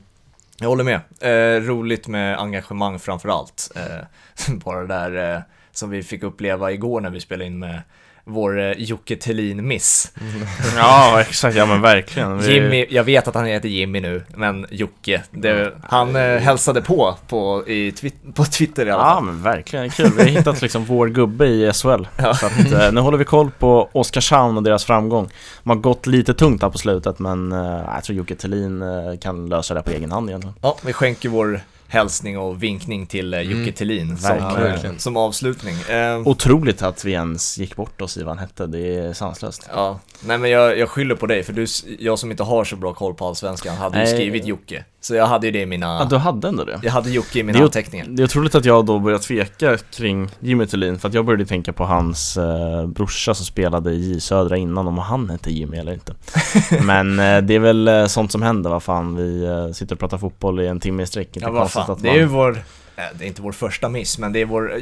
jag 0.59 0.69
håller 0.69 0.85
med. 0.85 1.01
Eh, 1.21 1.61
roligt 1.63 2.09
med 2.09 2.39
engagemang 2.39 2.99
framför 2.99 3.29
allt. 3.29 3.71
Eh, 3.77 4.55
bara 4.65 4.81
det 4.81 4.87
där 4.87 5.45
som 5.73 5.91
vi 5.91 6.03
fick 6.03 6.23
uppleva 6.23 6.73
igår 6.73 7.01
när 7.01 7.11
vi 7.11 7.21
spelade 7.21 7.45
in 7.47 7.59
med 7.59 7.83
vår 8.25 8.61
eh, 8.61 8.73
Jocke 8.79 9.17
Thelin-miss. 9.17 10.13
Ja 10.77 11.21
exakt, 11.21 11.57
ja 11.57 11.67
men 11.67 11.81
verkligen. 11.81 12.39
Vi- 12.39 12.53
Jimmy, 12.55 12.87
jag 12.91 13.05
vet 13.05 13.29
att 13.29 13.35
han 13.35 13.45
heter 13.45 13.69
Jimmy 13.69 14.01
nu, 14.01 14.25
men 14.37 14.67
Jocke, 14.71 15.23
det, 15.31 15.73
han 15.83 16.17
eh, 16.17 16.23
hälsade 16.39 16.83
på 16.83 17.17
på, 17.29 17.65
i 17.67 17.91
twi- 17.91 18.33
på 18.35 18.45
Twitter 18.45 18.87
i 18.87 18.91
alla 18.91 19.03
Ja 19.03 19.15
fall. 19.15 19.25
men 19.25 19.43
verkligen 19.43 19.91
kul, 19.91 20.11
vi 20.17 20.23
har 20.23 20.29
hittat 20.29 20.63
liksom 20.63 20.85
vår 20.85 21.07
gubbe 21.09 21.47
i 21.47 21.73
SHL 21.73 22.07
Ja. 22.17 22.35
Så 22.35 22.47
att, 22.47 22.73
eh, 22.73 22.93
nu 22.93 23.01
håller 23.01 23.19
vi 23.19 23.25
koll 23.25 23.51
på 23.59 23.89
Oskarshamn 23.93 24.57
och 24.57 24.63
deras 24.63 24.85
framgång 24.85 25.29
De 25.63 25.71
har 25.71 25.77
gått 25.77 26.07
lite 26.07 26.35
tungt 26.35 26.63
här 26.63 26.71
på 26.71 26.79
slutet 26.79 27.19
men 27.19 27.53
eh, 27.53 27.59
jag 27.95 28.05
tror 28.05 28.17
Jocke 28.19 28.35
Thelin 28.35 28.83
eh, 28.83 28.89
kan 29.21 29.49
lösa 29.49 29.75
det 29.75 29.83
på 29.83 29.91
egen 29.91 30.13
hand 30.13 30.29
egentligen 30.31 30.55
Ja, 30.63 30.77
vi 30.85 30.93
skänker 30.93 31.29
vår 31.29 31.61
hälsning 31.93 32.39
och 32.39 32.63
vinkning 32.63 33.07
till 33.07 33.35
eh, 33.35 33.41
Jocke 33.41 33.55
Mm. 33.63 33.73
Thelin 33.73 34.17
som, 34.17 34.37
Verkligen. 34.39 34.95
eh, 34.95 34.99
som 34.99 35.17
avslutning. 35.17 35.75
Eh, 35.91 36.19
Otroligt 36.29 36.83
att 36.83 37.05
vi 37.05 37.13
ens 37.13 37.59
gick 37.59 37.77
bort 37.77 38.01
oss 38.01 38.17
i 38.17 38.23
vad 38.23 38.29
han 38.37 38.39
hette, 38.39 38.67
det 38.67 38.97
är 38.97 39.13
sanslöst 39.13 39.69
ja, 39.75 40.01
nej 40.25 40.39
men 40.39 40.51
jag, 40.51 40.79
jag 40.79 40.89
skyller 40.89 41.15
på 41.15 41.27
dig, 41.27 41.43
för 41.43 41.53
du, 41.53 41.67
jag 41.99 42.19
som 42.19 42.31
inte 42.31 42.43
har 42.43 42.65
så 42.65 42.77
bra 42.77 42.95
koll 42.95 43.15
på 43.15 43.27
allsvenskan 43.27 43.77
hade 43.77 44.01
ju 44.01 44.07
skrivit 44.07 44.47
Jocke. 44.47 44.85
Så 45.05 45.15
jag 45.15 45.27
hade 45.27 45.47
ju 45.47 45.53
det 45.53 45.61
i 45.61 45.67
mina, 45.67 45.87
Ja, 45.87 46.05
du 46.11 46.17
hade 46.17 46.49
ändå 46.49 46.65
det? 46.65 46.81
jag 46.83 46.93
hade 46.93 47.11
Jocke 47.11 47.39
i 47.39 47.43
mina 47.43 47.59
Det 47.59 47.65
anteckningar. 47.65 48.07
Det 48.09 48.23
är 48.23 48.25
otroligt 48.25 48.55
att 48.55 48.65
jag 48.65 48.87
då 48.87 48.99
började 48.99 49.23
tveka 49.25 49.77
kring 49.77 50.29
Jimmy 50.41 50.67
Thelin 50.67 50.99
för 50.99 51.09
att 51.09 51.15
jag 51.15 51.25
började 51.25 51.47
tänka 51.47 51.73
på 51.73 51.85
hans 51.85 52.37
eh, 52.37 52.87
brorsa 52.87 53.35
som 53.35 53.47
spelade 53.47 53.91
i 53.93 54.13
J 54.13 54.21
Södra 54.21 54.57
innan 54.57 54.87
om 54.89 54.99
han 54.99 55.31
hette 55.31 55.51
Jimmy 55.51 55.77
eller 55.77 55.93
inte 55.93 56.15
Men 56.83 57.19
eh, 57.19 57.39
det 57.43 57.55
är 57.55 57.59
väl 57.59 57.89
eh, 57.89 58.07
sånt 58.07 58.33
som 58.33 58.43
händer, 58.43 58.71
vad 58.71 58.83
fan 58.83 59.17
vi 59.17 59.45
eh, 59.45 59.73
sitter 59.73 59.95
och 59.95 59.99
pratar 60.01 60.19
fotboll 60.19 60.61
i 60.61 60.67
en 60.67 60.81
timme 60.81 61.03
i 61.03 61.07
sträck 61.07 61.29
Ja, 61.33 61.51
vad 61.51 61.71
fan. 61.71 61.91
att 61.91 62.03
Det 62.03 62.09
är 62.09 62.15
ju 62.15 62.27
man- 62.27 62.35
vår, 62.35 62.51
eh, 62.97 63.03
det 63.19 63.25
är 63.25 63.29
inte 63.29 63.43
vår 63.43 63.53
första 63.53 63.89
miss, 63.89 64.19
men 64.19 64.33
det 64.33 64.41
är 64.41 64.47
vår, 64.47 64.81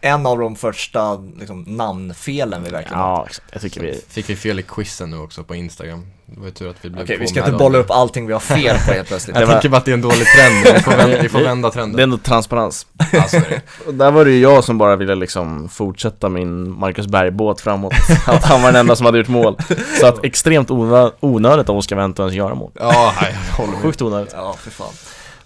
en 0.00 0.26
av 0.26 0.38
de 0.38 0.56
första 0.56 1.14
liksom, 1.38 1.62
namnfelen 1.62 2.64
vi 2.64 2.70
verkligen. 2.70 2.98
Ja. 2.98 3.26
Jag 3.52 3.62
tycker 3.62 3.80
vi... 3.80 4.00
Fick 4.08 4.30
vi 4.30 4.36
fel 4.36 4.58
i 4.58 4.62
quizen 4.62 5.10
nu 5.10 5.16
också 5.18 5.44
på 5.44 5.54
Instagram? 5.54 6.06
Det 6.26 6.40
var 6.40 6.46
ju 6.46 6.52
tur 6.52 6.70
att 6.70 6.76
vi 6.80 6.90
blev 6.90 7.04
Okej, 7.04 7.16
vi 7.20 7.26
ska 7.26 7.40
inte 7.40 7.52
bolla 7.52 7.78
upp 7.78 7.90
allting 7.90 8.26
vi 8.26 8.32
har 8.32 8.40
fel 8.40 8.76
på 8.86 8.92
helt 8.92 9.08
plötsligt. 9.08 9.36
Jag 9.40 9.48
tänker 9.50 9.68
bara 9.68 9.76
att 9.76 9.84
det 9.84 9.90
är 9.90 9.94
en 9.94 10.00
dålig 10.00 10.26
trend, 10.26 10.74
vi 10.76 10.80
får 10.82 10.90
vända, 10.96 11.22
vi 11.22 11.28
får 11.28 11.40
vända 11.42 11.68
Det 11.68 11.72
är 11.72 11.74
trenden. 11.74 12.00
ändå 12.00 12.16
transparens. 12.18 12.86
Alltså. 13.12 13.36
Och 13.86 13.94
där 13.94 14.10
var 14.10 14.24
det 14.24 14.30
ju 14.30 14.40
jag 14.40 14.64
som 14.64 14.78
bara 14.78 14.96
ville 14.96 15.14
liksom 15.14 15.68
fortsätta 15.68 16.28
min 16.28 16.78
Marcus 16.78 17.06
Berg-båt 17.06 17.60
framåt. 17.60 17.92
Att 18.26 18.44
han 18.44 18.62
var 18.62 18.72
den 18.72 18.80
enda 18.80 18.96
som 18.96 19.06
hade 19.06 19.18
gjort 19.18 19.28
mål. 19.28 19.56
Så 20.00 20.06
att 20.06 20.24
extremt 20.24 20.68
onö- 20.70 21.12
onödigt 21.20 21.68
av 21.68 21.76
Oskar 21.76 21.96
Wendt 21.96 22.18
att 22.18 22.24
ens 22.24 22.34
göra 22.34 22.54
mål. 22.54 22.70
Ja, 22.74 23.14
nej, 23.22 23.36
jag 23.50 23.56
håller 23.56 23.72
med. 23.72 23.82
Sjukt 23.82 24.02
onödigt. 24.02 24.32
Ja, 24.36 24.54
för 24.58 24.70
fan. 24.70 24.92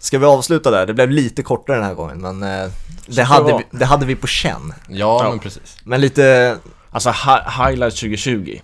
Ska 0.05 0.19
vi 0.19 0.27
avsluta 0.27 0.71
där? 0.71 0.87
Det 0.87 0.95
blev 0.95 1.11
lite 1.11 1.43
kortare 1.43 1.77
den 1.77 1.85
här 1.87 1.95
gången, 1.95 2.19
men 2.21 2.43
eh, 2.43 2.71
det, 3.07 3.23
hade 3.23 3.53
vi, 3.59 3.79
det 3.79 3.85
hade 3.85 4.07
vi 4.07 4.15
på 4.17 4.27
känn. 4.27 4.73
Ja, 4.89 5.21
Ja. 5.25 5.31
men 5.31 5.39
precis. 5.39 5.77
Men 5.85 6.01
lite, 6.01 6.57
Alltså 6.91 7.11
hi- 7.11 7.67
highlights 7.69 8.01
2020. 8.01 8.59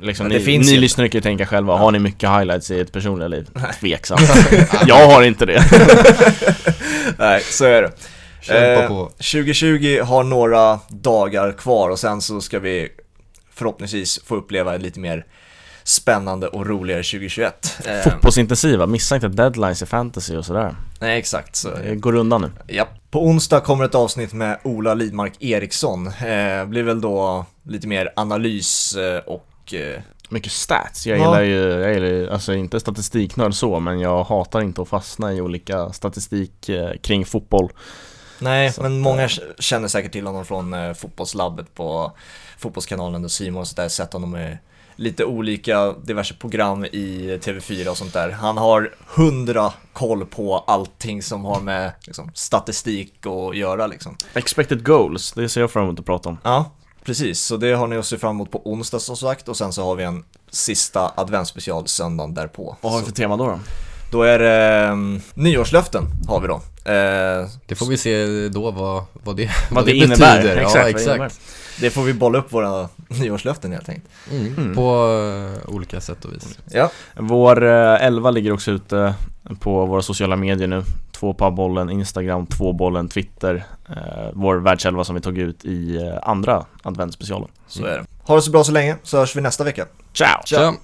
Liksom, 0.00 0.26
Ja, 0.26 0.32
det 0.32 0.38
ni 0.38 0.44
finns 0.44 0.66
ni 0.66 0.72
ju. 0.74 0.80
lyssnare 0.80 1.08
kan 1.08 1.18
ju 1.18 1.22
tänka 1.22 1.46
själva, 1.46 1.76
har 1.76 1.92
ni 1.92 1.98
mycket 1.98 2.30
highlights 2.30 2.70
i 2.70 2.80
ert 2.80 2.92
personliga 2.92 3.28
liv? 3.28 3.48
Tveksamt. 3.80 4.20
jag 4.86 5.06
har 5.08 5.22
inte 5.22 5.46
det. 5.46 5.64
nej, 7.18 7.40
så 7.42 7.64
är 7.64 7.82
det. 7.82 7.92
Kämpa 8.40 8.82
Eh, 8.82 8.88
på. 8.88 9.10
2020 9.16 10.00
har 10.04 10.24
några 10.24 10.78
dagar 10.88 11.52
kvar 11.52 11.90
och 11.90 11.98
sen 11.98 12.20
så 12.22 12.40
ska 12.40 12.58
vi 12.58 12.88
förhoppningsvis 13.54 14.20
få 14.26 14.36
uppleva 14.36 14.74
ett 14.74 14.82
lite 14.82 15.00
mer 15.00 15.24
spännande 15.86 16.48
och 16.48 16.66
roligare 16.66 17.02
2021. 17.02 17.78
Eh, 17.86 18.00
Fotbollsintensiva, 18.10 18.86
missa 18.86 19.14
inte 19.14 19.28
deadlines 19.28 19.82
i 19.82 19.86
fantasy 19.86 20.36
och 20.36 20.44
sådär. 20.44 20.76
nej, 21.00 21.18
exakt. 21.18 21.56
Så, 21.56 21.70
Det 21.70 21.94
går 21.96 22.14
undan 22.14 22.40
nu. 22.40 22.50
Ja. 22.66 22.88
På 23.10 23.26
onsdag 23.26 23.60
kommer 23.60 23.84
ett 23.84 23.94
avsnitt 23.94 24.32
med 24.32 24.58
Ola 24.64 24.94
Lidmark 24.94 25.32
Eriksson. 25.42 26.06
Eh, 26.06 26.64
blir 26.64 26.82
väl 26.82 27.00
då 27.00 27.44
lite 27.62 27.86
mer 27.88 28.12
analys 28.16 28.96
eh, 28.96 29.18
och 29.18 29.74
eh, 29.74 30.00
Mycket 30.28 30.52
stats, 30.52 31.06
jag 31.06 31.18
Ja. 31.18 31.22
gillar 31.24 31.42
ju, 31.42 31.80
jag 31.80 31.94
gillar 31.94 32.06
ju, 32.06 32.30
alltså 32.30 32.54
inte 32.54 32.80
statistiknörd 32.80 33.54
så, 33.54 33.80
men 33.80 34.00
jag 34.00 34.24
hatar 34.24 34.60
inte 34.60 34.82
att 34.82 34.88
fastna 34.88 35.32
i 35.32 35.40
olika 35.40 35.92
statistik 35.92 36.68
eh, 36.68 36.90
kring 37.02 37.24
fotboll. 37.24 37.72
Nej, 38.38 38.72
Så 38.72 38.82
men 38.82 38.98
många 39.00 39.22
eh, 39.22 39.28
känner 39.58 39.88
säkert 39.88 40.12
till 40.12 40.26
honom 40.26 40.44
från 40.44 40.74
eh, 40.74 40.92
fotbollslabbet 40.94 41.74
på 41.74 42.12
fotbollskanalen 42.58 43.24
och 43.24 43.30
Simon 43.30 43.60
och 43.60 43.68
sådär, 43.68 43.88
sett 43.88 44.12
honom 44.12 44.36
i 44.36 44.58
lite 44.96 45.24
olika 45.24 45.92
diverse 45.92 46.34
program 46.34 46.84
i 46.84 47.38
TV4 47.42 47.88
och 47.88 47.96
sånt 47.96 48.12
där. 48.12 48.30
Han 48.30 48.56
har 48.58 48.94
hundra 49.06 49.72
koll 49.92 50.26
på 50.26 50.58
allting 50.66 51.22
som 51.22 51.44
har 51.44 51.60
med 51.60 51.92
liksom, 52.06 52.30
statistik 52.34 53.12
att 53.26 53.56
göra 53.56 53.86
liksom. 53.86 54.16
Expected 54.34 54.84
goals, 54.86 55.32
det 55.32 55.48
ser 55.48 55.60
jag 55.60 55.70
fram 55.70 55.84
emot 55.84 55.98
att 56.00 56.06
prata 56.06 56.28
om. 56.28 56.38
Ja, 56.42 56.70
Precis, 57.04 57.40
så 57.40 57.56
det 57.56 57.72
har 57.72 57.86
ni 57.86 57.96
att 57.96 58.06
se 58.06 58.18
fram 58.18 58.30
emot 58.36 58.50
på 58.50 58.62
onsdag 58.64 58.98
som 58.98 59.16
sagt 59.16 59.48
och 59.48 59.56
sen 59.56 59.72
så 59.72 59.84
har 59.84 59.94
vi 59.96 60.04
en 60.04 60.24
sista 60.50 61.12
adventsspecial 61.16 61.88
söndagen 61.88 62.34
därpå. 62.34 62.76
Vad 62.80 62.92
har 62.92 62.98
vi 62.98 63.04
Så 63.04 63.10
för 63.10 63.16
tema 63.16 63.36
då? 63.36 63.46
då? 63.46 63.58
då 64.12 64.22
är 64.22 64.38
det 64.38 64.88
um, 64.92 65.20
nyårslöften 65.34 66.04
har 66.28 66.40
vi 66.40 66.46
då. 66.48 66.54
Eh, 66.90 67.48
Det 67.66 67.74
får 67.74 67.86
vi 67.86 67.96
se 67.96 68.48
då 68.48 68.70
vad, 68.70 69.04
vad 69.12 69.36
det, 69.36 69.50
Vad 69.70 69.86
det 69.86 69.92
innebär, 69.92 70.36
betyder. 70.42 70.56
exakt, 70.56 70.74
ja, 70.74 70.82
vad 70.82 70.86
det 70.86 70.90
exakt. 70.90 71.06
innebär. 71.08 71.32
det 71.80 71.90
får 71.90 72.02
vi 72.02 72.12
bolla 72.14 72.38
upp 72.38 72.52
våra 72.52 72.88
nyårslöften 73.20 73.72
helt 73.72 73.88
enkelt. 73.88 74.08
Mm. 74.30 74.54
Mm. 74.56 74.74
På 74.74 75.08
eh, 75.64 75.74
olika 75.74 76.00
sätt 76.00 76.24
och 76.24 76.32
vis. 76.32 76.58
Ja, 76.70 76.90
Vår 77.14 77.64
eh, 77.64 78.04
elva 78.06 78.30
ligger 78.30 78.52
också 78.52 78.70
ute 78.70 79.14
på 79.60 79.86
våra 79.86 80.02
sociala 80.02 80.36
medier 80.36 80.68
nu 80.68 80.82
Två 81.12 81.34
på 81.34 81.50
bollen 81.50 81.90
Instagram, 81.90 82.46
två 82.46 82.72
bollen 82.72 83.08
Twitter 83.08 83.64
eh, 83.88 84.30
Vår 84.32 84.56
världselva 84.56 85.04
som 85.04 85.14
vi 85.14 85.20
tog 85.20 85.38
ut 85.38 85.64
i 85.64 86.10
andra 86.22 86.64
adventsspecialen 86.82 87.48
så 87.66 87.84
är 87.84 87.98
det. 87.98 88.04
Ha 88.22 88.34
det 88.34 88.42
så 88.42 88.50
bra 88.50 88.64
så 88.64 88.72
länge 88.72 88.96
så 89.02 89.18
hörs 89.18 89.36
vi 89.36 89.40
nästa 89.40 89.64
vecka. 89.64 89.86
Ciao! 90.12 90.42
Tja! 90.44 90.74